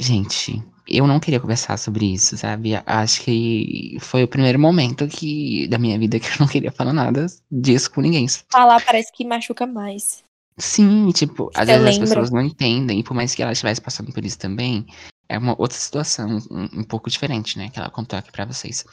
Gente, 0.00 0.60
eu 0.88 1.06
não 1.06 1.20
queria 1.20 1.38
conversar 1.38 1.76
sobre 1.76 2.12
isso, 2.12 2.36
sabe? 2.36 2.72
Acho 2.84 3.22
que 3.22 3.96
foi 4.00 4.24
o 4.24 4.28
primeiro 4.28 4.58
momento 4.58 5.06
que 5.06 5.68
da 5.68 5.78
minha 5.78 5.96
vida 5.98 6.18
que 6.18 6.26
eu 6.26 6.36
não 6.40 6.48
queria 6.48 6.72
falar 6.72 6.92
nada 6.92 7.26
disso 7.50 7.90
com 7.90 8.00
ninguém. 8.00 8.26
Falar 8.50 8.84
parece 8.84 9.12
que 9.12 9.24
machuca 9.24 9.64
mais. 9.64 10.24
Sim, 10.58 11.10
tipo, 11.12 11.50
às 11.54 11.66
Você 11.68 11.72
vezes 11.78 11.86
as 11.86 11.94
lembra? 11.94 12.08
pessoas 12.08 12.30
não 12.30 12.40
entendem, 12.42 12.98
e 13.00 13.04
por 13.04 13.14
mais 13.14 13.34
que 13.34 13.42
ela 13.42 13.52
estivesse 13.52 13.80
passando 13.80 14.12
por 14.12 14.24
isso 14.24 14.38
também, 14.38 14.86
é 15.32 15.38
uma 15.38 15.58
outra 15.58 15.78
situação 15.78 16.38
um, 16.50 16.80
um 16.80 16.84
pouco 16.84 17.08
diferente, 17.08 17.56
né? 17.56 17.70
Que 17.70 17.78
ela 17.78 17.90
contou 17.90 18.18
aqui 18.18 18.30
pra 18.30 18.44
vocês. 18.44 18.84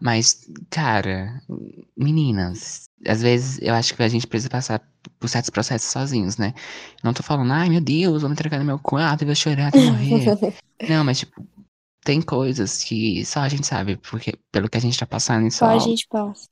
Mas, 0.00 0.48
cara, 0.70 1.40
meninas, 1.96 2.88
às 3.06 3.22
vezes 3.22 3.58
eu 3.60 3.74
acho 3.74 3.94
que 3.94 4.02
a 4.02 4.08
gente 4.08 4.26
precisa 4.26 4.50
passar 4.50 4.80
por 5.18 5.28
certos 5.28 5.50
processos 5.50 5.90
sozinhos, 5.90 6.36
né? 6.36 6.54
Não 7.02 7.12
tô 7.12 7.22
falando, 7.22 7.52
ai 7.52 7.68
meu 7.68 7.80
Deus, 7.80 8.22
vou 8.22 8.30
me 8.30 8.36
trancar 8.36 8.58
no 8.58 8.64
meu 8.64 8.78
quarto 8.78 9.22
e 9.22 9.26
vou 9.26 9.34
chorar 9.34 9.68
até 9.68 9.80
morrer. 9.80 10.24
Não, 10.88 11.04
mas 11.04 11.20
tipo, 11.20 11.44
tem 12.04 12.22
coisas 12.22 12.84
que 12.84 13.24
só 13.24 13.40
a 13.40 13.48
gente 13.48 13.66
sabe, 13.66 13.96
porque 13.96 14.34
pelo 14.52 14.68
que 14.68 14.76
a 14.76 14.80
gente 14.80 14.98
tá 14.98 15.06
passando, 15.06 15.50
Só 15.50 15.66
só. 15.66 15.66
a 15.66 15.78
gente 15.78 16.06
passa. 16.08 16.48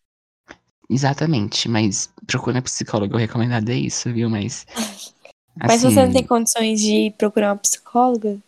Exatamente, 0.90 1.68
mas 1.68 2.12
procura 2.26 2.60
psicólogo 2.60 3.16
recomendado 3.16 3.68
é 3.70 3.76
isso, 3.76 4.12
viu? 4.12 4.28
Mas. 4.28 4.66
Mas 5.56 5.80
se 5.80 5.88
você 5.88 6.00
não 6.00 6.02
assim, 6.04 6.12
tem 6.14 6.26
condições 6.26 6.80
de 6.80 7.14
procurar 7.16 7.50
uma 7.52 7.56
psicóloga, 7.56 8.40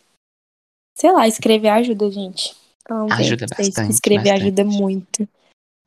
sei 0.97 1.11
lá, 1.11 1.27
escrever 1.27 1.69
ajuda, 1.69 2.09
gente. 2.09 2.55
Ajuda 3.11 3.45
bastante, 3.45 3.91
Escrever 3.91 4.31
ajuda 4.31 4.63
bastante. 4.63 4.81
muito. 4.81 5.29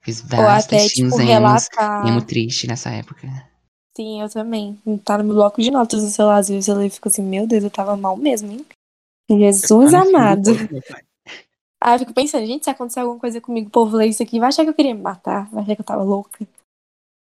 Fiz 0.03 0.23
Ou 0.23 0.29
vários 0.29 0.65
até, 0.65 0.79
textinhos 0.79 1.15
tipo, 1.15 1.27
relatar. 1.27 2.07
emo 2.07 2.25
triste 2.25 2.67
nessa 2.67 2.91
época. 2.91 3.27
Sim, 3.97 4.23
eu 4.23 4.31
também. 4.31 4.81
Tá 5.05 5.19
no 5.19 5.25
meu 5.25 5.35
bloco 5.35 5.61
de 5.61 5.71
notas 5.71 6.03
do 6.03 6.09
celular, 6.09 6.39
às 6.39 6.49
vezes 6.49 6.69
eu 6.69 6.91
fico 6.91 7.09
assim, 7.09 7.23
meu 7.23 7.47
Deus, 7.47 7.65
eu 7.65 7.71
tava 7.71 7.97
mal 7.97 8.17
mesmo, 8.17 8.53
hein? 8.53 8.65
Jesus 9.29 9.91
Tá 9.91 10.03
amado. 10.03 10.51
Aí 11.83 11.95
eu 11.95 11.99
fico 12.01 12.13
pensando, 12.13 12.47
gente, 12.47 12.65
se 12.65 12.71
acontecer 12.71 13.01
alguma 13.01 13.19
coisa 13.19 13.41
comigo, 13.41 13.69
o 13.69 13.71
povo 13.71 13.97
lê 13.97 14.07
isso 14.07 14.23
aqui, 14.23 14.39
vai 14.39 14.49
achar 14.51 14.65
que 14.65 14.71
eu 14.71 14.75
queria 14.75 14.95
me 14.95 15.01
matar, 15.01 15.49
vai 15.51 15.63
achar 15.63 15.75
que 15.75 15.81
eu 15.81 15.87
tava 15.87 16.03
louca. 16.03 16.47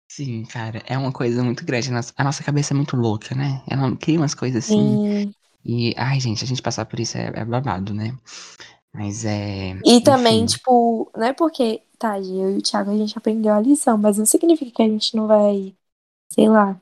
Sim, 0.09 0.45
cara, 0.45 0.81
é 0.87 0.97
uma 0.97 1.13
coisa 1.13 1.43
muito 1.43 1.65
grande. 1.65 1.91
A 2.17 2.25
nossa 2.25 2.45
cabeça 2.45 2.73
é 2.73 2.77
muito 2.77 2.97
louca, 2.97 3.35
né? 3.35 3.63
Ela 3.69 3.95
cria 3.97 4.17
umas 4.17 4.35
coisas 4.35 4.65
assim. 4.65 5.25
Sim. 5.25 5.35
E, 5.65 5.95
ai, 5.97 6.21
gente, 6.21 6.45
a 6.45 6.47
gente 6.47 6.63
passar 6.63 6.85
por 6.85 7.01
isso 7.01 7.17
é, 7.17 7.33
é 7.35 7.45
babado, 7.45 7.95
né? 7.95 8.17
Mas 8.93 9.25
é. 9.25 9.73
E 9.85 10.01
também, 10.01 10.45
enfim, 10.45 10.57
tipo, 10.57 11.11
não 11.17 11.27
é 11.27 11.33
porque, 11.33 11.83
tá, 11.99 12.19
eu 12.19 12.55
e 12.55 12.59
o 12.59 12.63
Thiago 12.63 12.91
a 12.91 12.97
gente 12.97 13.17
aprendeu 13.17 13.53
a 13.53 13.61
lição, 13.61 13.97
mas 13.97 14.19
não 14.19 14.27
significa 14.27 14.71
que 14.71 14.83
a 14.83 14.89
gente 14.89 15.17
não 15.17 15.27
vai, 15.27 15.75
sei 16.33 16.49
lá, 16.49 16.81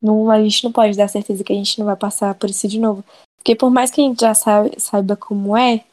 não, 0.00 0.30
a 0.30 0.42
gente 0.42 0.64
não 0.64 0.72
pode 0.72 0.96
dar 0.96 1.08
certeza 1.08 1.44
que 1.44 1.52
a 1.52 1.56
gente 1.56 1.78
não 1.78 1.86
vai 1.86 1.96
passar 1.96 2.34
por 2.34 2.48
isso 2.48 2.66
de 2.66 2.78
novo. 2.78 3.04
Porque 3.38 3.54
por 3.54 3.70
mais 3.70 3.90
que 3.90 4.00
a 4.00 4.04
gente 4.04 4.20
já 4.20 4.34
saiba, 4.34 4.70
saiba 4.78 5.16
como 5.16 5.56
é, 5.56 5.84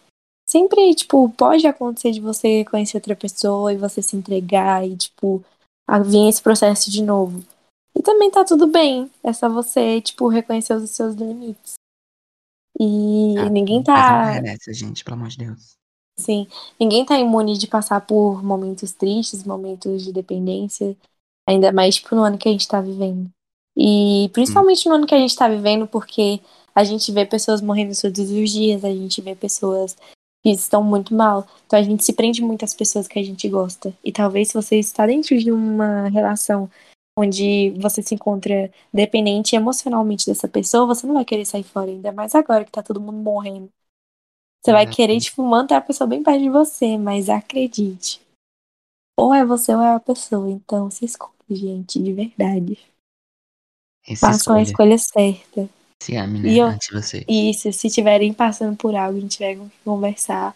sempre, 0.49 0.95
tipo, 0.95 1.29
pode 1.29 1.67
acontecer 1.67 2.11
de 2.11 2.21
você 2.21 2.63
conhecer 2.65 2.97
outra 2.97 3.15
pessoa 3.15 3.73
e 3.73 3.77
você 3.77 4.01
se 4.01 4.15
entregar 4.15 4.87
e, 4.87 4.95
tipo, 4.95 5.43
vir 6.05 6.29
esse 6.29 6.41
processo 6.41 6.89
de 6.89 7.03
novo. 7.03 7.43
E 7.95 8.01
também 8.01 8.31
tá 8.31 8.45
tudo 8.45 8.65
bem, 8.67 9.11
é 9.23 9.33
só 9.33 9.49
você, 9.49 9.99
tipo, 9.99 10.27
reconhecer 10.27 10.73
os 10.73 10.89
seus 10.89 11.15
limites. 11.15 11.78
E 12.79 13.35
tá, 13.35 13.49
ninguém 13.49 13.77
Mas 13.77 13.85
tá. 13.85 14.41
merece, 14.41 14.73
gente, 14.73 15.03
pelo 15.03 15.17
amor 15.17 15.29
de 15.29 15.37
Deus. 15.37 15.77
Sim, 16.17 16.47
ninguém 16.79 17.05
tá 17.05 17.17
imune 17.17 17.57
de 17.57 17.67
passar 17.67 18.01
por 18.01 18.43
momentos 18.43 18.91
tristes, 18.91 19.43
momentos 19.43 20.03
de 20.03 20.11
dependência, 20.11 20.95
ainda 21.47 21.71
mais 21.71 21.95
tipo 21.95 22.15
no 22.15 22.23
ano 22.23 22.37
que 22.37 22.47
a 22.47 22.51
gente 22.51 22.67
tá 22.67 22.81
vivendo. 22.81 23.29
E 23.77 24.29
principalmente 24.33 24.87
no 24.89 24.95
ano 24.95 25.07
que 25.07 25.15
a 25.15 25.17
gente 25.17 25.35
tá 25.35 25.47
vivendo, 25.47 25.87
porque 25.87 26.41
a 26.75 26.83
gente 26.83 27.11
vê 27.11 27.25
pessoas 27.25 27.61
morrendo 27.61 27.99
todos 27.99 28.29
os 28.29 28.49
dias, 28.49 28.83
a 28.83 28.89
gente 28.89 29.21
vê 29.21 29.35
pessoas 29.35 29.95
que 30.43 30.49
estão 30.49 30.83
muito 30.83 31.13
mal. 31.13 31.47
Então 31.65 31.79
a 31.79 31.81
gente 31.81 32.03
se 32.03 32.13
prende 32.13 32.41
muito 32.41 32.63
às 32.65 32.73
pessoas 32.73 33.07
que 33.07 33.19
a 33.19 33.23
gente 33.23 33.47
gosta. 33.47 33.93
E 34.03 34.11
talvez 34.11 34.49
se 34.49 34.53
você 34.53 34.77
está 34.77 35.05
dentro 35.05 35.37
de 35.37 35.51
uma 35.51 36.09
relação 36.09 36.69
onde 37.19 37.71
você 37.79 38.01
se 38.01 38.15
encontra 38.15 38.71
dependente 38.93 39.55
emocionalmente 39.55 40.25
dessa 40.25 40.47
pessoa, 40.47 40.85
você 40.87 41.05
não 41.05 41.13
vai 41.15 41.25
querer 41.25 41.45
sair 41.45 41.63
fora, 41.63 41.89
ainda 41.89 42.11
mais 42.11 42.33
agora 42.35 42.63
que 42.65 42.71
tá 42.71 42.81
todo 42.81 43.01
mundo 43.01 43.17
morrendo. 43.17 43.69
Você 44.63 44.71
vai 44.71 44.85
querer, 44.85 45.13
Exatamente. 45.13 45.25
tipo, 45.25 45.43
manter 45.43 45.75
a 45.75 45.81
pessoa 45.81 46.07
bem 46.07 46.21
perto 46.21 46.41
de 46.41 46.49
você, 46.49 46.97
mas 46.97 47.29
acredite. 47.29 48.21
Ou 49.17 49.33
é 49.33 49.45
você 49.45 49.73
ou 49.73 49.81
é 49.81 49.93
a 49.93 49.99
pessoa. 49.99 50.49
Então 50.49 50.89
se 50.89 51.05
escolhe, 51.05 51.33
gente, 51.49 52.01
de 52.01 52.13
verdade. 52.13 52.77
Essa 54.07 54.27
Façam 54.27 54.55
a 54.55 54.61
escolha. 54.61 54.97
certa. 54.97 55.69
Se 56.01 56.15
ame, 56.15 56.39
né? 56.39 56.49
E 56.49 56.57
eu- 56.57 56.67
Antes 56.67 56.87
de 56.87 56.93
você. 56.93 57.25
Isso, 57.27 57.71
se 57.73 57.87
estiverem 57.87 58.33
passando 58.33 58.75
por 58.77 58.95
algo, 58.95 59.17
a 59.17 59.21
gente 59.21 59.33
tiver 59.33 59.55
que 59.55 59.69
conversar, 59.83 60.55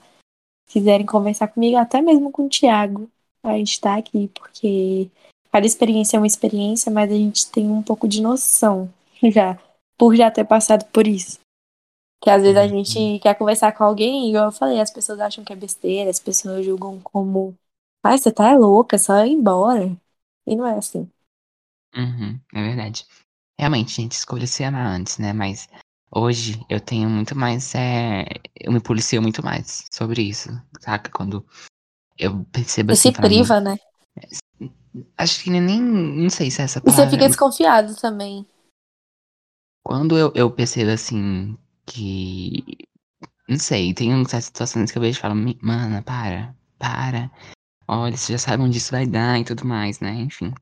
quiserem 0.68 1.06
conversar 1.06 1.48
comigo, 1.50 1.78
até 1.78 2.02
mesmo 2.02 2.32
com 2.32 2.46
o 2.46 2.50
Thiago, 2.50 3.10
a 3.44 3.58
gente 3.58 3.80
tá 3.80 3.98
aqui, 3.98 4.30
porque 4.30 5.10
cada 5.54 5.68
experiência 5.68 6.18
é 6.18 6.22
uma 6.22 6.28
experiência, 6.28 6.92
mas 6.92 7.12
a 7.12 7.16
gente 7.16 7.52
tem 7.52 7.70
um 7.72 7.84
pouco 7.84 8.08
de 8.10 8.22
noção 8.22 8.94
já, 9.24 9.60
por 9.98 10.16
já 10.16 10.32
ter 10.32 10.46
passado 10.46 10.86
por 10.92 11.08
isso. 11.08 11.40
Que 12.24 12.30
às 12.30 12.42
vezes 12.42 12.58
a 12.58 12.64
Uhum. 12.64 12.70
gente 12.70 13.20
quer 13.22 13.36
conversar 13.36 13.74
com 13.74 13.84
alguém, 13.84 14.28
e 14.28 14.30
igual 14.32 14.46
eu 14.46 14.52
falei, 14.52 14.82
as 14.82 14.92
pessoas 14.92 15.20
acham 15.22 15.44
que 15.46 15.54
é 15.54 15.58
besteira, 15.58 16.10
as 16.10 16.20
pessoas 16.20 16.66
julgam 16.66 17.00
como, 17.02 17.56
ai, 18.04 18.18
você 18.18 18.32
tá 18.32 18.56
louca, 18.58 18.96
é 18.98 19.00
só 19.00 19.26
ir 19.26 19.34
embora. 19.34 19.96
E 20.48 20.56
não 20.56 20.68
é 20.68 20.78
assim. 20.78 21.10
Uhum, 21.96 22.40
é 22.54 22.62
verdade. 22.62 23.06
Realmente, 23.60 23.94
gente, 23.94 24.14
escolha 24.14 24.48
se 24.48 24.64
amar 24.64 24.88
antes, 24.88 25.18
né? 25.20 25.32
Mas 25.34 25.68
hoje 26.12 26.60
eu 26.70 26.80
tenho 26.80 27.10
muito 27.10 27.36
mais. 27.36 27.76
É... 27.76 28.26
Eu 28.60 28.72
me 28.72 28.82
policio 28.82 29.22
muito 29.22 29.44
mais 29.44 29.86
sobre 29.92 30.22
isso, 30.24 30.50
saca? 30.82 31.12
Quando 31.12 31.46
eu 32.18 32.44
percebo 32.46 32.94
Você 32.94 33.10
assim. 33.10 33.14
se 33.14 33.22
priva, 33.22 33.60
né? 33.60 33.78
Acho 35.18 35.44
que 35.44 35.50
nem. 35.50 35.82
Não 35.82 36.30
sei 36.30 36.52
se 36.52 36.62
é 36.62 36.66
essa 36.66 36.80
E 36.80 36.84
você 36.84 36.92
palavra. 36.92 37.10
fica 37.12 37.28
desconfiado 37.28 37.96
também. 37.96 38.46
Quando 39.84 40.18
eu, 40.18 40.32
eu 40.36 40.52
percebo 40.52 40.92
assim 40.92 41.58
que. 41.86 42.64
Não 43.48 43.60
sei, 43.60 43.94
tem 43.94 44.12
certas 44.26 44.46
situações 44.46 44.92
que 44.92 44.98
eu 44.98 45.02
vejo 45.02 45.18
e 45.18 45.22
falo, 45.22 45.36
"Mi- 45.36 45.60
mana, 45.62 46.02
para, 46.02 46.56
para. 46.80 47.30
Olha, 47.88 48.16
você 48.16 48.34
já 48.34 48.40
sabe 48.40 48.64
onde 48.64 48.78
isso 48.78 48.92
vai 48.92 49.06
dar 49.06 49.40
e 49.40 49.44
tudo 49.44 49.66
mais, 49.66 50.00
né? 50.00 50.12
Enfim. 50.14 50.54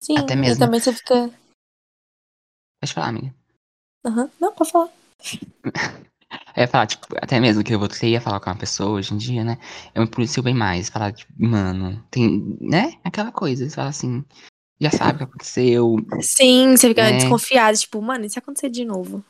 Sim, 0.00 0.16
Até 0.18 0.34
e 0.34 0.38
mesmo. 0.40 0.64
também 0.64 0.80
você 0.80 0.92
fica. 0.92 1.30
Pode 2.80 2.94
falar, 2.94 3.08
amiga. 3.08 3.34
Aham, 4.04 4.30
Não, 4.40 4.52
pode 4.54 4.70
falar. 4.70 4.90
Eu 6.56 6.62
ia 6.62 6.68
falar, 6.68 6.86
tipo, 6.86 7.06
até 7.16 7.38
mesmo 7.40 7.62
que 7.62 7.76
ter 7.98 8.08
ia 8.08 8.20
falar 8.20 8.40
com 8.40 8.50
uma 8.50 8.56
pessoa 8.56 8.90
hoje 8.92 9.12
em 9.12 9.16
dia, 9.16 9.44
né? 9.44 9.58
Eu 9.94 10.02
me 10.02 10.08
policio 10.08 10.42
bem 10.42 10.54
mais. 10.54 10.88
Falar, 10.88 11.12
tipo, 11.12 11.32
mano, 11.36 12.02
tem. 12.10 12.56
Né? 12.60 12.94
Aquela 13.04 13.30
coisa. 13.30 13.68
Você 13.68 13.74
fala 13.74 13.88
assim, 13.90 14.24
já 14.80 14.90
sabe 14.90 15.14
o 15.14 15.18
que 15.18 15.24
aconteceu. 15.24 15.96
Sim, 16.20 16.76
você 16.76 16.88
fica 16.88 17.02
Né? 17.02 17.16
desconfiado, 17.16 17.76
tipo, 17.76 18.00
mano, 18.00 18.24
e 18.24 18.30
se 18.30 18.38
acontecer 18.38 18.70
de 18.70 18.84
novo? 18.84 19.24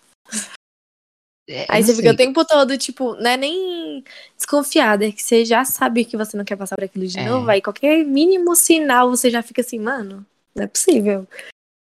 É, 1.49 1.65
Aí 1.69 1.83
você 1.83 1.95
fica 1.95 2.11
o 2.11 2.17
sei. 2.17 2.27
tempo 2.27 2.45
todo, 2.45 2.77
tipo, 2.77 3.15
não 3.15 3.31
é 3.31 3.37
nem 3.37 4.03
desconfiado, 4.37 5.05
é 5.05 5.13
que 5.13 5.23
você 5.23 5.45
já 5.45 5.65
sabe 5.65 6.05
que 6.05 6.17
você 6.17 6.37
não 6.37 6.45
quer 6.45 6.57
passar 6.57 6.75
por 6.75 6.85
aquilo 6.85 7.07
de 7.07 7.19
É. 7.21 7.25
novo, 7.25 7.49
aí 7.49 7.63
qualquer 7.63 8.05
mínimo 8.05 8.57
sinal 8.57 9.09
você 9.11 9.31
já 9.31 9.43
fica 9.43 9.61
assim, 9.61 9.79
mano, 9.79 10.27
não 10.55 10.65
é 10.65 10.67
possível. 10.67 11.27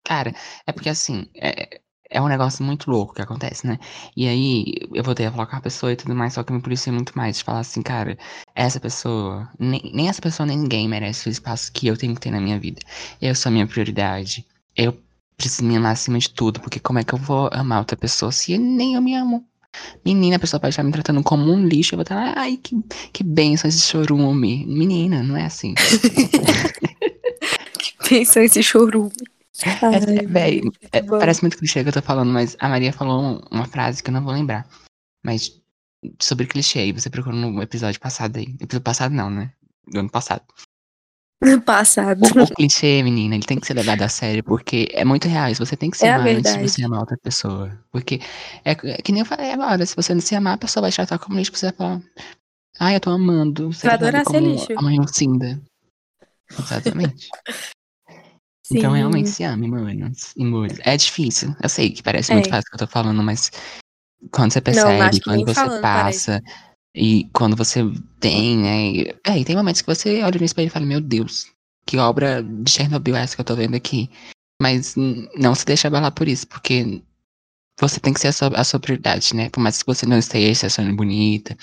Cara, 0.05 0.33
é 0.67 0.71
porque 0.73 0.89
assim, 0.89 1.29
é, 1.35 1.79
é 2.13 2.21
um 2.21 2.27
negócio 2.27 2.63
muito 2.63 2.89
louco 2.91 3.15
que 3.15 3.21
acontece, 3.21 3.65
né? 3.65 3.79
E 4.15 4.27
aí 4.27 4.75
eu 4.93 5.03
vou 5.03 5.15
ter 5.15 5.25
a 5.25 5.31
falar 5.31 5.47
com 5.47 5.55
a 5.55 5.61
pessoa 5.61 5.91
e 5.91 5.95
tudo 5.95 6.13
mais, 6.13 6.33
só 6.33 6.43
que 6.43 6.51
eu 6.51 6.55
me 6.55 6.61
policio 6.61 6.93
muito 6.93 7.17
mais 7.17 7.37
de 7.37 7.43
falar 7.43 7.59
assim, 7.59 7.81
cara, 7.81 8.17
essa 8.53 8.79
pessoa, 8.79 9.49
nem, 9.59 9.91
nem 9.93 10.07
essa 10.07 10.21
pessoa 10.21 10.45
nem 10.45 10.57
ninguém 10.57 10.87
merece 10.87 11.27
o 11.27 11.31
espaço 11.31 11.71
que 11.73 11.87
eu 11.87 11.97
tenho 11.97 12.13
que 12.13 12.21
ter 12.21 12.29
na 12.31 12.39
minha 12.39 12.59
vida. 12.59 12.79
Eu 13.19 13.33
sou 13.33 13.49
a 13.49 13.53
minha 13.53 13.65
prioridade. 13.65 14.45
Eu 14.77 14.95
preciso 15.35 15.65
me 15.65 15.75
amar 15.75 15.93
acima 15.93 16.19
de 16.19 16.29
tudo, 16.29 16.59
porque 16.59 16.79
como 16.79 16.99
é 16.99 17.03
que 17.03 17.13
eu 17.13 17.19
vou 17.19 17.49
amar 17.51 17.79
outra 17.79 17.97
pessoa 17.97 18.31
se 18.31 18.57
nem 18.59 18.93
eu 18.93 19.01
me 19.01 19.15
amo? 19.15 19.43
Menina, 20.05 20.35
a 20.35 20.39
pessoa 20.39 20.59
pode 20.59 20.73
estar 20.73 20.83
me 20.83 20.91
tratando 20.91 21.23
como 21.23 21.51
um 21.51 21.65
lixo, 21.65 21.95
eu 21.95 21.97
vou 21.97 22.03
estar, 22.03 22.37
ai, 22.37 22.57
que, 22.57 22.79
que 23.11 23.23
benção 23.23 23.67
esse 23.67 23.81
chorume. 23.81 24.67
Menina, 24.67 25.23
não 25.23 25.35
é 25.35 25.45
assim. 25.45 25.73
Pensa 28.07 28.43
esse 28.43 28.61
chorume. 28.61 29.11
Ai, 29.63 30.17
É, 30.19 30.25
véi, 30.25 30.61
é, 30.91 31.01
parece 31.03 31.41
muito 31.43 31.57
clichê 31.57 31.83
que 31.83 31.89
eu 31.89 31.93
tô 31.93 32.01
falando, 32.01 32.31
mas 32.31 32.55
a 32.59 32.67
Maria 32.67 32.91
falou 32.91 33.21
um- 33.21 33.41
uma 33.51 33.65
frase 33.65 34.01
que 34.01 34.09
eu 34.09 34.13
não 34.13 34.23
vou 34.23 34.33
lembrar. 34.33 34.67
Mas 35.23 35.61
sobre 36.19 36.47
clichê, 36.47 36.91
você 36.91 37.09
procurou 37.09 37.37
no 37.39 37.61
episódio 37.61 37.99
passado 37.99 38.37
aí. 38.37 38.45
Episódio 38.59 38.81
passado 38.81 39.13
não, 39.13 39.29
né? 39.29 39.53
Do 39.87 39.99
ano 39.99 40.09
passado. 40.09 40.43
Passado. 41.65 42.21
O, 42.23 42.43
o 42.43 42.47
clichê, 42.55 43.03
menina, 43.03 43.35
ele 43.35 43.43
tem 43.45 43.59
que 43.59 43.67
ser 43.67 43.73
levado 43.73 44.01
a 44.01 44.07
sério, 44.09 44.43
porque 44.43 44.87
é 44.91 45.03
muito 45.03 45.27
real. 45.27 45.49
Isso 45.51 45.63
você 45.65 45.75
tem 45.75 45.91
que 45.91 45.97
se 45.97 46.05
É 46.05 46.13
amar 46.13 46.27
antes 46.29 46.53
de 46.53 46.61
você 46.61 46.83
amar 46.83 47.01
outra 47.01 47.17
pessoa. 47.21 47.77
Porque 47.91 48.21
é, 48.63 48.71
é 48.71 49.01
que 49.01 49.11
nem 49.11 49.21
eu 49.21 49.25
falei 49.25 49.51
agora, 49.51 49.85
se 49.85 49.95
você 49.95 50.13
não 50.13 50.21
se 50.21 50.33
amar, 50.35 50.53
a 50.53 50.57
pessoa 50.57 50.81
vai 50.81 50.91
te 50.91 50.95
tratar 50.95 51.19
como 51.19 51.37
lixo, 51.37 51.51
você 51.53 51.65
vai 51.67 51.75
falar, 51.75 52.01
ai, 52.79 52.95
eu 52.95 52.99
tô 53.01 53.09
amando. 53.09 53.73
Você 53.73 53.85
Vai 53.87 53.95
adorar 53.95 54.25
ser 54.25 54.39
lixo. 54.39 54.67
a 54.75 54.81
mãe 54.81 54.97
Lucinda. 54.97 55.61
Exatamente. 56.57 57.27
Sim. 58.65 58.77
Então 58.77 58.93
realmente 58.93 59.29
se 59.29 59.43
ame, 59.43 59.67
e. 59.67 60.79
É 60.85 60.95
difícil. 60.97 61.55
Eu 61.61 61.69
sei 61.69 61.89
que 61.91 62.01
parece 62.01 62.31
É. 62.31 62.35
muito 62.35 62.49
fácil 62.49 62.67
o 62.67 62.69
que 62.69 62.75
eu 62.83 62.87
tô 62.87 62.91
falando, 62.91 63.21
mas 63.21 63.51
quando 64.31 64.53
você 64.53 64.59
Não, 64.59 64.63
percebe, 64.63 65.19
que 65.19 65.21
quando 65.21 65.45
você 65.45 65.53
falando, 65.53 65.81
parece. 65.81 66.31
passa, 66.31 66.43
e 66.95 67.29
quando 67.33 67.55
você 67.57 67.81
tem, 68.19 68.57
né? 68.57 69.11
É, 69.25 69.43
tem 69.43 69.55
momentos 69.55 69.81
que 69.81 69.87
você 69.87 70.23
olha 70.23 70.39
no 70.39 70.45
espelho 70.45 70.67
e 70.67 70.69
fala, 70.69 70.85
meu 70.85 71.01
Deus, 71.01 71.47
que 71.85 71.97
obra 71.97 72.41
de 72.43 72.71
Chernobyl 72.71 73.15
é 73.17 73.21
essa 73.23 73.35
que 73.35 73.41
eu 73.41 73.45
tô 73.45 73.55
vendo 73.55 73.75
aqui? 73.75 74.09
Mas 74.61 74.95
não 75.35 75.55
se 75.55 75.65
deixa 75.65 75.89
abalar 75.89 76.11
por 76.13 76.27
isso, 76.27 76.47
porque 76.47 77.01
você 77.81 77.99
tem 77.99 78.13
que 78.13 78.19
ser 78.21 78.29
a 78.29 78.33
sua, 78.33 78.47
a 78.49 78.63
sua 78.63 78.79
prioridade, 78.79 79.35
né? 79.35 79.49
Por 79.49 79.59
mais 79.61 79.81
que 79.81 79.87
você 79.87 80.05
não 80.05 80.17
esteja 80.19 80.55
se 80.55 80.65
achando 80.67 80.95
bonita, 80.95 81.57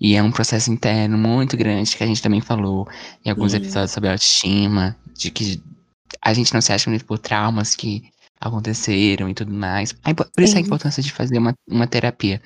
e 0.00 0.14
é 0.16 0.22
um 0.22 0.30
processo 0.32 0.72
interno 0.72 1.18
muito 1.18 1.56
grande 1.56 1.96
que 1.96 2.04
a 2.04 2.06
gente 2.06 2.22
também 2.22 2.40
falou 2.40 2.88
em 3.24 3.30
alguns 3.30 3.52
Sim. 3.52 3.58
episódios 3.58 3.92
sobre 3.92 4.10
autoestima, 4.10 4.96
de 5.14 5.30
que 5.30 5.62
a 6.20 6.32
gente 6.34 6.52
não 6.54 6.60
se 6.60 6.72
acha 6.72 6.86
bonito 6.86 7.04
por 7.04 7.18
traumas 7.18 7.74
que 7.74 8.10
aconteceram 8.40 9.28
e 9.28 9.34
tudo 9.34 9.52
mais. 9.52 9.92
Por 9.92 10.42
isso 10.42 10.56
a 10.56 10.60
importância 10.60 11.02
de 11.02 11.12
fazer 11.12 11.38
uma, 11.38 11.54
uma 11.68 11.86
terapia. 11.86 12.40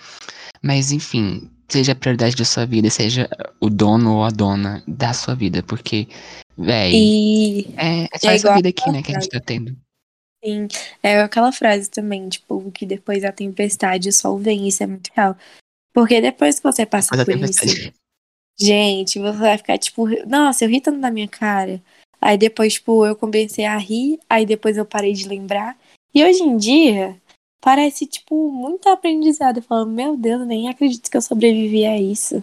Mas 0.62 0.92
enfim, 0.92 1.50
seja 1.68 1.92
a 1.92 1.96
prioridade 1.96 2.36
da 2.36 2.44
sua 2.44 2.66
vida, 2.66 2.88
seja 2.90 3.28
o 3.60 3.68
dono 3.70 4.16
ou 4.16 4.24
a 4.24 4.30
dona 4.30 4.82
da 4.86 5.12
sua 5.12 5.34
vida, 5.34 5.62
porque, 5.62 6.06
véi, 6.56 6.92
E 6.94 7.74
é, 7.76 8.04
é 8.04 8.18
só 8.18 8.30
é 8.30 8.34
essa 8.34 8.54
vida 8.54 8.68
aqui, 8.68 8.90
né, 8.90 9.02
que 9.02 9.10
a 9.10 9.20
gente 9.20 9.30
tá 9.30 9.40
tendo. 9.40 9.76
Sim, 10.44 10.66
é 11.02 11.20
aquela 11.20 11.52
frase 11.52 11.88
também, 11.88 12.28
tipo, 12.28 12.70
que 12.72 12.84
depois 12.84 13.22
da 13.22 13.30
tempestade 13.30 14.08
o 14.08 14.12
sol 14.12 14.38
vem, 14.38 14.66
isso 14.66 14.82
é 14.82 14.86
muito 14.86 15.10
real. 15.14 15.36
Porque 15.94 16.20
depois 16.20 16.58
que 16.58 16.64
você 16.64 16.84
passa 16.84 17.24
por 17.24 17.38
isso, 17.38 17.92
gente, 18.58 19.18
você 19.18 19.38
vai 19.38 19.56
ficar 19.58 19.78
tipo, 19.78 20.08
nossa, 20.26 20.64
eu 20.64 20.68
ri 20.68 20.80
tanto 20.80 20.98
na 20.98 21.10
minha 21.10 21.28
cara. 21.28 21.80
Aí 22.22 22.38
depois, 22.38 22.74
tipo, 22.74 23.04
eu 23.04 23.16
comecei 23.16 23.64
a 23.64 23.76
rir, 23.76 24.20
aí 24.30 24.46
depois 24.46 24.76
eu 24.76 24.86
parei 24.86 25.12
de 25.12 25.26
lembrar. 25.26 25.76
E 26.14 26.24
hoje 26.24 26.40
em 26.40 26.56
dia, 26.56 27.20
parece, 27.60 28.06
tipo, 28.06 28.48
muito 28.52 28.88
aprendizado. 28.88 29.56
Eu 29.56 29.62
falo, 29.62 29.86
meu 29.86 30.16
Deus, 30.16 30.40
eu 30.42 30.46
nem 30.46 30.68
acredito 30.68 31.10
que 31.10 31.16
eu 31.16 31.22
sobrevivi 31.22 31.84
a 31.84 32.00
isso. 32.00 32.42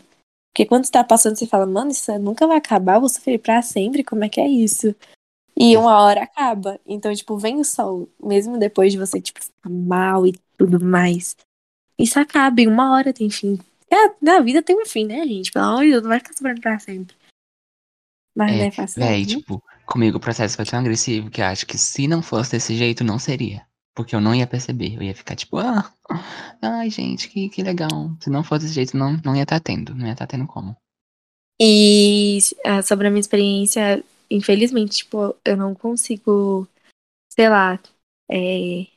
Porque 0.52 0.66
quando 0.66 0.84
você 0.84 0.92
tá 0.92 1.04
passando, 1.04 1.38
você 1.38 1.48
fala, 1.48 1.66
mano, 1.66 1.92
isso 1.92 2.12
nunca 2.20 2.46
vai 2.46 2.58
acabar, 2.58 2.96
eu 2.96 3.00
vou 3.02 3.10
sofrer 3.10 3.40
pra 3.40 3.62
sempre, 3.62 4.04
como 4.04 4.26
é 4.26 4.30
que 4.30 4.42
é 4.42 4.48
isso? 4.48 4.94
E 5.56 5.78
uma 5.78 6.02
hora 6.02 6.24
acaba. 6.24 6.80
Então, 6.86 7.14
tipo, 7.14 7.38
vem 7.38 7.60
o 7.60 7.64
sol, 7.64 8.10
mesmo 8.22 8.58
depois 8.58 8.92
de 8.92 8.98
você, 8.98 9.22
tipo, 9.22 9.42
ficar 9.42 9.70
mal 9.70 10.28
e 10.28 10.34
tudo 10.58 10.84
mais. 10.84 11.38
Isso 11.98 12.20
acaba, 12.20 12.60
em 12.60 12.68
uma 12.68 12.94
hora 12.94 13.14
tem 13.14 13.30
fim. 13.30 13.58
É, 13.90 14.12
na 14.22 14.40
vida 14.42 14.62
tem 14.62 14.76
um 14.76 14.86
fim, 14.86 15.06
né, 15.06 15.26
gente? 15.26 15.52
Pelo 15.52 15.66
amor 15.66 15.84
de 15.84 15.92
Deus, 15.92 16.04
não 16.04 16.10
vai 16.10 16.20
ficar 16.20 16.34
sofrendo 16.34 16.62
pra 16.62 16.80
sempre. 16.80 17.16
Mas 18.40 18.56
não 18.56 18.64
É, 18.64 18.68
é 18.68 18.72
fácil, 18.72 19.02
não. 19.02 19.26
tipo, 19.26 19.64
comigo 19.86 20.18
o 20.18 20.22
processo 20.22 20.56
foi 20.56 20.66
tão 20.66 20.80
agressivo 20.80 21.30
que 21.30 21.42
eu 21.42 21.46
acho 21.46 21.66
que 21.66 21.78
se 21.78 22.08
não 22.08 22.22
fosse 22.22 22.52
desse 22.52 22.74
jeito, 22.74 23.04
não 23.04 23.20
seria. 23.20 23.68
Porque 23.94 24.16
eu 24.16 24.22
não 24.22 24.34
ia 24.34 24.48
perceber. 24.48 24.96
Eu 24.96 25.04
ia 25.04 25.14
ficar 25.14 25.36
tipo, 25.36 25.58
ah, 25.58 25.92
ai, 26.62 26.90
gente, 26.90 27.28
que, 27.28 27.50
que 27.50 27.62
legal. 27.62 28.12
Se 28.22 28.30
não 28.30 28.42
fosse 28.42 28.64
desse 28.64 28.76
jeito, 28.76 28.96
não, 28.96 29.20
não 29.26 29.36
ia 29.36 29.44
estar 29.44 29.60
tendo. 29.60 29.94
Não 29.94 30.06
ia 30.06 30.14
estar 30.14 30.26
tendo 30.26 30.48
como. 30.48 30.74
E 31.62 32.40
ah, 32.66 32.82
sobre 32.82 33.08
a 33.08 33.10
minha 33.10 33.20
experiência, 33.20 34.02
infelizmente, 34.32 35.00
tipo, 35.00 35.36
eu 35.44 35.58
não 35.58 35.76
consigo, 35.76 36.66
sei 37.30 37.50
lá, 37.50 37.78
é, 38.32 38.88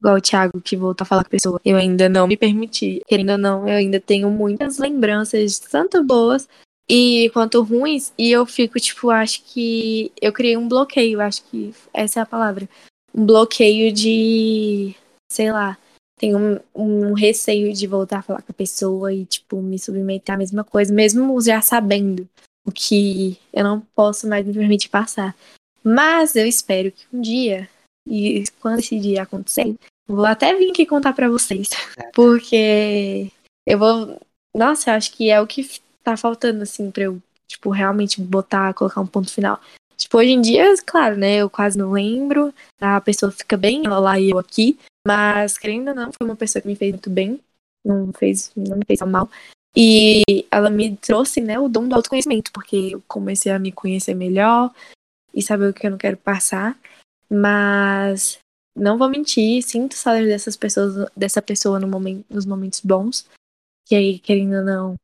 igual 0.00 0.16
o 0.16 0.20
Thiago 0.20 0.62
que 0.62 0.78
voltou 0.78 1.04
a 1.04 1.06
falar 1.06 1.24
com 1.24 1.28
a 1.28 1.30
pessoa. 1.30 1.60
Eu 1.62 1.76
ainda 1.76 2.08
não 2.08 2.26
me 2.26 2.38
permiti. 2.38 3.02
Querendo 3.06 3.32
ou 3.32 3.38
não, 3.38 3.68
eu 3.68 3.74
ainda 3.74 4.00
tenho 4.00 4.30
muitas 4.30 4.78
lembranças, 4.78 5.58
tanto 5.58 6.02
boas 6.02 6.48
e 6.94 7.30
quanto 7.30 7.62
ruins. 7.62 8.12
E 8.18 8.30
eu 8.30 8.44
fico, 8.44 8.78
tipo, 8.78 9.08
acho 9.08 9.42
que 9.44 10.12
eu 10.20 10.30
criei 10.30 10.58
um 10.58 10.68
bloqueio, 10.68 11.22
acho 11.22 11.42
que 11.44 11.74
essa 11.94 12.20
é 12.20 12.22
a 12.22 12.26
palavra. 12.26 12.68
Um 13.14 13.24
bloqueio 13.24 13.90
de, 13.90 14.94
sei 15.30 15.50
lá, 15.50 15.78
tenho 16.18 16.38
um, 16.38 16.60
um 16.74 17.12
receio 17.14 17.72
de 17.72 17.86
voltar 17.86 18.18
a 18.18 18.22
falar 18.22 18.42
com 18.42 18.52
a 18.52 18.54
pessoa 18.54 19.10
e, 19.10 19.24
tipo, 19.24 19.62
me 19.62 19.78
submeter 19.78 20.34
à 20.34 20.38
mesma 20.38 20.62
coisa, 20.62 20.92
mesmo 20.92 21.40
já 21.40 21.62
sabendo 21.62 22.28
o 22.66 22.70
que 22.70 23.38
eu 23.54 23.64
não 23.64 23.80
posso 23.94 24.28
mais 24.28 24.46
me 24.46 24.52
permitir 24.52 24.90
passar. 24.90 25.34
Mas 25.82 26.36
eu 26.36 26.46
espero 26.46 26.92
que 26.92 27.06
um 27.10 27.22
dia, 27.22 27.70
e 28.06 28.44
quando 28.60 28.80
esse 28.80 29.00
dia 29.00 29.22
acontecer, 29.22 29.74
vou 30.06 30.26
até 30.26 30.54
vir 30.54 30.70
aqui 30.70 30.84
contar 30.84 31.14
pra 31.14 31.30
vocês. 31.30 31.70
Porque 32.12 33.32
eu 33.66 33.78
vou. 33.78 34.20
Nossa, 34.54 34.90
eu 34.90 34.94
acho 34.94 35.12
que 35.12 35.30
é 35.30 35.40
o 35.40 35.46
que 35.46 35.66
tá 36.02 36.16
faltando, 36.16 36.62
assim, 36.62 36.90
pra 36.90 37.04
eu, 37.04 37.20
tipo, 37.46 37.70
realmente 37.70 38.20
botar, 38.20 38.74
colocar 38.74 39.00
um 39.00 39.06
ponto 39.06 39.32
final. 39.32 39.60
Tipo, 39.96 40.18
hoje 40.18 40.30
em 40.30 40.40
dia, 40.40 40.64
claro, 40.84 41.16
né? 41.16 41.36
Eu 41.36 41.48
quase 41.48 41.78
não 41.78 41.92
lembro. 41.92 42.52
A 42.80 43.00
pessoa 43.00 43.30
fica 43.30 43.56
bem, 43.56 43.86
ela 43.86 43.98
lá 43.98 44.18
e 44.18 44.30
eu 44.30 44.38
aqui. 44.38 44.78
Mas, 45.06 45.58
querendo 45.58 45.88
ou 45.88 45.94
não, 45.94 46.10
foi 46.12 46.26
uma 46.26 46.36
pessoa 46.36 46.60
que 46.60 46.68
me 46.68 46.76
fez 46.76 46.92
muito 46.92 47.10
bem. 47.10 47.40
Não, 47.84 48.12
fez, 48.12 48.52
não 48.56 48.76
me 48.76 48.84
fez 48.84 48.98
tão 48.98 49.08
mal. 49.08 49.30
E 49.76 50.22
ela 50.50 50.68
me 50.68 50.96
trouxe, 50.96 51.40
né, 51.40 51.58
o 51.58 51.68
dom 51.68 51.88
do 51.88 51.94
autoconhecimento, 51.94 52.52
porque 52.52 52.90
eu 52.92 53.02
comecei 53.08 53.50
a 53.50 53.58
me 53.58 53.72
conhecer 53.72 54.14
melhor 54.14 54.72
e 55.32 55.42
saber 55.42 55.70
o 55.70 55.72
que 55.72 55.86
eu 55.86 55.90
não 55.90 55.98
quero 55.98 56.16
passar. 56.16 56.78
Mas 57.30 58.38
não 58.76 58.98
vou 58.98 59.08
mentir, 59.08 59.62
sinto 59.62 59.94
saudade 59.94 60.26
dessas 60.26 60.56
pessoas, 60.56 61.08
dessa 61.16 61.40
pessoa 61.40 61.78
no 61.78 61.88
momento, 61.88 62.24
nos 62.28 62.44
momentos 62.44 62.80
bons. 62.80 63.26
Que 63.86 63.94
aí, 63.94 64.18
querendo 64.18 64.56
ou 64.56 64.64
não, 64.64 64.96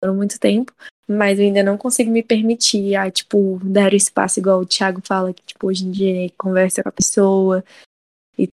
por 0.00 0.12
muito 0.14 0.38
tempo. 0.38 0.72
Mas 1.06 1.38
eu 1.38 1.44
ainda 1.44 1.62
não 1.62 1.76
consigo 1.76 2.10
me 2.10 2.22
permitir, 2.22 2.94
ah, 2.94 3.10
tipo, 3.10 3.60
dar 3.64 3.92
o 3.92 3.96
espaço 3.96 4.38
igual 4.38 4.60
o 4.60 4.66
Thiago 4.66 5.00
fala, 5.04 5.34
que, 5.34 5.42
tipo, 5.42 5.66
hoje 5.66 5.84
em 5.84 5.90
dia 5.90 6.08
ele 6.08 6.34
conversa 6.38 6.82
com 6.82 6.88
a 6.88 6.92
pessoa 6.92 7.64
e 8.38 8.48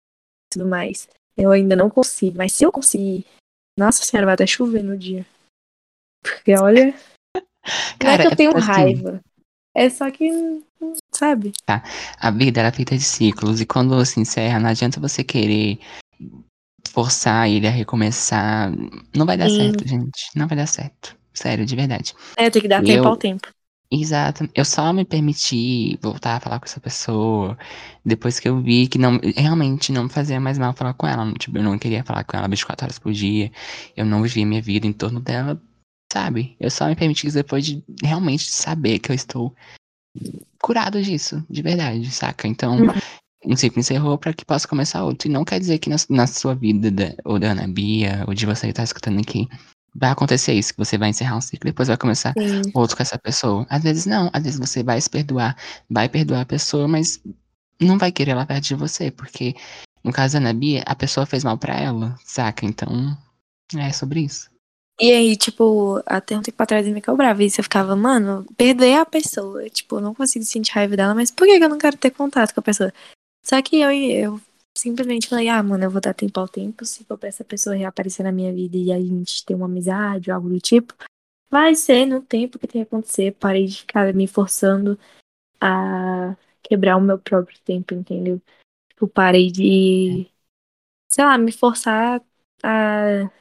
tudo 0.51 0.67
mais. 0.67 1.07
Eu 1.37 1.51
ainda 1.51 1.75
não 1.75 1.89
consigo, 1.89 2.37
mas 2.37 2.53
se 2.53 2.63
eu 2.63 2.71
conseguir, 2.71 3.25
nossa 3.77 4.03
senhora, 4.03 4.25
vai 4.25 4.33
até 4.33 4.47
chover 4.47 4.83
no 4.83 4.97
dia. 4.97 5.23
Porque 6.23 6.57
olha, 6.57 6.95
não 7.35 8.09
é 8.09 8.17
Cara, 8.17 8.23
que 8.23 8.27
eu 8.27 8.31
é 8.31 8.35
tenho 8.35 8.57
assim, 8.57 8.67
raiva. 8.67 9.21
É 9.75 9.89
só 9.91 10.09
que, 10.09 10.31
sabe? 11.13 11.51
A 11.67 12.31
vida 12.31 12.59
ela 12.59 12.69
é 12.69 12.71
feita 12.71 12.97
de 12.97 13.03
ciclos, 13.03 13.61
e 13.61 13.65
quando 13.67 14.03
se 14.03 14.19
encerra, 14.19 14.59
não 14.59 14.71
adianta 14.71 14.99
você 14.99 15.23
querer 15.23 15.79
forçar 16.89 17.47
ele 17.47 17.67
a 17.67 17.71
recomeçar. 17.71 18.71
Não 19.15 19.25
vai 19.25 19.37
dar 19.37 19.49
Sim. 19.49 19.57
certo, 19.57 19.87
gente. 19.87 20.29
Não 20.35 20.47
vai 20.47 20.57
dar 20.57 20.65
certo. 20.65 21.16
Sério, 21.37 21.65
de 21.65 21.75
verdade. 21.75 22.13
É, 22.35 22.49
tem 22.49 22.61
que 22.61 22.67
dar 22.67 22.81
Eu- 22.81 22.85
tempo 22.85 23.07
ao 23.07 23.15
tempo. 23.17 23.47
Exato. 23.89 24.49
Eu 24.53 24.65
só 24.65 24.91
me 24.91 25.05
permiti 25.05 25.97
voltar 26.01 26.35
a 26.35 26.39
falar 26.41 26.59
com 26.59 26.65
essa 26.65 26.79
pessoa 26.79 27.57
depois 28.03 28.37
que 28.37 28.49
eu 28.49 28.61
vi 28.61 28.85
que 28.87 28.97
não 28.97 29.17
realmente 29.37 29.93
não 29.93 30.03
me 30.05 30.09
fazia 30.09 30.41
mais 30.41 30.57
mal 30.57 30.73
falar 30.73 30.93
com 30.93 31.07
ela. 31.07 31.31
Tipo, 31.35 31.57
eu 31.57 31.63
não 31.63 31.77
queria 31.79 32.03
falar 32.03 32.25
com 32.25 32.35
ela 32.35 32.49
24 32.49 32.85
horas 32.85 32.99
por 32.99 33.13
dia. 33.13 33.49
Eu 33.95 34.05
não 34.05 34.21
vivia 34.23 34.45
minha 34.45 34.61
vida 34.61 34.85
em 34.85 34.91
torno 34.91 35.21
dela, 35.21 35.61
sabe? 36.11 36.57
Eu 36.59 36.69
só 36.69 36.87
me 36.87 36.95
permiti 36.97 37.27
isso 37.27 37.37
depois 37.37 37.65
de 37.65 37.81
realmente 38.03 38.51
saber 38.51 38.99
que 38.99 39.09
eu 39.11 39.15
estou 39.15 39.55
curado 40.61 41.01
disso, 41.01 41.45
de 41.49 41.61
verdade, 41.61 42.09
saca? 42.11 42.47
Então, 42.47 42.77
Uhum. 42.77 42.87
um 43.45 43.55
ciclo 43.55 43.79
encerrou 43.79 44.17
pra 44.17 44.33
que 44.33 44.43
possa 44.43 44.67
começar 44.67 45.03
outro. 45.05 45.29
E 45.29 45.31
não 45.31 45.45
quer 45.45 45.59
dizer 45.59 45.77
que 45.79 45.89
na, 45.89 45.95
na 46.09 46.27
sua 46.27 46.53
vida, 46.55 46.91
da- 46.91 47.13
ou 47.23 47.39
da 47.39 47.51
Ana 47.51 47.67
Bia, 47.67 48.25
ou 48.27 48.33
de 48.33 48.45
você 48.45 48.67
que 48.67 48.73
tá 48.73 48.83
escutando 48.83 49.19
aqui, 49.19 49.47
vai 49.95 50.11
acontecer 50.11 50.53
isso, 50.53 50.73
que 50.73 50.79
você 50.79 50.97
vai 50.97 51.09
encerrar 51.09 51.37
um 51.37 51.41
ciclo 51.41 51.67
e 51.67 51.71
depois 51.71 51.87
vai 51.87 51.97
começar 51.97 52.33
Sim. 52.37 52.61
outro 52.73 52.95
com 52.95 53.03
essa 53.03 53.17
pessoa. 53.17 53.65
Às 53.69 53.83
vezes 53.83 54.05
não, 54.05 54.29
às 54.33 54.43
vezes 54.43 54.59
você 54.59 54.83
vai 54.83 54.99
se 55.01 55.09
perdoar, 55.09 55.57
vai 55.89 56.07
perdoar 56.07 56.41
a 56.41 56.45
pessoa, 56.45 56.87
mas 56.87 57.21
não 57.79 57.97
vai 57.97 58.11
querer 58.11 58.31
ela 58.31 58.45
perto 58.45 58.65
de 58.65 58.75
você, 58.75 59.11
porque 59.11 59.55
no 60.03 60.13
caso 60.13 60.33
da 60.33 60.39
Ana 60.39 60.53
Bia, 60.53 60.83
a 60.85 60.95
pessoa 60.95 61.25
fez 61.25 61.43
mal 61.43 61.57
pra 61.57 61.75
ela, 61.77 62.15
saca? 62.23 62.65
Então, 62.65 63.17
é 63.75 63.91
sobre 63.91 64.21
isso. 64.21 64.49
E 64.99 65.11
aí, 65.11 65.35
tipo, 65.35 66.01
até 66.05 66.35
um 66.35 66.41
tempo 66.41 66.61
atrás 66.63 66.87
eu 66.87 66.93
me 66.93 67.01
cobrava 67.01 67.43
isso. 67.43 67.59
Eu 67.59 67.63
ficava, 67.63 67.95
mano, 67.95 68.45
perdoei 68.57 68.95
a 68.95 69.05
pessoa. 69.05 69.69
Tipo, 69.69 69.97
eu 69.97 70.01
não 70.01 70.15
consigo 70.15 70.43
sentir 70.43 70.71
raiva 70.71 70.95
dela, 70.95 71.13
mas 71.13 71.29
por 71.29 71.45
que 71.45 71.57
que 71.57 71.63
eu 71.63 71.69
não 71.69 71.77
quero 71.77 71.97
ter 71.97 72.11
contato 72.11 72.53
com 72.53 72.59
a 72.61 72.63
pessoa? 72.63 72.91
Só 73.43 73.61
que 73.61 73.79
eu, 73.79 73.91
eu 73.91 74.41
simplesmente 74.77 75.27
falei, 75.27 75.49
ah, 75.49 75.61
mano, 75.61 75.83
eu 75.83 75.91
vou 75.91 76.01
dar 76.01 76.13
tempo 76.13 76.39
ao 76.39 76.47
tempo. 76.47 76.85
Se 76.85 77.03
for 77.03 77.17
pra 77.17 77.29
essa 77.29 77.43
pessoa 77.43 77.75
reaparecer 77.75 78.23
na 78.25 78.31
minha 78.31 78.53
vida 78.53 78.77
e 78.77 78.91
a 78.91 78.99
gente 78.99 79.45
ter 79.45 79.55
uma 79.55 79.65
amizade 79.65 80.29
ou 80.29 80.35
algo 80.35 80.49
do 80.49 80.59
tipo, 80.59 80.93
vai 81.49 81.75
ser 81.75 82.05
no 82.05 82.21
tempo 82.21 82.59
que 82.59 82.67
tem 82.67 82.81
que 82.83 82.87
acontecer. 82.87 83.33
Parei 83.33 83.65
de 83.65 83.79
ficar 83.79 84.13
me 84.13 84.27
forçando 84.27 84.97
a 85.61 86.35
quebrar 86.61 86.97
o 86.97 87.01
meu 87.01 87.19
próprio 87.19 87.59
tempo, 87.61 87.93
entendeu? 87.93 88.41
Tipo, 88.89 89.07
parei 89.07 89.51
de, 89.51 90.29
sei 91.09 91.25
lá, 91.25 91.37
me 91.37 91.51
forçar 91.51 92.21
a 92.63 93.31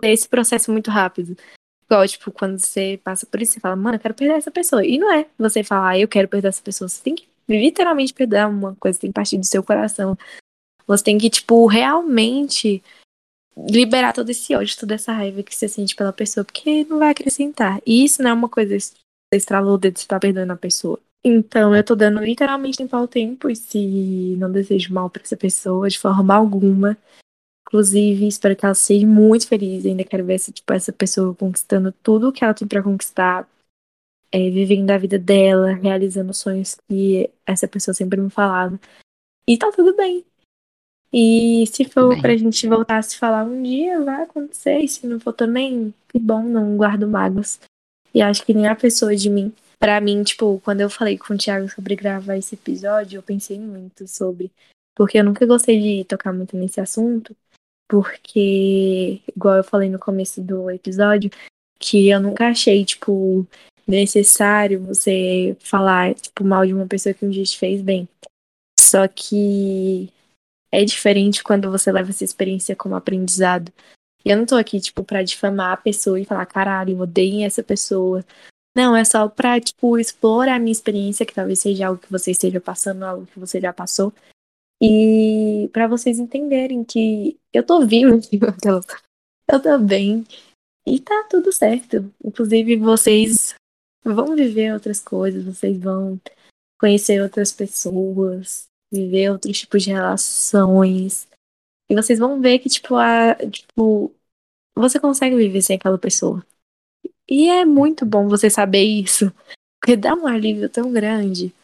ter 0.00 0.10
esse 0.10 0.28
processo 0.28 0.70
muito 0.70 0.90
rápido. 0.90 1.36
Igual, 1.84 2.06
tipo, 2.06 2.32
quando 2.32 2.58
você 2.58 3.00
passa 3.02 3.26
por 3.26 3.40
isso, 3.40 3.54
você 3.54 3.60
fala, 3.60 3.76
mano, 3.76 3.96
eu 3.96 4.00
quero 4.00 4.14
perder 4.14 4.34
essa 4.34 4.50
pessoa. 4.50 4.84
E 4.84 4.98
não 4.98 5.12
é 5.12 5.28
você 5.38 5.62
falar, 5.62 5.90
ah, 5.90 5.98
eu 5.98 6.08
quero 6.08 6.28
perder 6.28 6.48
essa 6.48 6.62
pessoa. 6.62 6.88
Você 6.88 7.02
tem 7.02 7.14
que 7.14 7.28
literalmente 7.48 8.14
perder 8.14 8.46
uma 8.46 8.74
coisa, 8.76 8.98
tem 8.98 9.10
que 9.10 9.14
partir 9.14 9.38
do 9.38 9.46
seu 9.46 9.62
coração. 9.62 10.16
Você 10.86 11.04
tem 11.04 11.18
que, 11.18 11.30
tipo, 11.30 11.66
realmente 11.66 12.82
liberar 13.56 14.12
todo 14.12 14.28
esse 14.30 14.54
ódio, 14.54 14.76
toda 14.78 14.94
essa 14.94 15.12
raiva 15.12 15.42
que 15.42 15.54
você 15.54 15.68
sente 15.68 15.96
pela 15.96 16.12
pessoa, 16.12 16.44
porque 16.44 16.84
não 16.84 16.98
vai 16.98 17.10
acrescentar. 17.10 17.80
E 17.86 18.04
isso 18.04 18.22
não 18.22 18.30
é 18.30 18.34
uma 18.34 18.48
coisa 18.48 18.76
que 18.76 18.80
você 18.80 19.36
estralou 19.36 19.74
o 19.74 19.78
dedo, 19.78 19.98
você 19.98 20.06
tá 20.06 20.20
perdendo 20.20 20.52
a 20.52 20.56
pessoa. 20.56 21.00
Então, 21.24 21.74
eu 21.74 21.82
tô 21.82 21.96
dando 21.96 22.20
literalmente 22.20 22.78
tempo 22.78 22.94
ao 22.94 23.08
tempo, 23.08 23.50
e 23.50 23.56
se 23.56 24.36
não 24.38 24.52
desejo 24.52 24.92
mal 24.92 25.10
pra 25.10 25.22
essa 25.22 25.36
pessoa 25.36 25.88
de 25.88 25.98
forma 25.98 26.34
alguma, 26.34 26.96
Inclusive, 27.66 28.28
espero 28.28 28.54
que 28.54 28.64
ela 28.64 28.74
seja 28.74 29.06
muito 29.06 29.48
feliz. 29.48 29.84
Ainda 29.84 30.04
quero 30.04 30.24
ver 30.24 30.34
essa, 30.34 30.52
tipo, 30.52 30.72
essa 30.72 30.92
pessoa 30.92 31.34
conquistando 31.34 31.92
tudo 32.02 32.32
que 32.32 32.44
ela 32.44 32.54
tem 32.54 32.66
pra 32.66 32.82
conquistar. 32.82 33.48
É, 34.32 34.50
vivendo 34.50 34.90
a 34.90 34.98
vida 34.98 35.18
dela, 35.18 35.72
realizando 35.74 36.34
sonhos 36.34 36.76
que 36.88 37.30
essa 37.46 37.66
pessoa 37.68 37.94
sempre 37.94 38.20
me 38.20 38.30
falava. 38.30 38.78
E 39.48 39.56
tá 39.56 39.70
tudo 39.70 39.94
bem. 39.96 40.24
E 41.12 41.64
se 41.68 41.84
for 41.84 42.10
bem. 42.10 42.20
pra 42.20 42.36
gente 42.36 42.66
voltar 42.66 42.98
a 42.98 43.02
se 43.02 43.16
falar 43.16 43.44
um 43.44 43.62
dia, 43.62 44.00
vai 44.02 44.22
acontecer. 44.22 44.80
E 44.80 44.88
se 44.88 45.06
não 45.06 45.20
for 45.20 45.32
também, 45.32 45.94
que 46.08 46.18
bom, 46.18 46.42
não 46.42 46.76
guardo 46.76 47.08
mágoas. 47.08 47.60
E 48.12 48.20
acho 48.20 48.44
que 48.44 48.52
nem 48.52 48.66
a 48.66 48.74
pessoa 48.74 49.14
de 49.14 49.30
mim. 49.30 49.52
Pra 49.78 50.00
mim, 50.00 50.22
tipo, 50.22 50.60
quando 50.64 50.80
eu 50.80 50.90
falei 50.90 51.18
com 51.18 51.34
o 51.34 51.38
Thiago 51.38 51.68
sobre 51.68 51.94
gravar 51.94 52.36
esse 52.36 52.54
episódio, 52.54 53.18
eu 53.18 53.22
pensei 53.22 53.58
muito 53.58 54.08
sobre. 54.08 54.50
Porque 54.94 55.18
eu 55.18 55.24
nunca 55.24 55.46
gostei 55.46 55.80
de 55.80 56.04
tocar 56.04 56.32
muito 56.32 56.56
nesse 56.56 56.80
assunto. 56.80 57.36
Porque, 57.88 59.20
igual 59.34 59.56
eu 59.56 59.64
falei 59.64 59.88
no 59.88 59.98
começo 59.98 60.42
do 60.42 60.70
episódio, 60.70 61.30
que 61.78 62.08
eu 62.08 62.20
nunca 62.20 62.48
achei, 62.48 62.84
tipo, 62.84 63.46
necessário 63.86 64.82
você 64.82 65.56
falar, 65.60 66.14
tipo, 66.14 66.44
mal 66.44 66.66
de 66.66 66.74
uma 66.74 66.86
pessoa 66.86 67.14
que 67.14 67.24
um 67.24 67.30
dia 67.30 67.44
te 67.44 67.58
fez 67.58 67.80
bem. 67.80 68.08
Só 68.78 69.06
que 69.06 70.12
é 70.72 70.84
diferente 70.84 71.44
quando 71.44 71.70
você 71.70 71.92
leva 71.92 72.10
essa 72.10 72.24
experiência 72.24 72.74
como 72.74 72.96
aprendizado. 72.96 73.72
E 74.24 74.30
eu 74.30 74.36
não 74.36 74.46
tô 74.46 74.56
aqui, 74.56 74.80
tipo, 74.80 75.04
pra 75.04 75.22
difamar 75.22 75.72
a 75.72 75.76
pessoa 75.76 76.18
e 76.18 76.24
falar, 76.24 76.46
caralho, 76.46 77.00
odeiem 77.00 77.44
essa 77.44 77.62
pessoa. 77.62 78.24
Não, 78.76 78.94
é 78.94 79.04
só 79.04 79.28
pra, 79.28 79.60
tipo, 79.60 79.98
explorar 79.98 80.56
a 80.56 80.58
minha 80.58 80.72
experiência, 80.72 81.24
que 81.24 81.32
talvez 81.32 81.60
seja 81.60 81.86
algo 81.86 82.00
que 82.00 82.10
você 82.10 82.32
esteja 82.32 82.60
passando, 82.60 83.04
algo 83.04 83.26
que 83.26 83.38
você 83.38 83.60
já 83.60 83.72
passou. 83.72 84.12
E 84.82 85.70
para 85.72 85.86
vocês 85.86 86.18
entenderem 86.18 86.84
que 86.84 87.38
eu 87.52 87.62
tô 87.62 87.86
viva, 87.86 88.18
eu 89.48 89.62
tô 89.62 89.78
bem. 89.78 90.24
E 90.86 91.00
tá 91.00 91.26
tudo 91.30 91.52
certo. 91.52 92.12
Inclusive, 92.22 92.76
vocês 92.76 93.54
vão 94.14 94.34
viver 94.34 94.72
outras 94.72 95.00
coisas, 95.00 95.44
vocês 95.44 95.78
vão 95.78 96.20
conhecer 96.80 97.22
outras 97.22 97.52
pessoas, 97.52 98.66
viver 98.92 99.30
outros 99.30 99.58
tipos 99.58 99.82
de 99.82 99.90
relações. 99.90 101.26
E 101.88 101.94
vocês 101.94 102.18
vão 102.18 102.40
ver 102.40 102.58
que, 102.58 102.68
tipo, 102.68 102.96
a, 102.96 103.34
tipo, 103.50 104.12
você 104.74 104.98
consegue 104.98 105.36
viver 105.36 105.62
sem 105.62 105.76
aquela 105.76 105.98
pessoa. 105.98 106.44
E 107.28 107.48
é 107.48 107.64
muito 107.64 108.04
bom 108.04 108.28
você 108.28 108.48
saber 108.50 108.82
isso. 108.82 109.32
Porque 109.80 109.96
dá 109.96 110.14
um 110.14 110.26
alívio 110.26 110.68
tão 110.68 110.92
grande. 110.92 111.54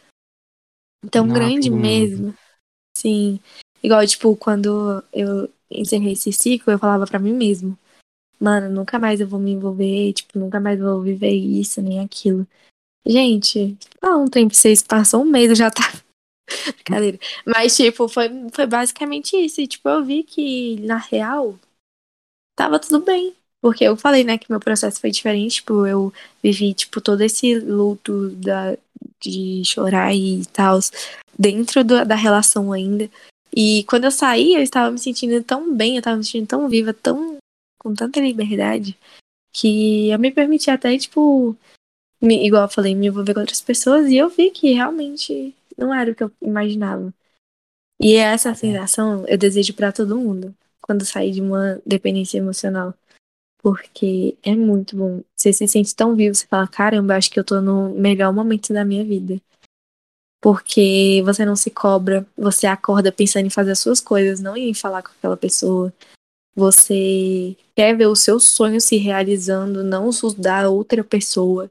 Tão 1.10 1.26
Não, 1.26 1.34
grande 1.34 1.70
mundo. 1.70 1.80
mesmo. 1.80 2.34
Sim. 2.96 3.40
Igual, 3.82 4.06
tipo, 4.06 4.36
quando 4.36 5.02
eu 5.12 5.52
encerrei 5.70 6.12
esse 6.12 6.32
ciclo, 6.32 6.72
eu 6.72 6.78
falava 6.78 7.06
pra 7.06 7.18
mim 7.18 7.32
mesmo. 7.32 7.76
Mano, 8.42 8.68
nunca 8.68 8.98
mais 8.98 9.20
eu 9.20 9.28
vou 9.28 9.38
me 9.38 9.52
envolver, 9.52 10.12
tipo, 10.14 10.36
nunca 10.36 10.58
mais 10.58 10.76
vou 10.80 11.00
viver 11.00 11.30
isso, 11.30 11.80
nem 11.80 12.00
aquilo. 12.00 12.44
Gente, 13.06 13.78
não, 14.02 14.26
tem 14.26 14.48
vocês 14.48 14.82
passou 14.82 15.22
um 15.22 15.24
mês, 15.24 15.50
eu 15.50 15.54
já 15.54 15.70
tá. 15.70 15.82
Brincadeira. 16.74 17.20
Mas, 17.46 17.76
tipo, 17.76 18.08
foi, 18.08 18.28
foi 18.52 18.66
basicamente 18.66 19.36
isso. 19.36 19.60
E, 19.60 19.68
tipo, 19.68 19.88
eu 19.88 20.04
vi 20.04 20.24
que, 20.24 20.74
na 20.80 20.96
real, 20.96 21.56
tava 22.56 22.80
tudo 22.80 23.04
bem. 23.04 23.32
Porque 23.60 23.84
eu 23.84 23.96
falei, 23.96 24.24
né, 24.24 24.36
que 24.36 24.50
meu 24.50 24.58
processo 24.58 25.00
foi 25.00 25.12
diferente. 25.12 25.56
Tipo, 25.56 25.86
eu 25.86 26.12
vivi, 26.42 26.74
tipo, 26.74 27.00
todo 27.00 27.20
esse 27.20 27.60
luto 27.60 28.30
da, 28.30 28.76
de 29.20 29.62
chorar 29.64 30.12
e 30.12 30.44
tal, 30.46 30.80
dentro 31.38 31.84
do, 31.84 32.04
da 32.04 32.16
relação 32.16 32.72
ainda. 32.72 33.08
E 33.54 33.84
quando 33.84 34.04
eu 34.04 34.10
saí, 34.10 34.54
eu 34.54 34.62
estava 34.62 34.90
me 34.90 34.98
sentindo 34.98 35.40
tão 35.44 35.72
bem, 35.72 35.94
eu 35.94 35.98
estava 36.00 36.16
me 36.16 36.24
sentindo 36.24 36.48
tão 36.48 36.68
viva, 36.68 36.92
tão 36.92 37.40
com 37.82 37.94
tanta 37.94 38.20
liberdade, 38.20 38.96
que 39.52 40.10
eu 40.10 40.18
me 40.18 40.30
permiti 40.30 40.70
até, 40.70 40.96
tipo, 40.96 41.56
me, 42.20 42.46
igual 42.46 42.62
eu 42.62 42.68
falei, 42.68 42.94
me 42.94 43.08
envolver 43.08 43.34
com 43.34 43.40
outras 43.40 43.60
pessoas 43.60 44.08
e 44.08 44.16
eu 44.16 44.28
vi 44.30 44.50
que 44.50 44.72
realmente 44.72 45.54
não 45.76 45.92
era 45.92 46.12
o 46.12 46.14
que 46.14 46.22
eu 46.22 46.30
imaginava. 46.40 47.12
E 48.00 48.14
essa 48.14 48.54
sensação 48.54 49.26
eu 49.26 49.36
desejo 49.36 49.74
para 49.74 49.92
todo 49.92 50.18
mundo 50.18 50.54
quando 50.80 51.04
sair 51.04 51.32
de 51.32 51.40
uma 51.40 51.80
dependência 51.84 52.38
emocional. 52.38 52.94
Porque 53.58 54.36
é 54.42 54.54
muito 54.56 54.96
bom. 54.96 55.22
Você 55.36 55.52
se 55.52 55.68
sente 55.68 55.94
tão 55.94 56.16
vivo, 56.16 56.34
você 56.34 56.46
fala, 56.46 56.66
caramba, 56.66 57.16
acho 57.16 57.30
que 57.30 57.38
eu 57.38 57.44
tô 57.44 57.60
no 57.60 57.90
melhor 57.90 58.32
momento 58.32 58.72
da 58.72 58.84
minha 58.84 59.04
vida. 59.04 59.40
Porque 60.40 61.22
você 61.24 61.44
não 61.44 61.54
se 61.54 61.70
cobra, 61.70 62.26
você 62.36 62.66
acorda 62.66 63.12
pensando 63.12 63.46
em 63.46 63.50
fazer 63.50 63.70
as 63.72 63.78
suas 63.78 64.00
coisas, 64.00 64.40
não 64.40 64.56
em 64.56 64.74
falar 64.74 65.02
com 65.02 65.10
aquela 65.10 65.36
pessoa. 65.36 65.92
Você 66.54 67.56
quer 67.74 67.96
ver 67.96 68.06
o 68.06 68.16
seu 68.16 68.38
sonho 68.38 68.80
se 68.80 68.96
realizando, 68.96 69.82
não 69.82 70.06
os 70.06 70.34
da 70.34 70.68
outra 70.68 71.02
pessoa. 71.02 71.70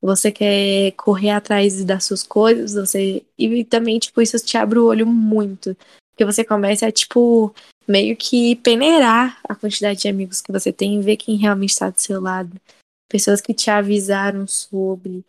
Você 0.00 0.30
quer 0.32 0.92
correr 0.92 1.30
atrás 1.30 1.84
das 1.84 2.04
suas 2.04 2.22
coisas, 2.22 2.74
você 2.74 3.24
e 3.38 3.64
também 3.64 3.98
tipo 3.98 4.20
isso 4.20 4.36
te 4.38 4.56
abre 4.56 4.78
o 4.78 4.86
olho 4.86 5.06
muito, 5.06 5.76
porque 6.10 6.24
você 6.24 6.44
começa 6.44 6.86
a 6.86 6.92
tipo 6.92 7.54
meio 7.86 8.16
que 8.16 8.56
peneirar 8.56 9.40
a 9.48 9.54
quantidade 9.54 10.00
de 10.00 10.08
amigos 10.08 10.40
que 10.40 10.52
você 10.52 10.72
tem 10.72 10.98
e 10.98 11.02
ver 11.02 11.16
quem 11.16 11.36
realmente 11.36 11.70
está 11.70 11.88
do 11.88 12.00
seu 12.00 12.20
lado. 12.20 12.60
Pessoas 13.08 13.40
que 13.40 13.54
te 13.54 13.70
avisaram 13.70 14.46
sobre, 14.46 15.24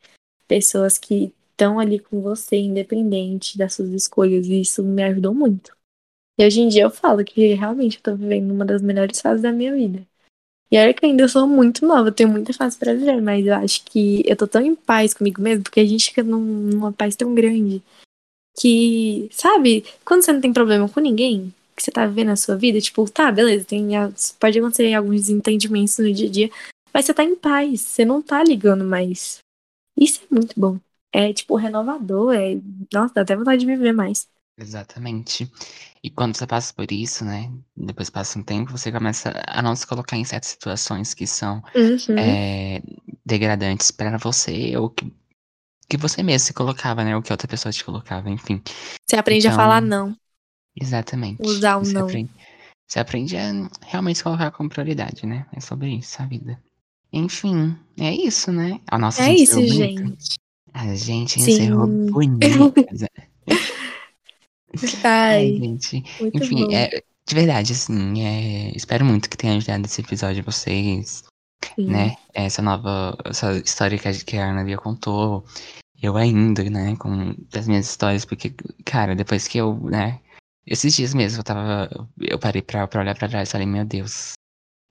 pessoas 0.48 0.98
que 0.98 1.32
estão 1.52 1.80
ali 1.80 2.00
com 2.00 2.22
você, 2.22 2.58
independente 2.58 3.58
das 3.58 3.74
suas 3.74 3.90
escolhas, 3.90 4.48
e 4.48 4.62
isso 4.62 4.84
me 4.84 5.04
ajudou 5.04 5.34
muito. 5.34 5.76
E 6.38 6.46
hoje 6.46 6.62
em 6.62 6.68
dia 6.68 6.84
eu 6.84 6.90
falo 6.90 7.24
que 7.24 7.54
realmente 7.54 7.98
eu 7.98 8.04
tô 8.04 8.16
vivendo 8.16 8.52
uma 8.52 8.66
das 8.66 8.82
melhores 8.82 9.20
fases 9.22 9.42
da 9.42 9.52
minha 9.52 9.74
vida. 9.74 10.06
E 10.72 10.78
olha 10.78 10.94
que 10.94 11.06
ainda 11.06 11.28
sou 11.28 11.48
muito 11.48 11.86
nova, 11.86 12.08
eu 12.10 12.12
tenho 12.12 12.30
muita 12.30 12.52
fase 12.52 12.78
pra 12.78 12.94
viver, 12.94 13.22
mas 13.22 13.46
eu 13.46 13.54
acho 13.54 13.84
que 13.86 14.24
eu 14.26 14.36
tô 14.36 14.48
tão 14.48 14.62
em 14.62 14.76
paz 14.76 15.14
comigo 15.14 15.40
mesmo, 15.40 15.64
porque 15.64 15.80
a 15.80 15.86
gente 15.86 16.06
fica 16.06 16.24
num, 16.24 16.40
numa 16.42 16.92
paz 16.92 17.16
tão 17.16 17.34
grande 17.36 17.84
que, 18.60 19.30
sabe, 19.32 19.86
quando 20.04 20.24
você 20.24 20.34
não 20.34 20.42
tem 20.42 20.52
problema 20.52 20.90
com 20.90 21.00
ninguém, 21.00 21.54
que 21.76 21.84
você 21.84 21.92
tá 21.92 22.08
vivendo 22.08 22.30
a 22.30 22.36
sua 22.36 22.56
vida, 22.56 22.82
tipo, 22.82 23.08
tá, 23.10 23.32
beleza, 23.32 23.66
tem, 23.66 23.90
pode 24.40 24.58
acontecer 24.58 24.94
alguns 24.94 25.22
desentendimentos 25.22 25.98
no 26.00 26.12
dia 26.12 26.28
a 26.28 26.32
dia, 26.32 26.50
mas 26.94 27.06
você 27.06 27.14
tá 27.14 27.24
em 27.24 27.36
paz, 27.36 27.82
você 27.82 28.04
não 28.04 28.22
tá 28.22 28.44
ligando 28.44 28.84
mais. 28.84 29.40
Isso 29.96 30.22
é 30.24 30.34
muito 30.34 30.60
bom. 30.60 30.80
É, 31.12 31.32
tipo, 31.32 31.56
renovador, 31.56 32.34
é. 32.34 32.60
Nossa, 32.92 33.14
dá 33.14 33.22
até 33.22 33.36
vontade 33.36 33.60
de 33.60 33.66
viver 33.68 33.94
mais. 33.94 34.28
Exatamente. 34.58 35.52
E 36.04 36.10
quando 36.10 36.36
você 36.36 36.46
passa 36.46 36.74
por 36.74 36.92
isso, 36.92 37.24
né? 37.24 37.50
Depois 37.76 38.10
passa 38.10 38.38
um 38.38 38.44
tempo, 38.44 38.72
você 38.72 38.92
começa 38.92 39.32
a 39.48 39.62
não 39.62 39.76
se 39.76 39.88
colocar 39.88 40.18
em 40.18 40.26
certas 40.26 40.50
situações 40.50 41.14
que 41.14 41.26
são 41.26 41.64
Uhum. 41.76 42.18
é, 42.20 42.82
degradantes 43.26 43.90
para 43.90 44.18
você, 44.18 44.76
ou 44.76 44.90
que, 44.90 45.10
que 45.90 45.98
você 45.98 46.22
mesmo 46.24 46.48
se 46.48 46.54
colocava, 46.54 47.04
né? 47.04 47.16
Ou 47.16 47.22
que 47.22 47.32
outra 47.32 47.48
pessoa 47.48 47.72
te 47.72 47.84
colocava, 47.86 48.30
enfim. 48.30 48.62
Você 49.08 49.16
aprende 49.16 49.48
a 49.48 49.52
Então, 49.52 49.64
falar 49.64 49.82
não, 49.82 50.16
Exatamente. 50.76 51.42
usar 51.48 51.78
o 51.78 51.84
Você 51.84 51.94
não. 51.94 52.02
aprende, 52.02 52.32
você 52.88 53.00
aprende 53.00 53.38
a 53.38 53.52
realmente 53.86 54.18
se 54.18 54.24
colocar 54.24 54.52
como 54.52 54.70
prioridade, 54.70 55.26
né? 55.26 55.46
É 55.54 55.60
sobre 55.60 55.90
isso, 55.96 56.22
a 56.22 56.26
vida. 56.26 56.60
Enfim, 57.14 57.78
é 57.98 58.12
isso, 58.14 58.52
né? 58.52 58.82
A 58.92 58.98
nossa 58.98 59.24
É 59.24 59.28
gente 59.28 59.44
isso, 59.44 59.62
gente. 59.68 60.36
A 60.74 60.96
gente 60.96 61.40
Sim. 61.40 61.54
encerrou 61.54 61.88
bonito. 62.12 62.70
Ai, 65.04 65.36
Ai, 65.36 65.58
gente. 65.58 66.04
muito 66.20 66.44
Enfim, 66.44 66.66
bom. 66.66 66.74
é, 66.74 67.04
de 67.26 67.36
verdade, 67.36 67.74
assim, 67.74 68.22
é, 68.22 68.76
espero 68.76 69.06
muito 69.06 69.30
que 69.30 69.38
tenha 69.38 69.56
ajudado 69.56 69.86
esse 69.86 70.02
episódio 70.02 70.42
a 70.42 70.52
vocês, 70.52 71.24
Sim. 71.76 71.88
né? 71.88 72.16
Essa 72.34 72.62
nova, 72.62 73.18
essa 73.26 73.58
história 73.58 73.98
que 73.98 74.08
a, 74.08 74.14
que 74.14 74.38
a 74.38 74.50
Ana 74.50 74.64
Bia 74.64 74.78
contou. 74.78 75.46
Eu 76.02 76.18
ainda, 76.18 76.62
né, 76.70 76.98
com 76.98 77.34
as 77.56 77.66
minhas 77.66 77.86
histórias, 77.90 78.26
porque, 78.26 78.54
cara, 78.84 79.16
depois 79.16 79.48
que 79.48 79.58
eu, 79.58 79.76
né, 79.86 80.20
esses 80.66 80.94
dias 80.94 81.14
mesmo 81.14 81.40
eu 81.40 81.44
tava, 81.46 82.10
eu 82.20 82.38
parei 82.38 82.62
pra, 82.62 82.86
pra 82.88 83.00
olhar 83.00 83.18
pra 83.18 83.30
trás 83.30 83.48
e 83.48 83.52
falei, 83.54 83.66
meu 83.66 83.86
Deus, 83.86 84.34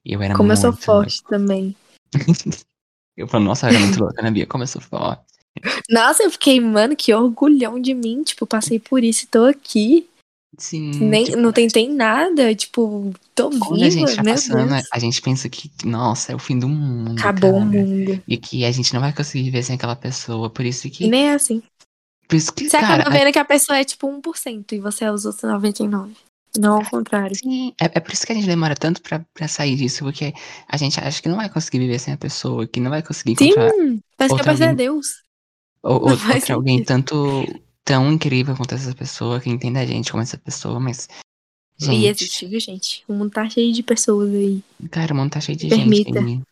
eu 0.05 0.23
era 0.23 0.35
Como 0.35 0.53
eu 0.53 0.57
sou 0.57 0.71
muito 0.71 0.85
forte 0.85 1.23
também. 1.25 1.77
Eu 3.15 3.29
falo, 3.29 3.45
nossa, 3.45 3.67
eu 3.67 3.71
era 3.77 3.81
muito 3.81 4.01
louca, 4.01 4.23
Ana 4.23 4.31
Bia, 4.31 4.47
como 4.47 4.65
eu 4.65 4.67
sou 4.67 4.81
forte. 4.81 5.32
Nossa, 5.89 6.23
eu 6.23 6.31
fiquei, 6.31 6.61
mano, 6.61 6.97
que 6.97 7.13
orgulhão 7.13 7.81
de 7.81 7.95
mim. 7.95 8.23
Tipo, 8.23 8.47
passei 8.47 8.79
por 8.79 9.03
isso 9.05 9.25
e 9.25 9.29
tô 9.29 9.45
aqui. 9.45 10.09
Sim, 10.59 10.91
Nem, 11.09 11.25
tipo, 11.25 11.39
não 11.39 11.53
tentei 11.53 11.89
nada. 11.89 12.55
Tipo, 12.55 13.13
tô 13.35 13.51
quando 13.51 13.83
a 13.83 13.91
gente 13.91 14.11
viva, 14.11 14.17
tá 14.17 14.25
passando, 14.25 14.69
Deus. 14.69 14.89
a 14.93 14.99
gente 14.99 15.23
pensa 15.23 15.49
que, 15.49 15.71
nossa, 15.85 16.33
é 16.33 16.35
o 16.35 16.39
fim 16.39 16.59
do 16.59 16.69
mundo, 16.69 17.19
Acabou 17.19 17.51
o 17.51 17.55
cara. 17.55 17.65
mundo. 17.65 18.23
E 18.29 18.37
que 18.37 18.65
a 18.65 18.71
gente 18.71 18.93
não 18.93 19.01
vai 19.01 19.13
conseguir 19.15 19.45
viver 19.45 19.63
sem 19.63 19.77
aquela 19.77 19.97
pessoa, 19.97 20.51
por 20.51 20.65
isso 20.65 20.91
que, 20.91 21.07
nem 21.07 21.29
é 21.29 21.35
assim. 21.35 21.63
por 22.29 22.37
isso 22.37 22.53
que, 22.53 22.69
Você 22.69 22.79
cara, 22.79 23.03
acaba 23.03 23.17
vendo 23.17 23.33
que 23.33 23.39
a 23.39 23.45
pessoa 23.45 23.79
é 23.79 23.85
tipo 23.85 24.07
1% 24.07 24.73
e 24.73 24.79
você 24.79 25.05
é 25.05 25.13
os 25.13 25.25
outros 25.25 25.51
99%. 25.51 26.11
Não 26.59 26.77
ao 26.77 26.85
contrário. 26.85 27.35
Sim, 27.35 27.73
é, 27.81 27.87
é 27.87 28.01
por 28.01 28.13
isso 28.13 28.27
que 28.27 28.33
a 28.33 28.35
gente 28.35 28.47
demora 28.47 28.75
tanto 28.75 29.01
pra, 29.01 29.25
pra 29.33 29.49
sair 29.49 29.75
disso, 29.75 30.05
porque 30.05 30.35
a 30.69 30.77
gente 30.77 31.01
acha 31.01 31.23
que 31.23 31.29
não 31.29 31.37
vai 31.37 31.49
conseguir 31.49 31.79
viver 31.79 31.99
sem 31.99 32.13
a 32.13 32.19
pessoa, 32.19 32.67
que 32.67 32.79
não 32.79 32.91
vai 32.91 33.03
conseguir 33.03 33.37
Sim, 33.39 33.55
parece 34.19 34.35
que 34.35 34.41
a 34.43 34.45
pessoa 34.45 34.69
é 34.69 34.75
Deus. 34.75 35.23
Ou, 35.83 36.11
ou, 36.11 36.17
faz 36.17 36.43
outra 36.43 36.55
alguém 36.55 36.83
tanto 36.85 37.45
tão 37.85 38.13
incrível 38.13 38.57
quanto 38.57 38.75
essa 38.75 38.95
pessoa, 38.95 39.41
que 39.41 39.51
entende 39.51 39.79
a 39.79 39.87
gente 39.87 40.11
como 40.11 40.23
essa 40.23 40.39
pessoa, 40.39 40.79
mas, 40.79 41.09
E 41.81 41.85
Gente, 41.85 42.07
existe, 42.07 42.47
viu, 42.47 42.61
gente? 42.61 43.03
O 43.09 43.13
mundo 43.13 43.31
tá 43.31 43.49
cheio 43.49 43.73
de 43.73 43.83
pessoas 43.83 44.33
aí. 44.33 44.63
cara, 44.91 45.13
o 45.13 45.17
mundo 45.17 45.31
tá 45.31 45.41
cheio 45.41 45.59
de 45.59 45.69
Permita. 45.69 46.21
gente. 46.21 46.43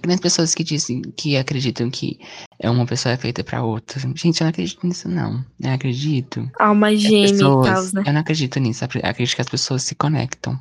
Tem 0.00 0.18
pessoas 0.18 0.52
que 0.54 0.64
dizem 0.64 1.00
que 1.16 1.36
acreditam 1.36 1.88
que 1.88 2.18
é 2.58 2.68
uma 2.68 2.84
pessoa 2.84 3.12
é 3.12 3.16
feita 3.16 3.44
pra 3.44 3.62
outra. 3.62 4.00
Gente, 4.16 4.40
eu 4.40 4.44
não 4.44 4.50
acredito 4.50 4.84
nisso, 4.84 5.08
não. 5.08 5.44
Eu 5.60 5.70
acredito. 5.70 6.50
Alma 6.58 6.90
que 6.90 6.96
gêmea 6.96 7.28
e 7.28 7.38
tal, 7.38 7.84
né? 7.92 8.02
Eu 8.06 8.12
não 8.12 8.20
acredito 8.20 8.58
nisso. 8.58 8.84
Eu 8.84 8.88
acredito 9.04 9.36
que 9.36 9.42
as 9.42 9.48
pessoas 9.48 9.84
se 9.84 9.94
conectam, 9.94 10.58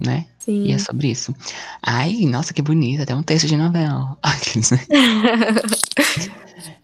né? 0.00 0.26
E 0.46 0.72
é 0.72 0.78
Sim. 0.78 0.84
sobre 0.84 1.10
isso. 1.10 1.34
Ai, 1.82 2.12
nossa, 2.26 2.52
que 2.54 2.62
bonito. 2.62 3.02
Até 3.02 3.14
um 3.14 3.22
texto 3.22 3.46
de 3.46 3.56
novela. 3.56 4.16
Aqueles, 4.22 4.70
né? 4.70 4.78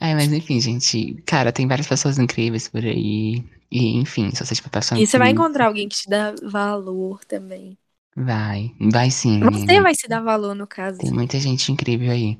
Ai, 0.01 0.15
mas 0.15 0.33
enfim, 0.33 0.61
gente. 0.61 1.15
Cara, 1.27 1.53
tem 1.53 1.67
várias 1.69 1.87
pessoas 1.87 2.19
incríveis 2.19 2.69
por 2.69 2.85
aí. 2.85 3.45
E, 3.71 3.97
enfim, 3.97 4.31
se 4.31 4.45
você 4.45 4.53
estiver 4.53 4.71
passando 4.71 5.01
e 5.01 5.07
você 5.07 5.19
vai 5.19 5.31
encontrar 5.31 5.67
alguém 5.67 5.89
que 5.89 5.97
te 5.97 6.09
dá 6.09 6.35
valor 6.43 7.25
também. 7.25 7.79
Vai. 8.15 8.73
Vai 8.79 9.11
sim, 9.11 9.41
Você 9.41 9.81
vai 9.81 9.95
se 9.95 10.07
dar 10.07 10.21
valor, 10.21 10.55
no 10.55 10.67
caso. 10.67 10.99
Tem 10.99 11.11
muita 11.11 11.41
gente 11.41 11.73
incrível 11.73 12.11
aí. 12.11 12.39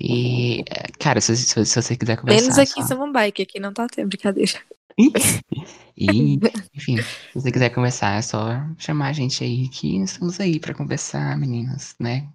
E, 0.00 0.60
eh, 0.68 0.86
cara, 0.98 1.20
se, 1.20 1.36
se, 1.36 1.64
se 1.64 1.82
você 1.82 1.96
quiser 1.96 2.16
conversar. 2.16 2.42
Menos 2.42 2.58
aqui 2.58 2.80
em 2.80 2.82
só- 2.82 2.88
Samambaia, 2.88 3.30
que 3.30 3.42
aqui 3.42 3.60
não 3.60 3.72
tá 3.72 3.86
tendo 3.86 4.08
brincadeira. 4.08 4.52
E, 6.00 6.38
enfim, 6.74 6.96
se 6.98 7.34
você 7.34 7.50
quiser 7.50 7.70
conversar, 7.70 8.18
é 8.18 8.22
só 8.22 8.64
chamar 8.78 9.08
a 9.08 9.12
gente 9.12 9.42
aí, 9.42 9.68
que 9.68 9.96
estamos 10.00 10.38
aí 10.38 10.60
pra 10.60 10.72
conversar, 10.72 11.36
meninas, 11.36 11.96
né? 11.98 12.28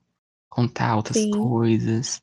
Contar 0.49 0.97
outras 0.97 1.18
Sim. 1.18 1.32
coisas. 1.32 2.22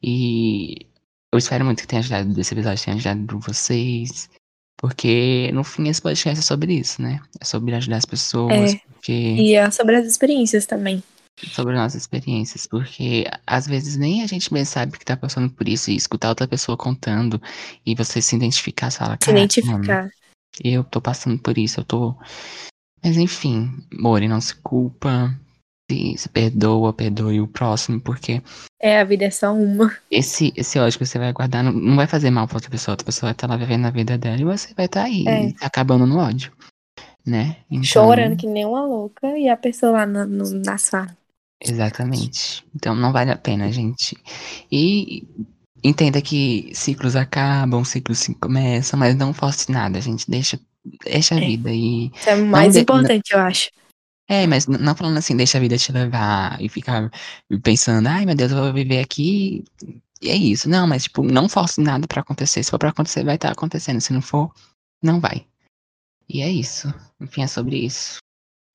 E 0.00 0.86
eu 1.32 1.38
espero 1.38 1.64
muito 1.64 1.80
que 1.80 1.88
tenha 1.88 1.98
ajudado 1.98 2.32
desse 2.32 2.54
episódio, 2.54 2.84
tenha 2.84 2.96
ajudado 2.96 3.40
vocês. 3.40 4.30
Porque, 4.76 5.50
no 5.52 5.64
fim, 5.64 5.88
esse 5.88 6.00
podcast 6.00 6.38
é 6.38 6.42
sobre 6.42 6.74
isso, 6.74 7.02
né? 7.02 7.20
É 7.40 7.44
sobre 7.44 7.74
ajudar 7.74 7.96
as 7.96 8.04
pessoas, 8.04 8.74
É. 8.74 8.80
porque 8.92 9.12
E 9.12 9.54
é 9.54 9.68
sobre 9.72 9.96
as 9.96 10.06
experiências 10.06 10.66
também. 10.66 11.02
Sobre 11.44 11.74
nossas 11.74 12.02
experiências, 12.02 12.66
porque 12.66 13.26
às 13.46 13.66
vezes 13.66 13.96
nem 13.96 14.22
a 14.22 14.26
gente 14.26 14.52
mesmo 14.52 14.72
sabe 14.72 14.98
que 14.98 15.04
tá 15.04 15.16
passando 15.16 15.50
por 15.52 15.68
isso 15.68 15.90
e 15.90 15.96
escutar 15.96 16.30
outra 16.30 16.48
pessoa 16.48 16.76
contando 16.76 17.40
e 17.84 17.94
você 17.94 18.22
se 18.22 18.36
identificar, 18.36 18.90
você 18.90 18.98
fala, 18.98 19.16
Se 19.20 19.26
cara, 19.26 19.32
mano, 19.34 19.44
identificar. 19.44 20.10
eu 20.64 20.82
tô 20.84 21.00
passando 21.00 21.38
por 21.38 21.58
isso, 21.58 21.80
eu 21.80 21.84
tô. 21.84 22.14
Mas 23.04 23.16
enfim, 23.18 23.70
Mori, 23.92 24.26
não 24.28 24.40
se 24.40 24.54
culpa, 24.56 25.38
se, 25.90 26.16
se 26.16 26.28
perdoa, 26.28 26.92
perdoe 26.92 27.40
o 27.40 27.46
próximo, 27.46 28.00
porque 28.00 28.42
É, 28.80 29.00
a 29.00 29.04
vida 29.04 29.26
é 29.26 29.30
só 29.30 29.52
uma. 29.52 29.94
esse, 30.10 30.52
esse 30.56 30.78
ódio 30.78 30.98
que 30.98 31.06
você 31.06 31.18
vai 31.18 31.32
guardar 31.32 31.62
não, 31.62 31.72
não 31.72 31.96
vai 31.96 32.06
fazer 32.06 32.30
mal 32.30 32.46
pra 32.48 32.56
outra 32.56 32.70
pessoa, 32.70 32.94
outra 32.94 33.04
pessoa 33.04 33.28
vai 33.28 33.32
estar 33.32 33.46
lá 33.46 33.56
vivendo 33.56 33.86
a 33.86 33.90
vida 33.90 34.16
dela 34.16 34.40
e 34.40 34.44
você 34.44 34.72
vai 34.74 34.86
estar 34.86 35.04
aí, 35.04 35.26
É. 35.28 35.64
acabando 35.64 36.06
no 36.06 36.18
ódio, 36.18 36.50
né? 37.24 37.56
Então, 37.70 37.84
Chorando 37.84 38.36
que 38.36 38.46
nem 38.46 38.64
uma 38.64 38.84
louca 38.84 39.38
e 39.38 39.48
a 39.48 39.56
pessoa 39.56 39.92
lá 39.92 40.06
no, 40.06 40.26
no, 40.26 40.50
na 40.64 40.78
sala. 40.78 41.16
Exatamente. 41.60 42.64
Então 42.74 42.94
não 42.94 43.12
vale 43.12 43.30
a 43.30 43.36
pena, 43.36 43.70
gente. 43.72 44.16
E 44.70 45.26
entenda 45.82 46.20
que 46.20 46.70
ciclos 46.74 47.16
acabam, 47.16 47.84
ciclos 47.84 48.18
se 48.18 48.34
começam, 48.34 48.98
mas 48.98 49.14
não 49.16 49.32
force 49.32 49.70
nada, 49.70 50.00
gente. 50.00 50.30
Deixa, 50.30 50.60
deixa 51.04 51.34
a 51.34 51.38
É. 51.38 51.46
vida 51.46 51.72
e. 51.72 52.10
Isso 52.14 52.28
é 52.30 52.34
o 52.36 52.46
mais 52.46 52.74
de- 52.74 52.80
importante, 52.80 53.32
eu 53.32 53.38
acho. 53.40 53.70
É, 54.28 54.44
mas 54.46 54.66
não 54.66 54.94
falando 54.96 55.18
assim, 55.18 55.36
deixa 55.36 55.56
a 55.56 55.60
vida 55.60 55.78
te 55.78 55.92
levar 55.92 56.60
e 56.60 56.68
ficar 56.68 57.10
pensando, 57.62 58.08
ai 58.08 58.26
meu 58.26 58.34
Deus, 58.34 58.50
eu 58.50 58.58
vou 58.58 58.72
viver 58.72 58.98
aqui. 59.00 59.64
E 60.20 60.28
é 60.30 60.34
isso. 60.34 60.68
Não, 60.68 60.86
mas 60.86 61.04
tipo, 61.04 61.22
não 61.22 61.48
force 61.48 61.80
nada 61.80 62.08
pra 62.08 62.22
acontecer. 62.22 62.62
Se 62.62 62.70
for 62.70 62.78
pra 62.78 62.88
acontecer, 62.90 63.24
vai 63.24 63.36
estar 63.36 63.52
acontecendo. 63.52 64.00
Se 64.00 64.12
não 64.12 64.20
for, 64.20 64.52
não 65.02 65.20
vai. 65.20 65.46
E 66.28 66.42
é 66.42 66.50
isso. 66.50 66.92
Enfim, 67.20 67.42
é 67.42 67.46
sobre 67.46 67.78
isso. 67.78 68.18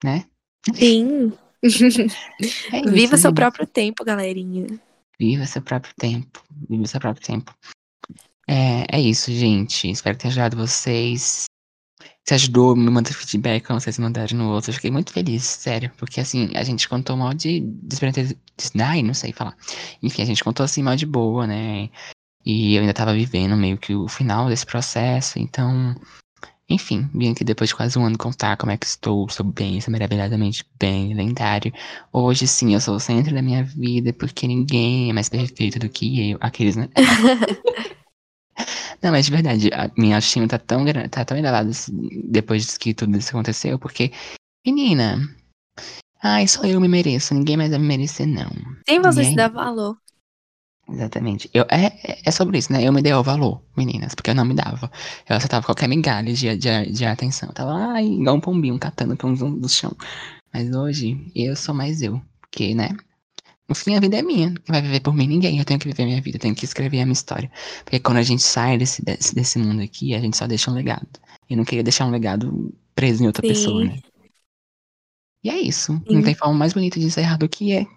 Né? 0.03 0.25
Sim. 0.73 1.33
É 2.73 2.79
isso, 2.79 2.91
Viva 2.91 3.17
seu 3.17 3.33
próprio 3.33 3.67
tempo, 3.67 4.03
galerinha. 4.03 4.65
Viva 5.19 5.45
seu 5.45 5.61
próprio 5.61 5.93
tempo. 5.95 6.43
Viva 6.67 6.87
seu 6.87 6.99
próprio 6.99 7.25
tempo. 7.25 7.53
É, 8.47 8.97
é 8.97 8.99
isso, 8.99 9.31
gente. 9.31 9.89
Espero 9.89 10.15
que 10.17 10.23
tenha 10.23 10.31
ajudado 10.31 10.57
vocês. 10.57 11.45
Se 12.27 12.33
ajudou, 12.33 12.75
me 12.75 12.89
manda 12.89 13.13
feedback 13.13 13.65
quando 13.65 13.79
vocês 13.79 13.99
mandarem 13.99 14.37
no 14.37 14.49
outro. 14.51 14.71
Eu 14.71 14.75
fiquei 14.75 14.91
muito 14.91 15.13
feliz, 15.13 15.43
sério. 15.43 15.91
Porque 15.97 16.19
assim, 16.19 16.49
a 16.55 16.63
gente 16.63 16.89
contou 16.89 17.15
mal 17.15 17.33
de 17.33 17.61
desprender. 17.61 18.35
Ai, 18.81 19.03
não 19.03 19.13
sei 19.13 19.31
falar. 19.31 19.55
Enfim, 20.01 20.23
a 20.23 20.25
gente 20.25 20.43
contou 20.43 20.63
assim 20.63 20.81
mal 20.81 20.95
de 20.95 21.05
boa, 21.05 21.45
né? 21.45 21.89
E 22.43 22.75
eu 22.75 22.81
ainda 22.81 22.93
tava 22.93 23.13
vivendo 23.13 23.55
meio 23.55 23.77
que 23.77 23.93
o 23.93 24.07
final 24.07 24.49
desse 24.49 24.65
processo. 24.65 25.39
Então, 25.39 25.95
enfim, 26.73 27.09
vim 27.13 27.31
aqui 27.31 27.43
depois 27.43 27.69
de 27.69 27.75
quase 27.75 27.97
um 27.99 28.05
ano 28.05 28.17
contar 28.17 28.57
como 28.57 28.71
é 28.71 28.77
que 28.77 28.85
estou. 28.85 29.25
Estou 29.25 29.45
bem, 29.45 29.77
estou 29.77 29.91
maravilhosamente 29.91 30.65
bem, 30.79 31.13
lendário. 31.13 31.73
Hoje 32.11 32.47
sim, 32.47 32.73
eu 32.73 32.81
sou 32.81 32.95
o 32.95 32.99
centro 32.99 33.33
da 33.33 33.41
minha 33.41 33.63
vida, 33.63 34.13
porque 34.13 34.47
ninguém 34.47 35.09
é 35.09 35.13
mais 35.13 35.29
perfeito 35.29 35.79
do 35.79 35.89
que 35.89 36.31
eu. 36.31 36.37
Aqueles, 36.41 36.75
né? 36.75 36.89
Não, 39.01 39.11
mas 39.11 39.25
de 39.25 39.31
verdade, 39.31 39.69
a 39.73 39.89
minha 39.97 40.15
autoestima 40.15 40.47
tá 40.47 40.59
tão, 40.59 40.85
tá 41.09 41.25
tão 41.25 41.35
elevada 41.35 41.69
assim, 41.71 42.21
depois 42.25 42.77
que 42.77 42.93
tudo 42.93 43.17
isso 43.17 43.29
aconteceu, 43.29 43.79
porque, 43.79 44.11
menina, 44.63 45.17
ai, 46.21 46.47
só 46.47 46.63
eu 46.63 46.79
me 46.79 46.87
mereço, 46.87 47.33
ninguém 47.33 47.57
mais 47.57 47.71
vai 47.71 47.79
me 47.79 47.87
merecer, 47.87 48.27
não. 48.27 48.51
Sem 48.87 49.01
você 49.01 49.23
se 49.23 49.29
aí? 49.29 49.35
dar 49.35 49.49
valor. 49.49 49.97
Exatamente. 50.91 51.49
Eu, 51.53 51.65
é, 51.69 51.85
é- 52.03 52.21
é 52.25 52.31
sobre 52.31 52.57
isso, 52.57 52.71
né? 52.71 52.83
Eu 52.85 52.91
me 52.91 53.01
dei 53.01 53.13
o 53.13 53.23
valor, 53.23 53.61
meninas, 53.77 54.13
porque 54.13 54.29
eu 54.29 54.35
não 54.35 54.45
me 54.45 54.53
dava. 54.53 54.91
Eu 55.27 55.35
aceitava 55.37 55.65
qualquer 55.65 55.87
migalha 55.87 56.33
de, 56.33 56.55
de, 56.57 56.91
de 56.91 57.05
atenção. 57.05 57.49
Eu 57.49 57.55
tava, 57.55 57.73
ai, 57.73 58.05
igual 58.05 58.35
um 58.35 58.41
pombinho 58.41 58.77
catando 58.77 59.15
com 59.15 59.27
um 59.29 59.59
do 59.59 59.69
chão. 59.69 59.95
Mas 60.53 60.73
hoje, 60.75 61.31
eu 61.33 61.55
sou 61.55 61.73
mais 61.73 62.01
eu. 62.01 62.21
Porque, 62.41 62.75
né? 62.75 62.89
No 63.69 63.73
fim, 63.75 63.95
a 63.95 64.01
vida 64.01 64.17
é 64.17 64.21
minha. 64.21 64.49
Quem 64.53 64.63
vai 64.67 64.81
viver 64.81 64.99
por 64.99 65.13
mim? 65.13 65.27
Ninguém. 65.27 65.57
Eu 65.57 65.65
tenho 65.65 65.79
que 65.79 65.87
viver 65.87 66.05
minha 66.05 66.21
vida, 66.21 66.35
eu 66.37 66.41
tenho 66.41 66.55
que 66.55 66.65
escrever 66.65 66.99
a 66.99 67.05
minha 67.05 67.13
história. 67.13 67.49
Porque 67.85 67.99
quando 67.99 68.17
a 68.17 68.23
gente 68.23 68.43
sai 68.43 68.77
desse, 68.77 69.03
desse, 69.03 69.33
desse 69.33 69.57
mundo 69.57 69.81
aqui, 69.81 70.13
a 70.13 70.19
gente 70.19 70.35
só 70.35 70.45
deixa 70.45 70.69
um 70.69 70.73
legado. 70.73 71.07
Eu 71.49 71.55
não 71.55 71.63
queria 71.63 71.83
deixar 71.83 72.05
um 72.05 72.11
legado 72.11 72.73
preso 72.93 73.23
em 73.23 73.27
outra 73.27 73.41
Sim. 73.41 73.53
pessoa, 73.53 73.83
né? 73.85 73.97
E 75.43 75.49
é 75.49 75.57
isso. 75.59 75.93
Não 75.93 76.19
Sim. 76.19 76.21
tem 76.21 76.35
forma 76.35 76.53
mais 76.53 76.73
bonita 76.73 76.99
de 76.99 77.05
encerrar 77.05 77.37
do 77.37 77.47
que 77.47 77.71
é. 77.71 77.87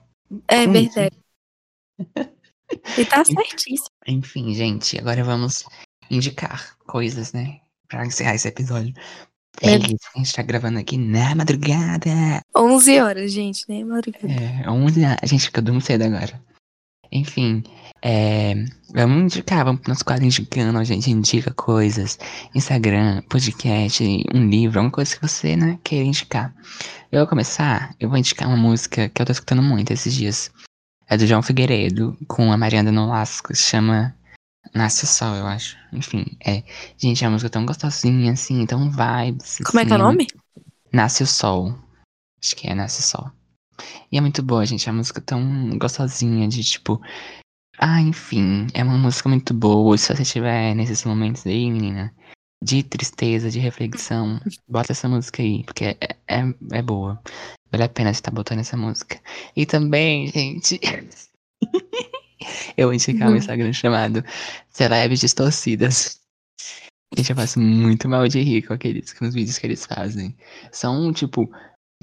É 0.46 0.66
verdade. 0.66 1.16
E 2.98 3.04
tá 3.04 3.24
certíssimo. 3.24 3.88
Enfim, 4.06 4.54
gente, 4.54 4.98
agora 4.98 5.22
vamos 5.24 5.64
indicar 6.10 6.76
coisas, 6.86 7.32
né? 7.32 7.60
Pra 7.88 8.06
encerrar 8.06 8.34
esse 8.34 8.48
episódio. 8.48 8.94
Que 9.56 9.66
a 9.66 10.18
gente 10.18 10.34
tá 10.34 10.42
gravando 10.42 10.78
aqui 10.78 10.98
na 10.98 11.34
madrugada. 11.34 12.40
11 12.56 13.00
horas, 13.00 13.32
gente, 13.32 13.64
né? 13.68 13.84
Madrugada. 13.84 14.26
É, 14.26 14.68
11 14.68 15.04
a 15.04 15.16
a 15.22 15.26
gente 15.26 15.44
fica 15.44 15.62
dormindo 15.62 15.84
cedo 15.84 16.02
agora. 16.02 16.42
Enfim, 17.12 17.62
é, 18.02 18.54
vamos 18.92 19.34
indicar, 19.34 19.64
vamos 19.64 19.80
pro 19.80 19.90
nosso 19.90 20.04
quadro 20.04 20.24
indicando, 20.24 20.76
a 20.78 20.84
gente 20.84 21.10
indica 21.10 21.54
coisas, 21.54 22.18
Instagram, 22.54 23.22
podcast, 23.28 24.04
um 24.34 24.48
livro, 24.48 24.78
alguma 24.80 24.90
coisa 24.90 25.14
que 25.14 25.22
você, 25.22 25.56
né, 25.56 25.78
queira 25.84 26.04
indicar. 26.04 26.54
Eu 27.12 27.20
vou 27.20 27.28
começar, 27.28 27.94
eu 28.00 28.08
vou 28.08 28.18
indicar 28.18 28.48
uma 28.48 28.56
música 28.56 29.08
que 29.08 29.22
eu 29.22 29.26
tô 29.26 29.32
escutando 29.32 29.62
muito 29.62 29.92
esses 29.92 30.12
dias. 30.12 30.50
É 31.08 31.16
do 31.16 31.26
João 31.26 31.42
Figueiredo, 31.42 32.16
com 32.26 32.50
a 32.50 32.56
Mariana 32.56 32.90
Nolasco, 32.90 33.54
se 33.54 33.62
chama 33.62 34.14
Nasce 34.74 35.04
o 35.04 35.06
Sol, 35.06 35.34
eu 35.36 35.46
acho. 35.46 35.76
Enfim, 35.92 36.24
é. 36.44 36.62
Gente, 36.96 37.24
é 37.24 37.28
uma 37.28 37.34
música 37.34 37.50
tão 37.50 37.66
gostosinha, 37.66 38.32
assim, 38.32 38.64
tão 38.66 38.90
vibes. 38.90 39.58
Como 39.64 39.80
é 39.80 39.84
que 39.84 39.92
é 39.92 39.96
o 39.96 39.96
assim, 39.96 40.04
nome? 40.04 40.26
Nasce 40.92 41.22
o 41.22 41.26
Sol. 41.26 41.78
Acho 42.42 42.56
que 42.56 42.68
é 42.68 42.74
Nasce 42.74 43.00
o 43.00 43.02
Sol. 43.02 43.30
E 44.10 44.18
é 44.18 44.20
muito 44.20 44.42
boa, 44.42 44.64
gente. 44.64 44.88
É 44.88 44.92
uma 44.92 44.98
música 44.98 45.20
tão 45.20 45.78
gostosinha 45.78 46.48
de 46.48 46.62
tipo. 46.64 47.00
Ah, 47.78 48.00
enfim. 48.00 48.66
É 48.72 48.82
uma 48.82 48.96
música 48.96 49.28
muito 49.28 49.52
boa. 49.52 49.96
Se 49.98 50.14
você 50.14 50.22
estiver 50.22 50.74
nesses 50.74 51.04
momentos 51.04 51.46
aí, 51.46 51.70
menina, 51.70 52.12
de 52.64 52.82
tristeza, 52.82 53.50
de 53.50 53.58
reflexão, 53.58 54.40
bota 54.66 54.92
essa 54.92 55.06
música 55.06 55.42
aí, 55.42 55.62
porque 55.64 55.84
é, 55.84 55.98
é, 56.26 56.54
é 56.72 56.82
boa. 56.82 57.20
Vale 57.70 57.84
a 57.84 57.88
pena 57.88 58.10
estar 58.10 58.30
botando 58.30 58.60
essa 58.60 58.76
música. 58.76 59.20
E 59.54 59.66
também, 59.66 60.28
gente. 60.28 60.80
eu 62.74 62.86
vou 62.86 62.94
indicar 62.94 63.30
um. 63.30 63.36
Instagram 63.36 63.72
chamado 63.74 64.24
Celebres 64.70 65.20
Distorcidas. 65.20 66.20
Gente, 67.14 67.30
eu 67.30 67.36
faço 67.36 67.60
muito 67.60 68.08
mal 68.08 68.26
de 68.26 68.40
rir 68.40 68.62
com 68.62 68.72
aqueles 68.72 69.12
com 69.12 69.26
os 69.26 69.34
vídeos 69.34 69.58
que 69.58 69.66
eles 69.66 69.84
fazem. 69.84 70.34
São, 70.72 71.12
tipo, 71.12 71.50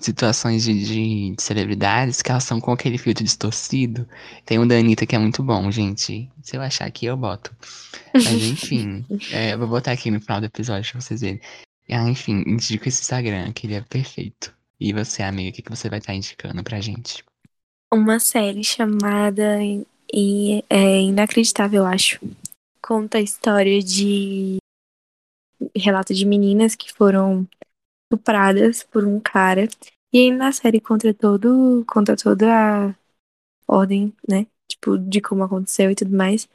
situações 0.06 0.64
de, 0.64 0.74
de, 0.74 1.36
de 1.36 1.41
celebridades 1.41 2.22
que 2.22 2.32
elas 2.32 2.43
são 2.43 2.60
com 2.60 2.72
aquele 2.72 2.97
filtro 2.97 3.24
distorcido. 3.24 4.08
Tem 4.45 4.60
um 4.60 4.68
da 4.68 4.76
Anitta 4.76 5.06
que 5.06 5.16
é 5.16 5.20
muito 5.20 5.43
bom, 5.43 5.72
gente. 5.72 6.30
Se 6.41 6.56
eu 6.56 6.62
achar 6.62 6.86
aqui, 6.86 7.06
eu 7.06 7.18
boto. 7.18 7.56
Mas 8.14 8.28
enfim, 8.43 9.06
é, 9.32 9.54
eu 9.54 9.60
vou 9.60 9.68
botar 9.68 9.91
aqui 9.91 10.12
no 10.12 10.22
final 10.22 10.39
do 10.39 10.45
episódio 10.45 10.91
pra 10.91 11.02
vocês 11.02 11.22
verem. 11.22 11.41
Ah, 11.89 12.10
enfim, 12.10 12.43
indico 12.47 12.88
esse 12.88 13.02
Instagram, 13.02 13.52
que 13.52 13.68
ele 13.68 13.76
é 13.76 13.82
perfeito. 13.82 14.54
E 14.80 14.93
você, 14.93 15.22
amiga, 15.22 15.49
o 15.49 15.54
que, 15.54 15.62
que 15.62 15.70
você 15.70 15.89
vai 15.89 15.99
estar 15.99 16.14
indicando 16.14 16.64
pra 16.64 16.80
gente? 16.80 17.24
Uma 17.93 18.20
série 18.20 18.64
chamada 18.64 19.60
e 20.14 20.64
é 20.70 21.02
Inacreditável, 21.02 21.82
eu 21.82 21.88
acho. 21.88 22.20
Conta 22.82 23.18
a 23.18 23.22
história 23.22 23.82
de 23.82 24.58
relato 25.76 26.14
de 26.14 26.26
meninas 26.26 26.76
que 26.76 26.91
foram 26.91 27.47
estupradas 28.12 28.84
por 28.84 29.05
um 29.05 29.20
cara. 29.20 29.68
E 30.14 30.20
aí 30.20 30.32
na 30.32 30.51
série 30.51 30.82
conta 30.82 31.14
todo, 31.14 31.86
conta 31.88 32.16
toda 32.16 32.47
a 32.89 32.95
ordem, 33.68 34.14
né? 34.28 34.45
Tipo, 34.68 34.97
de 34.97 35.22
como 35.22 35.43
aconteceu 35.43 35.89
e 35.91 35.95
tudo 35.95 36.16
mais. 36.16 36.47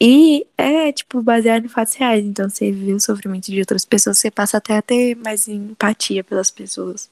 E 0.00 0.46
é, 0.58 0.92
tipo, 0.92 1.22
baseado 1.22 1.64
em 1.64 1.68
fatos 1.68 1.94
reais. 1.94 2.24
Então 2.24 2.50
você 2.50 2.72
vê 2.72 2.92
o 2.92 3.00
sofrimento 3.00 3.46
de 3.46 3.60
outras 3.60 3.84
pessoas, 3.84 4.18
você 4.18 4.30
passa 4.30 4.58
até 4.58 4.76
a 4.76 4.82
ter 4.82 5.14
mais 5.16 5.48
empatia 5.48 6.24
pelas 6.24 6.50
pessoas. 6.50 7.10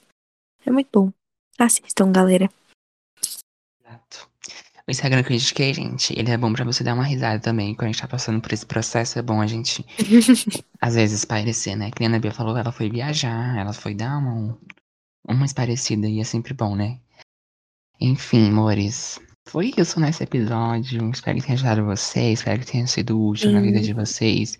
É 0.65 0.71
muito 0.71 0.89
bom. 0.91 1.11
Assistam, 1.57 2.11
galera. 2.11 2.49
Exato. 3.79 4.29
O 4.87 4.91
Instagram 4.91 5.23
que 5.23 5.31
eu 5.31 5.35
indiquei, 5.35 5.73
gente, 5.73 6.13
ele 6.17 6.29
é 6.29 6.37
bom 6.37 6.53
pra 6.53 6.63
você 6.63 6.83
dar 6.83 6.93
uma 6.93 7.03
risada 7.03 7.39
também. 7.39 7.73
Quando 7.73 7.89
a 7.89 7.91
gente 7.91 8.01
tá 8.01 8.07
passando 8.07 8.39
por 8.39 8.53
esse 8.53 8.65
processo, 8.65 9.17
é 9.17 9.21
bom 9.21 9.41
a 9.41 9.47
gente, 9.47 9.83
às 10.79 10.93
vezes, 10.93 11.19
espairecer, 11.19 11.75
né? 11.75 11.89
Que 11.89 12.03
a 12.03 12.07
Ana 12.07 12.19
Bia 12.19 12.31
falou, 12.31 12.55
ela 12.55 12.71
foi 12.71 12.87
viajar, 12.87 13.57
ela 13.57 13.73
foi 13.73 13.95
dar 13.95 14.19
uma, 14.19 14.55
uma 15.27 15.45
esparecida 15.45 16.07
e 16.07 16.19
é 16.19 16.23
sempre 16.23 16.53
bom, 16.53 16.75
né? 16.75 16.99
Enfim, 17.99 18.49
amores. 18.49 19.19
Foi 19.47 19.73
isso 19.75 19.99
nesse 19.99 20.23
episódio. 20.23 21.09
Espero 21.09 21.37
que 21.37 21.45
tenha 21.45 21.55
ajudado 21.55 21.85
vocês. 21.85 22.39
Espero 22.39 22.59
que 22.59 22.71
tenha 22.71 22.85
sido 22.85 23.19
útil 23.19 23.51
na 23.51 23.61
vida 23.61 23.79
de 23.79 23.93
vocês. 23.93 24.59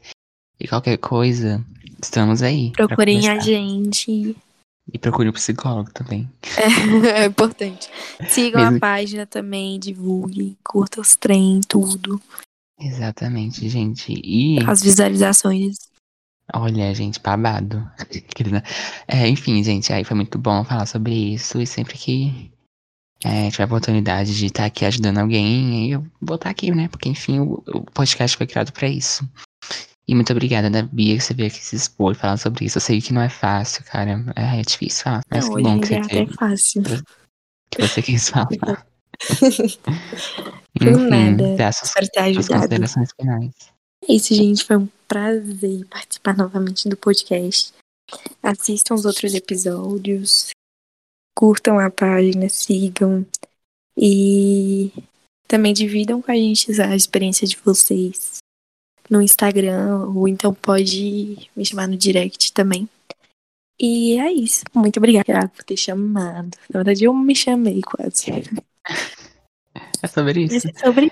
E 0.60 0.68
qualquer 0.68 0.98
coisa, 0.98 1.64
estamos 2.02 2.42
aí. 2.42 2.72
Procurem 2.72 3.30
a 3.30 3.40
gente. 3.40 4.36
E 4.94 5.00
procure 5.00 5.30
o 5.30 5.34
psicólogo 5.34 5.92
também. 5.92 6.30
É, 6.58 7.22
é 7.24 7.26
importante. 7.26 7.90
Sigam 8.30 8.62
Mesmo- 8.62 8.78
a 8.78 8.80
página 8.80 9.26
também, 9.26 9.80
divulguem, 9.80 10.56
curtam 10.64 11.02
os 11.02 11.16
trem, 11.16 11.60
tudo. 11.68 12.22
Exatamente, 12.80 13.68
gente. 13.68 14.14
E. 14.14 14.60
As 14.68 14.84
visualizações. 14.84 15.78
Olha, 16.54 16.94
gente, 16.94 17.20
babado. 17.20 17.90
É, 19.08 19.28
enfim, 19.28 19.64
gente, 19.64 19.92
aí 19.92 20.04
foi 20.04 20.16
muito 20.16 20.38
bom 20.38 20.64
falar 20.64 20.86
sobre 20.86 21.14
isso. 21.34 21.60
E 21.60 21.66
sempre 21.66 21.98
que 21.98 22.52
é, 23.24 23.50
tiver 23.50 23.64
a 23.64 23.68
oportunidade 23.68 24.36
de 24.36 24.46
estar 24.48 24.66
aqui 24.66 24.86
ajudando 24.86 25.18
alguém, 25.20 25.92
eu 25.92 26.06
vou 26.22 26.36
estar 26.36 26.50
aqui, 26.50 26.72
né? 26.72 26.88
Porque, 26.88 27.10
enfim, 27.10 27.40
o, 27.40 27.64
o 27.68 27.82
podcast 27.92 28.38
foi 28.38 28.46
criado 28.46 28.72
pra 28.72 28.88
isso. 28.88 29.28
E 30.08 30.14
muito 30.14 30.32
obrigada, 30.32 30.70
da 30.70 30.84
Bia, 30.84 31.16
que 31.16 31.22
você 31.24 31.34
veio 31.34 31.48
aqui 31.48 31.64
se 31.64 31.76
expor 31.76 32.12
e 32.12 32.16
falar 32.16 32.38
sobre 32.38 32.66
isso. 32.66 32.78
Eu 32.78 32.82
sei 32.82 33.02
que 33.02 33.12
não 33.12 33.22
é 33.22 33.30
fácil, 33.30 33.84
cara. 33.86 34.24
É, 34.36 34.60
é 34.60 34.62
difícil 34.62 35.04
falar. 35.04 35.22
Mas 35.32 35.50
Não, 35.50 35.56
que 35.56 35.62
bom 35.64 35.80
que 35.80 35.88
você, 35.88 35.96
é 35.96 36.02
teve, 36.02 36.34
fácil. 36.34 36.84
que 37.72 37.82
você 37.82 38.02
quis 38.04 38.30
falar. 38.30 38.48
Por 40.78 40.98
nada. 41.00 41.56
dá 41.56 41.72
suas, 41.72 41.90
Espero 41.90 42.08
ter 42.10 42.20
ajudado. 42.20 42.54
considerações 42.54 43.10
finais. 43.20 43.54
É 44.08 44.14
isso, 44.14 44.36
gente. 44.36 44.64
Foi 44.64 44.78
um 44.78 44.88
prazer 45.08 45.86
participar 45.88 46.38
novamente 46.38 46.88
do 46.88 46.96
podcast. 46.98 47.74
Assistam 48.44 48.94
os 48.94 49.06
outros 49.06 49.34
episódios. 49.34 50.50
Curtam 51.36 51.80
a 51.80 51.90
página, 51.90 52.48
sigam. 52.48 53.26
E 53.98 54.92
também 55.48 55.74
dividam 55.74 56.22
com 56.22 56.32
a 56.32 56.36
gente 56.36 56.80
a 56.80 56.96
experiência 56.96 57.48
de 57.48 57.58
vocês 57.58 58.38
no 59.10 59.22
Instagram. 59.22 60.06
Ou 60.14 60.28
então 60.28 60.54
pode 60.54 61.50
me 61.56 61.66
chamar 61.66 61.88
no 61.88 61.98
direct 61.98 62.52
também. 62.54 62.90
E 63.80 64.18
é 64.20 64.32
isso. 64.32 64.64
Muito 64.74 64.98
obrigada 64.98 65.48
por 65.50 65.64
ter 65.64 65.78
chamado. 65.78 66.52
Na 66.74 66.80
verdade, 66.80 67.04
eu 67.04 67.14
me 67.14 67.36
chamei 67.36 67.82
quase. 67.82 68.32
É 70.02 70.08
sobre 70.08 70.44
isso. 70.44 70.54
Mas 70.54 70.66
é 70.66 70.86
sobre. 70.86 71.12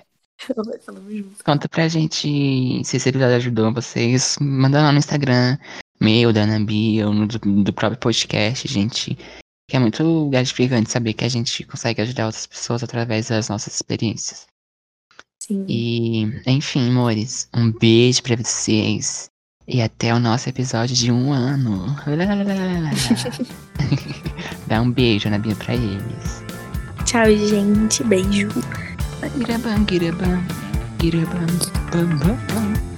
Conta 1.46 1.70
pra 1.70 1.88
gente 1.88 2.84
se 2.84 2.98
esse 2.98 3.10
episódio 3.10 3.36
ajudou 3.36 3.74
vocês. 3.74 4.38
Manda 4.42 4.82
lá 4.82 4.92
no 4.92 4.98
Instagram, 4.98 5.58
meu, 6.00 6.34
da 6.34 6.44
Ana 6.44 6.60
Bia, 6.60 7.08
ou 7.08 7.14
no 7.14 7.28
do, 7.28 7.40
do 7.64 7.74
próprio 7.74 8.00
podcast, 8.00 8.68
gente. 8.68 9.18
Que 9.70 9.78
é 9.78 9.80
muito 9.80 10.30
gratificante 10.30 10.92
saber 10.92 11.14
que 11.14 11.24
a 11.24 11.30
gente 11.30 11.64
consegue 11.64 12.02
ajudar 12.02 12.26
outras 12.26 12.46
pessoas 12.46 12.84
através 12.84 13.30
das 13.30 13.50
nossas 13.50 13.76
experiências. 13.76 14.46
Sim. 15.46 15.66
E, 15.68 16.24
enfim, 16.48 16.90
amores, 16.90 17.50
um 17.54 17.70
beijo 17.70 18.24
pra 18.24 18.38
vocês. 18.38 19.30
E 19.68 19.82
até 19.82 20.14
o 20.14 20.20
nosso 20.20 20.48
episódio 20.48 20.96
de 20.96 21.12
um 21.12 21.34
ano. 21.34 21.94
Dá 24.68 24.82
um 24.82 24.90
beijo, 24.90 25.28
Ana 25.28 25.40
Bia, 25.40 25.54
pra 25.56 25.76
eles. 25.76 26.46
Tchau, 27.04 27.26
gente. 27.36 28.02
Beijo. 28.06 28.48
Girabam, 29.38 29.86
girabam, 29.90 30.42
girabam, 31.02 31.48
bam, 31.92 32.08
bam, 32.20 32.38
bam. 32.48 32.93